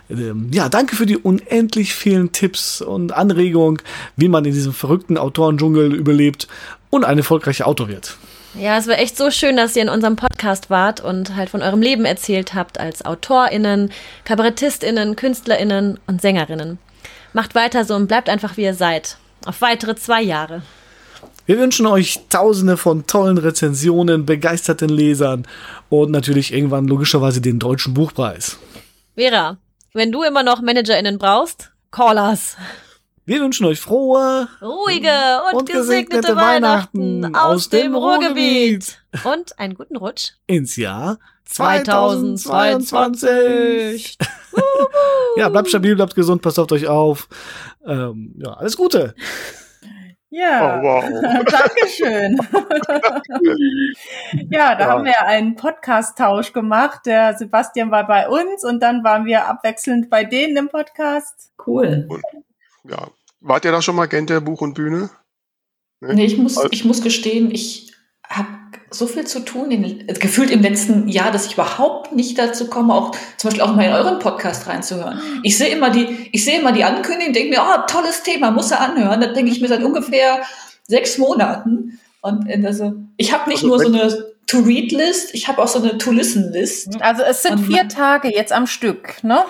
Ähm, 0.10 0.50
ja, 0.52 0.70
danke 0.70 0.96
für 0.96 1.06
die 1.06 1.18
unendlich 1.18 1.94
vielen 1.96 2.32
Tipps 2.32 2.82
und 2.82 3.12
Anregungen, 3.12 3.82
wie 4.16 4.28
man 4.28 4.44
in 4.46 4.54
diesem 4.54 4.74
verrückten 4.74 5.18
Autorendschungel 5.18 5.94
überlebt 5.96 6.48
und 6.90 7.06
ein 7.06 7.18
erfolgreicher 7.18 7.68
Autor 7.68 7.88
wird. 7.88 8.18
Ja, 8.58 8.78
es 8.78 8.88
war 8.88 8.98
echt 8.98 9.18
so 9.18 9.32
schön, 9.32 9.58
dass 9.58 9.76
ihr 9.76 9.82
in 9.82 9.90
unserem 9.90 10.16
Podcast 10.16 10.70
wart 10.70 11.02
und 11.02 11.36
halt 11.36 11.50
von 11.50 11.62
eurem 11.62 11.82
Leben 11.82 12.06
erzählt 12.06 12.54
habt 12.54 12.80
als 12.80 13.04
AutorInnen, 13.04 13.92
KabarettistInnen, 14.24 15.18
KünstlerInnen 15.18 16.00
und 16.08 16.22
SängerInnen. 16.22 16.80
Macht 17.34 17.54
weiter 17.54 17.84
so 17.84 17.96
und 17.96 18.08
bleibt 18.08 18.30
einfach 18.30 18.56
wie 18.56 18.64
ihr 18.64 18.74
seid. 18.74 19.18
Auf 19.46 19.60
weitere 19.60 19.96
zwei 19.96 20.22
Jahre. 20.22 20.62
Wir 21.46 21.60
wünschen 21.60 21.86
euch 21.86 22.22
tausende 22.30 22.78
von 22.78 23.06
tollen 23.08 23.38
Rezensionen, 23.38 24.26
begeisterten 24.26 24.90
Lesern 24.90 25.46
und 25.90 26.12
natürlich 26.12 26.54
irgendwann 26.54 26.88
logischerweise 26.88 27.42
den 27.42 27.60
deutschen 27.60 27.94
Buchpreis. 27.94 28.58
Vera, 29.16 29.58
wenn 29.94 30.14
du 30.14 30.24
immer 30.24 30.44
noch 30.44 30.62
ManagerInnen 30.62 31.20
brauchst, 31.20 31.72
call 31.92 32.18
us. 32.18 32.56
Wir 33.28 33.42
wünschen 33.42 33.66
euch 33.66 33.80
frohe, 33.80 34.48
ruhige 34.62 35.42
und, 35.50 35.62
und 35.62 35.68
gesegnete, 35.68 36.18
gesegnete 36.18 36.36
Weihnachten, 36.36 37.24
Weihnachten 37.24 37.36
aus 37.36 37.70
dem 37.70 37.96
Ruhrgebiet. 37.96 39.02
Und 39.24 39.58
einen 39.58 39.74
guten 39.74 39.96
Rutsch 39.96 40.34
ins 40.46 40.76
Jahr 40.76 41.18
2022. 41.46 44.20
ja, 45.38 45.50
bleibt 45.50 45.70
stabil, 45.70 45.96
bleibt 45.96 46.14
gesund, 46.14 46.44
passt 46.44 46.60
auf 46.60 46.72
euch 46.72 46.86
auf. 46.86 47.28
Ähm, 47.84 48.36
ja, 48.38 48.54
alles 48.54 48.78
Gute. 48.78 49.16
Ja, 50.30 50.80
oh, 50.80 50.84
wow. 50.84 51.04
Dankeschön. 51.50 52.38
ja, 54.52 54.76
da 54.76 54.82
ja. 54.82 54.88
haben 54.88 55.06
wir 55.06 55.26
einen 55.26 55.56
Podcast-Tausch 55.56 56.54
gemacht. 56.54 57.08
Der 57.08 57.36
Sebastian 57.36 57.90
war 57.90 58.06
bei 58.06 58.30
uns 58.30 58.64
und 58.64 58.84
dann 58.84 59.04
waren 59.04 59.26
wir 59.26 59.48
abwechselnd 59.48 60.12
bei 60.12 60.26
denen 60.26 60.58
im 60.58 60.70
Podcast. 60.70 61.50
Cool. 61.66 62.08
Ja. 62.90 63.10
Wart 63.42 63.66
ihr 63.66 63.72
da 63.72 63.82
schon 63.82 63.96
mal 63.96 64.08
Gent 64.08 64.30
der 64.30 64.42
Buch 64.42 64.62
und 64.62 64.74
Bühne? 64.74 65.10
Nee, 66.02 66.14
nee 66.14 66.26
ich, 66.26 66.38
muss, 66.38 66.60
ich 66.72 66.86
muss 66.86 67.02
gestehen, 67.02 67.52
ich 67.52 67.94
habe 68.28 68.48
so 68.90 69.08
viel 69.08 69.26
zu 69.26 69.42
tun, 69.42 69.72
in, 69.72 70.08
gefühlt 70.08 70.50
im 70.50 70.62
letzten 70.62 71.08
Jahr, 71.08 71.32
dass 71.32 71.48
ich 71.48 71.54
überhaupt 71.54 72.14
nicht 72.14 72.38
dazu 72.38 72.68
komme, 72.68 72.94
auch 72.94 73.12
zum 73.38 73.50
Beispiel 73.50 73.64
auch 73.64 73.76
mal 73.76 73.86
in 73.86 73.94
euren 73.94 74.20
Podcast 74.20 74.68
reinzuhören. 74.68 75.20
Ich 75.44 75.58
sehe 75.58 75.70
immer 75.70 75.90
die, 75.90 76.30
ich 76.32 76.46
sehe 76.46 76.60
immer 76.60 76.72
die 76.72 76.84
Ankündigung, 76.84 77.34
denke 77.34 77.50
mir, 77.50 77.62
oh, 77.62 77.82
tolles 77.88 78.24
Thema, 78.24 78.52
muss 78.52 78.72
er 78.72 78.82
anhören. 78.82 79.22
Da 79.22 79.28
denke 79.28 79.52
ich 79.52 79.62
mir 79.62 79.68
seit 79.68 79.84
ungefähr 79.84 80.42
sechs 80.88 81.18
Monaten. 81.18 82.00
Und 82.22 82.48
also, 82.66 82.94
ich 83.18 83.34
habe 83.34 83.50
nicht 83.50 83.64
also, 83.64 83.68
nur 83.68 83.80
so 83.80 83.88
eine 83.88 84.26
To-Read-List, 84.48 85.34
ich 85.34 85.48
habe 85.48 85.62
auch 85.62 85.68
so 85.68 85.80
eine 85.80 85.98
To-Listen-List. 85.98 87.02
Also 87.02 87.24
es 87.24 87.44
sind 87.44 87.60
vier 87.60 87.88
Tage 87.88 88.34
jetzt 88.34 88.54
am 88.54 88.68
Stück, 88.68 89.24
ne? 89.24 89.44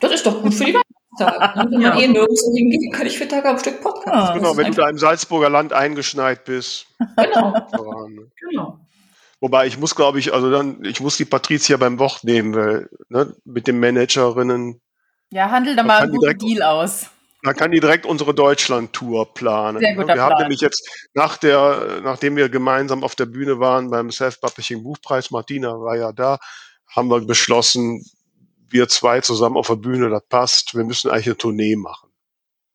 Das 0.00 0.12
ist 0.12 0.26
doch 0.26 0.42
gut 0.42 0.54
für 0.54 0.64
die 0.64 0.76
Ne? 1.18 1.68
Wenn 1.70 1.80
man 1.80 1.98
eh 1.98 2.08
nirgends 2.08 2.44
hingeht, 2.54 2.92
kann 2.92 3.06
ich 3.06 3.18
vier 3.18 3.28
Tage 3.28 3.48
am 3.48 3.58
Stück 3.58 3.80
Podcast. 3.80 4.28
Ja, 4.28 4.34
genau, 4.34 4.56
wenn 4.56 4.72
du 4.72 4.80
da 4.80 4.88
im 4.88 4.98
Salzburger 4.98 5.50
Land 5.50 5.72
eingeschneit 5.72 6.44
bist. 6.44 6.86
Genau. 7.16 7.54
genau. 8.50 8.80
Wobei 9.40 9.66
ich 9.66 9.78
muss, 9.78 9.94
glaube 9.94 10.18
ich, 10.18 10.32
also 10.32 10.50
dann, 10.50 10.84
ich 10.84 11.00
muss 11.00 11.16
die 11.16 11.24
Patricia 11.24 11.76
beim 11.76 11.98
Wort 11.98 12.24
nehmen, 12.24 12.54
weil 12.54 12.88
ne, 13.08 13.34
mit 13.44 13.66
den 13.66 13.78
Managerinnen. 13.78 14.80
Ja, 15.30 15.50
handel 15.50 15.76
da 15.76 15.82
mal 15.82 16.02
einen 16.02 16.12
guten 16.12 16.38
Deal 16.38 16.62
aus. 16.62 17.06
Da 17.42 17.52
kann 17.52 17.70
die 17.70 17.80
direkt 17.80 18.06
unsere 18.06 18.34
Deutschland-Tour 18.34 19.34
planen. 19.34 19.78
Sehr 19.78 19.94
guter 19.94 20.08
wir 20.08 20.14
Plan. 20.14 20.30
haben 20.30 20.40
nämlich 20.40 20.60
jetzt 20.60 21.08
nach 21.14 21.36
der, 21.36 22.00
nachdem 22.02 22.34
wir 22.34 22.48
gemeinsam 22.48 23.04
auf 23.04 23.14
der 23.14 23.26
Bühne 23.26 23.60
waren 23.60 23.90
beim 23.90 24.10
Self-Publishing 24.10 24.82
Buchpreis, 24.82 25.30
Martina 25.30 25.78
war 25.80 25.96
ja 25.96 26.12
da, 26.12 26.38
haben 26.88 27.08
wir 27.08 27.20
beschlossen, 27.20 28.04
wir 28.68 28.88
zwei 28.88 29.20
zusammen 29.20 29.56
auf 29.56 29.68
der 29.68 29.76
Bühne, 29.76 30.08
das 30.10 30.26
passt. 30.28 30.74
Wir 30.74 30.84
müssen 30.84 31.10
eigentlich 31.10 31.26
eine 31.26 31.36
Tournee 31.36 31.76
machen. 31.76 32.10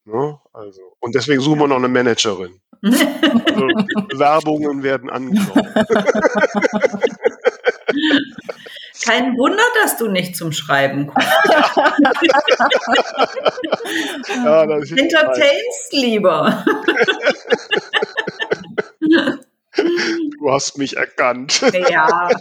Ne? 0.05 0.39
Also, 0.53 0.81
und 0.99 1.15
deswegen 1.15 1.41
suchen 1.41 1.59
wir 1.59 1.67
noch 1.67 1.77
eine 1.77 1.87
Managerin. 1.87 2.59
also, 2.83 3.67
Bewerbungen 4.07 4.83
werden 4.83 5.09
angenommen. 5.09 5.73
Kein 9.03 9.37
Wunder, 9.37 9.63
dass 9.81 9.97
du 9.97 10.07
nicht 10.07 10.35
zum 10.35 10.51
Schreiben 10.51 11.07
kommst. 11.07 11.27
ja, 14.45 14.63
Entertainst 14.63 15.91
lieber. 15.91 16.63
Du 20.39 20.51
hast 20.51 20.77
mich 20.77 20.97
erkannt. 20.97 21.61
Ja. 21.89 22.29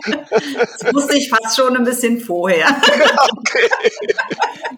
Das 0.00 0.94
wusste 0.94 1.16
ich 1.16 1.28
fast 1.28 1.56
schon 1.56 1.76
ein 1.76 1.84
bisschen 1.84 2.20
vorher. 2.20 2.68
Okay. 3.38 3.68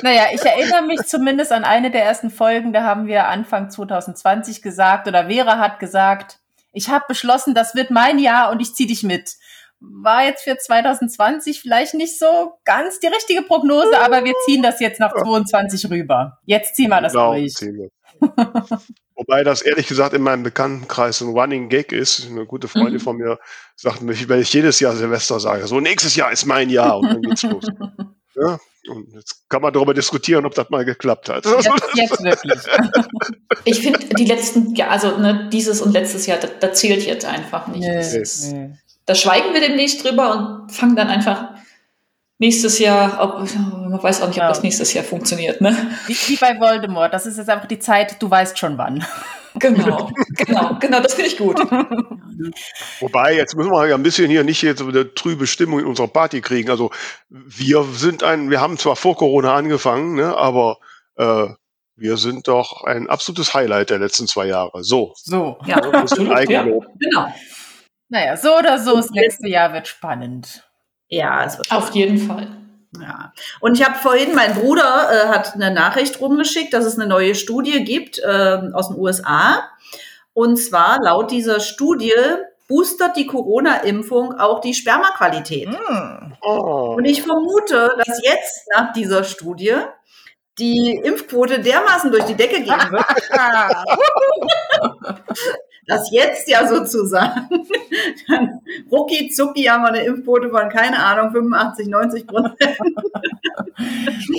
Naja, 0.02 0.24
ich 0.32 0.42
erinnere 0.42 0.82
mich 0.82 1.00
zumindest 1.06 1.52
an 1.52 1.64
eine 1.64 1.90
der 1.90 2.04
ersten 2.04 2.30
Folgen, 2.30 2.72
da 2.72 2.82
haben 2.82 3.06
wir 3.06 3.28
Anfang 3.28 3.70
2020 3.70 4.62
gesagt, 4.62 5.08
oder 5.08 5.28
Vera 5.28 5.58
hat 5.58 5.78
gesagt, 5.78 6.38
ich 6.72 6.88
habe 6.88 7.04
beschlossen, 7.08 7.54
das 7.54 7.74
wird 7.74 7.90
mein 7.90 8.18
Jahr 8.18 8.50
und 8.50 8.60
ich 8.60 8.74
ziehe 8.74 8.88
dich 8.88 9.02
mit. 9.02 9.36
War 9.80 10.24
jetzt 10.24 10.44
für 10.44 10.56
2020 10.56 11.60
vielleicht 11.60 11.94
nicht 11.94 12.18
so 12.18 12.52
ganz 12.64 13.00
die 13.00 13.08
richtige 13.08 13.42
Prognose, 13.42 13.98
aber 14.00 14.24
wir 14.24 14.34
ziehen 14.44 14.62
das 14.62 14.80
jetzt 14.80 15.00
nach 15.00 15.12
22 15.12 15.90
rüber. 15.90 16.38
Jetzt 16.44 16.76
ziehen 16.76 16.90
wir 16.90 17.00
das 17.00 17.12
genau, 17.12 17.34
durch. 17.34 17.54
Wobei 19.20 19.44
das 19.44 19.60
ehrlich 19.60 19.86
gesagt 19.86 20.14
in 20.14 20.22
meinem 20.22 20.42
Bekanntenkreis 20.42 21.20
ein 21.20 21.28
Running 21.28 21.68
Gag 21.68 21.92
ist. 21.92 22.26
Eine 22.26 22.46
gute 22.46 22.68
Freundin 22.68 22.94
mhm. 22.94 23.00
von 23.00 23.16
mir 23.18 23.38
sagt 23.76 24.00
mir, 24.00 24.14
wenn 24.30 24.40
ich 24.40 24.50
jedes 24.50 24.80
Jahr 24.80 24.96
Silvester 24.96 25.38
sage, 25.38 25.66
so 25.66 25.78
nächstes 25.78 26.16
Jahr 26.16 26.32
ist 26.32 26.46
mein 26.46 26.70
Jahr 26.70 26.98
und 26.98 27.08
dann 27.08 27.22
geht's 27.22 27.42
los. 27.42 27.66
Ja, 28.36 28.58
und 28.88 29.12
jetzt 29.12 29.42
kann 29.48 29.60
man 29.60 29.72
darüber 29.72 29.92
diskutieren, 29.92 30.46
ob 30.46 30.54
das 30.54 30.70
mal 30.70 30.84
geklappt 30.84 31.28
hat. 31.28 31.44
Jetzt, 31.44 31.68
jetzt 31.94 32.24
wirklich. 32.24 32.60
ich 33.64 33.80
finde, 33.80 33.98
die 33.98 34.24
letzten, 34.24 34.72
ja, 34.76 34.86
also 34.86 35.18
ne, 35.18 35.50
dieses 35.52 35.82
und 35.82 35.92
letztes 35.92 36.26
Jahr, 36.26 36.38
das, 36.38 36.52
das 36.60 36.78
zählt 36.78 37.04
jetzt 37.04 37.26
einfach 37.26 37.66
nicht. 37.66 37.80
Nee, 37.80 38.20
ist, 38.20 38.52
nee. 38.52 38.70
Da 39.04 39.16
schweigen 39.16 39.52
wir 39.52 39.60
demnächst 39.60 40.04
drüber 40.04 40.62
und 40.62 40.72
fangen 40.72 40.94
dann 40.94 41.08
einfach 41.08 41.50
nächstes 42.40 42.78
Jahr, 42.78 43.18
ob, 43.20 43.48
man 43.54 44.02
weiß 44.02 44.22
auch 44.22 44.28
nicht, 44.28 44.40
ob 44.40 44.48
das 44.48 44.62
nächstes 44.62 44.92
Jahr 44.92 45.04
funktioniert, 45.04 45.60
ne? 45.60 45.76
Wie, 46.06 46.14
wie, 46.14 46.36
bei 46.36 46.58
Voldemort, 46.58 47.12
das 47.12 47.26
ist 47.26 47.36
jetzt 47.36 47.48
einfach 47.48 47.68
die 47.68 47.78
Zeit, 47.78 48.20
du 48.20 48.28
weißt 48.28 48.58
schon 48.58 48.76
wann. 48.76 49.06
Genau, 49.58 50.10
genau, 50.36 50.76
genau, 50.80 51.00
das 51.00 51.14
finde 51.14 51.28
ich 51.28 51.36
gut. 51.36 51.58
Wobei, 53.00 53.34
jetzt 53.34 53.56
müssen 53.56 53.70
wir 53.70 53.88
ja 53.88 53.96
ein 53.96 54.02
bisschen 54.02 54.30
hier 54.30 54.44
nicht 54.44 54.62
jetzt 54.62 54.80
eine 54.80 55.12
trübe 55.14 55.46
Stimmung 55.46 55.80
in 55.80 55.86
unserer 55.86 56.06
Party 56.08 56.40
kriegen. 56.40 56.70
Also 56.70 56.90
wir 57.28 57.82
sind 57.82 58.22
ein, 58.22 58.48
wir 58.48 58.60
haben 58.60 58.78
zwar 58.78 58.94
vor 58.94 59.16
Corona 59.16 59.54
angefangen, 59.54 60.14
ne, 60.14 60.36
aber 60.36 60.78
äh, 61.16 61.48
wir 61.96 62.16
sind 62.16 62.46
doch 62.46 62.84
ein 62.84 63.10
absolutes 63.10 63.52
Highlight 63.52 63.90
der 63.90 63.98
letzten 63.98 64.28
zwei 64.28 64.46
Jahre. 64.46 64.84
So. 64.84 65.14
So, 65.16 65.58
ja. 65.66 65.76
Absolut, 65.76 66.48
ja. 66.48 66.62
Genau. 66.62 67.34
Naja, 68.08 68.36
so 68.36 68.56
oder 68.56 68.78
so, 68.78 68.96
das 68.96 69.10
nächste 69.10 69.48
Jahr 69.48 69.72
wird 69.72 69.88
spannend. 69.88 70.69
Ja, 71.10 71.44
es 71.44 71.58
wird 71.58 71.70
auf 71.70 71.90
jeden 71.90 72.18
Fall. 72.18 72.48
Ja. 72.98 73.32
Und 73.60 73.78
ich 73.78 73.86
habe 73.86 73.98
vorhin, 73.98 74.34
mein 74.34 74.54
Bruder 74.54 75.08
äh, 75.10 75.28
hat 75.28 75.54
eine 75.54 75.70
Nachricht 75.70 76.20
rumgeschickt, 76.20 76.72
dass 76.72 76.84
es 76.84 76.98
eine 76.98 77.08
neue 77.08 77.34
Studie 77.34 77.84
gibt 77.84 78.18
äh, 78.18 78.60
aus 78.72 78.88
den 78.88 78.98
USA. 78.98 79.68
Und 80.32 80.56
zwar 80.56 81.00
laut 81.02 81.30
dieser 81.30 81.60
Studie 81.60 82.14
boostert 82.68 83.16
die 83.16 83.26
Corona-Impfung 83.26 84.38
auch 84.38 84.60
die 84.60 84.74
Spermaqualität. 84.74 85.68
Mm. 85.68 86.32
Oh. 86.42 86.94
Und 86.96 87.04
ich 87.04 87.22
vermute, 87.22 87.90
dass 87.98 88.22
jetzt 88.22 88.68
nach 88.74 88.92
dieser 88.92 89.24
Studie 89.24 89.74
die 90.60 91.00
Impfquote 91.02 91.60
dermaßen 91.60 92.12
durch 92.12 92.24
die 92.24 92.34
Decke 92.34 92.62
gehen 92.62 92.90
wird, 92.90 93.06
dass 95.86 96.10
jetzt 96.12 96.48
ja 96.48 96.68
sozusagen 96.68 97.48
dann 98.28 98.60
rucki 98.92 99.30
zucki 99.30 99.64
haben 99.64 99.82
wir 99.82 99.88
eine 99.88 100.04
Impfquote 100.04 100.50
von, 100.50 100.68
keine 100.68 101.02
Ahnung, 101.02 101.32
85, 101.32 101.88
90 101.88 102.26
Prozent. 102.26 102.76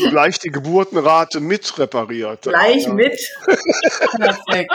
Gleich 0.09 0.39
die 0.39 0.51
Geburtenrate 0.51 1.39
mit 1.39 1.77
repariert. 1.77 2.43
Gleich 2.43 2.85
ja. 2.85 2.93
mit. 2.93 3.19
Perfekt. 4.11 4.71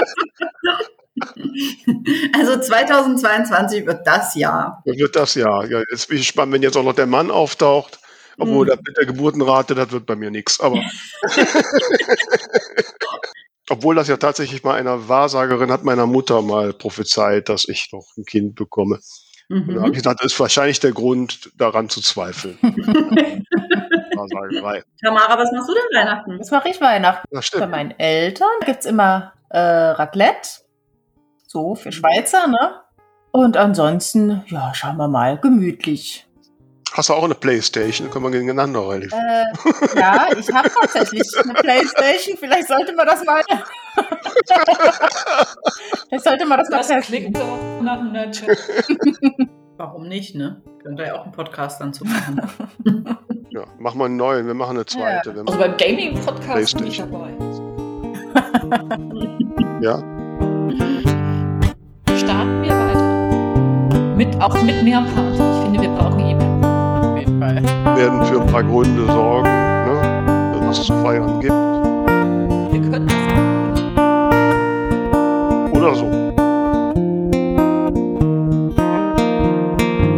Also 2.38 2.60
2022 2.60 3.86
wird 3.86 4.06
das 4.06 4.34
Jahr. 4.34 4.82
Wird 4.84 5.16
das 5.16 5.34
Jahr. 5.34 5.66
Ja, 5.66 5.82
jetzt 5.90 6.08
bin 6.08 6.18
ich 6.18 6.26
gespannt, 6.26 6.52
wenn 6.52 6.62
jetzt 6.62 6.76
auch 6.76 6.82
noch 6.82 6.94
der 6.94 7.06
Mann 7.06 7.30
auftaucht. 7.30 7.98
Obwohl, 8.38 8.70
hm. 8.70 8.78
mit 8.86 8.96
der 8.96 9.06
Geburtenrate, 9.06 9.74
das 9.74 9.90
wird 9.92 10.06
bei 10.06 10.16
mir 10.16 10.30
nichts. 10.30 10.60
Aber 10.60 10.82
Obwohl 13.68 13.96
das 13.96 14.06
ja 14.08 14.16
tatsächlich 14.16 14.62
mal 14.62 14.78
einer 14.78 15.08
Wahrsagerin 15.08 15.72
hat 15.72 15.82
meiner 15.82 16.06
Mutter 16.06 16.40
mal 16.40 16.72
prophezeit, 16.72 17.48
dass 17.48 17.66
ich 17.66 17.90
noch 17.92 18.06
ein 18.16 18.24
Kind 18.24 18.54
bekomme. 18.54 19.00
Mhm. 19.48 19.68
Und 19.68 19.74
da 19.74 19.80
habe 19.80 19.90
ich 19.90 19.96
gedacht, 19.96 20.18
das 20.20 20.32
ist 20.32 20.40
wahrscheinlich 20.40 20.78
der 20.80 20.92
Grund, 20.92 21.50
daran 21.56 21.88
zu 21.88 22.00
zweifeln. 22.00 22.58
weil. 24.62 24.84
Tamara, 25.02 25.38
was 25.38 25.52
machst 25.52 25.68
du 25.68 25.74
denn 25.74 26.00
Weihnachten? 26.00 26.38
Was 26.38 26.50
mache 26.50 26.68
ich 26.68 26.80
Weihnachten? 26.80 27.26
Das 27.30 27.50
Bei 27.50 27.58
stimmt. 27.58 27.70
meinen 27.70 27.90
Eltern 27.98 28.48
gibt's 28.64 28.86
immer 28.86 29.32
äh, 29.50 29.58
Raclette. 29.58 30.48
So, 31.46 31.74
für 31.74 31.92
Schweizer, 31.92 32.46
ne? 32.46 32.80
Und 33.30 33.56
ansonsten, 33.56 34.44
ja, 34.46 34.72
schauen 34.74 34.96
wir 34.96 35.08
mal, 35.08 35.38
gemütlich. 35.38 36.25
Hast 36.92 37.08
du 37.10 37.14
auch 37.14 37.24
eine 37.24 37.34
Playstation? 37.34 38.10
Können 38.10 38.24
wir 38.24 38.30
gegeneinander 38.30 38.88
relativ. 38.88 39.12
Äh, 39.12 39.44
ja, 39.98 40.28
ich 40.38 40.50
habe 40.52 40.70
tatsächlich 40.70 41.22
eine 41.42 41.52
Playstation. 41.54 42.36
Vielleicht 42.38 42.68
sollte 42.68 42.94
man 42.94 43.06
das 43.06 43.24
mal. 43.24 43.42
Vielleicht 46.08 46.24
sollte 46.24 46.46
man 46.46 46.58
das 46.58 46.70
mal 46.70 46.78
Das 46.78 46.88
testen. 46.88 47.36
einem 47.36 48.12
Nerdchat. 48.12 48.56
Warum 49.76 50.08
nicht, 50.08 50.34
ne? 50.36 50.62
Könnt 50.82 50.98
ihr 51.00 51.06
ja 51.08 51.16
auch 51.16 51.24
einen 51.24 51.32
Podcast 51.32 51.80
dann 51.80 51.92
zu 51.92 52.04
machen. 52.04 52.40
Ja, 53.50 53.62
machen 53.78 53.98
wir 54.00 54.04
einen 54.04 54.16
neuen, 54.16 54.46
wir 54.46 54.54
machen 54.54 54.76
eine 54.76 54.84
zweite. 54.84 55.34
Wir 55.34 55.42
Also 55.46 55.58
beim 55.58 55.76
Gaming-Podcast 55.78 56.76
bin 56.76 56.88
ich 56.88 56.98
dabei. 56.98 57.30
ja. 59.80 59.96
Starten 62.18 62.62
wir 62.62 62.70
weiter. 62.72 64.14
Mit, 64.16 64.42
auch 64.42 64.62
mit 64.62 64.82
mehr 64.82 65.00
Party. 65.14 65.35
Fall. 67.46 67.96
werden 67.96 68.24
für 68.26 68.40
ein 68.40 68.46
paar 68.46 68.64
Gründe 68.64 69.06
sorgen, 69.06 69.48
ne, 69.48 70.60
dass 70.60 70.78
es 70.78 70.86
zu 70.86 70.92
feiern 71.02 71.40
gibt. 71.40 71.52
Wir 72.72 72.80
können 72.90 73.06
das. 73.06 73.16
Oder 75.72 75.94
so. 75.94 76.06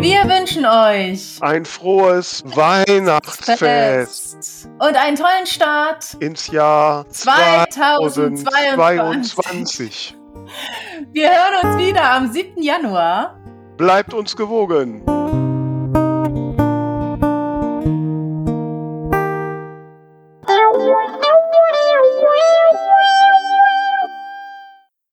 Wir 0.01 0.25
wünschen 0.25 0.65
euch 0.65 1.39
Ein 1.41 1.65
frohes 1.65 2.43
Weihnachtsfest 2.47 3.59
Fest 3.59 4.69
und 4.79 4.97
einen 4.97 5.17
tollen 5.17 5.47
Start. 5.47 6.17
ins 6.21 6.47
Jahr 6.49 7.09
2022. 7.09 8.47
2022. 8.77 10.17
Wir 11.13 11.29
hören 11.29 11.65
uns 11.65 11.79
wieder 11.79 12.11
am 12.11 12.33
7. 12.33 12.63
Januar. 12.63 13.37
Bleibt 13.77 14.15
uns 14.15 14.35
gewogen. 14.37 15.03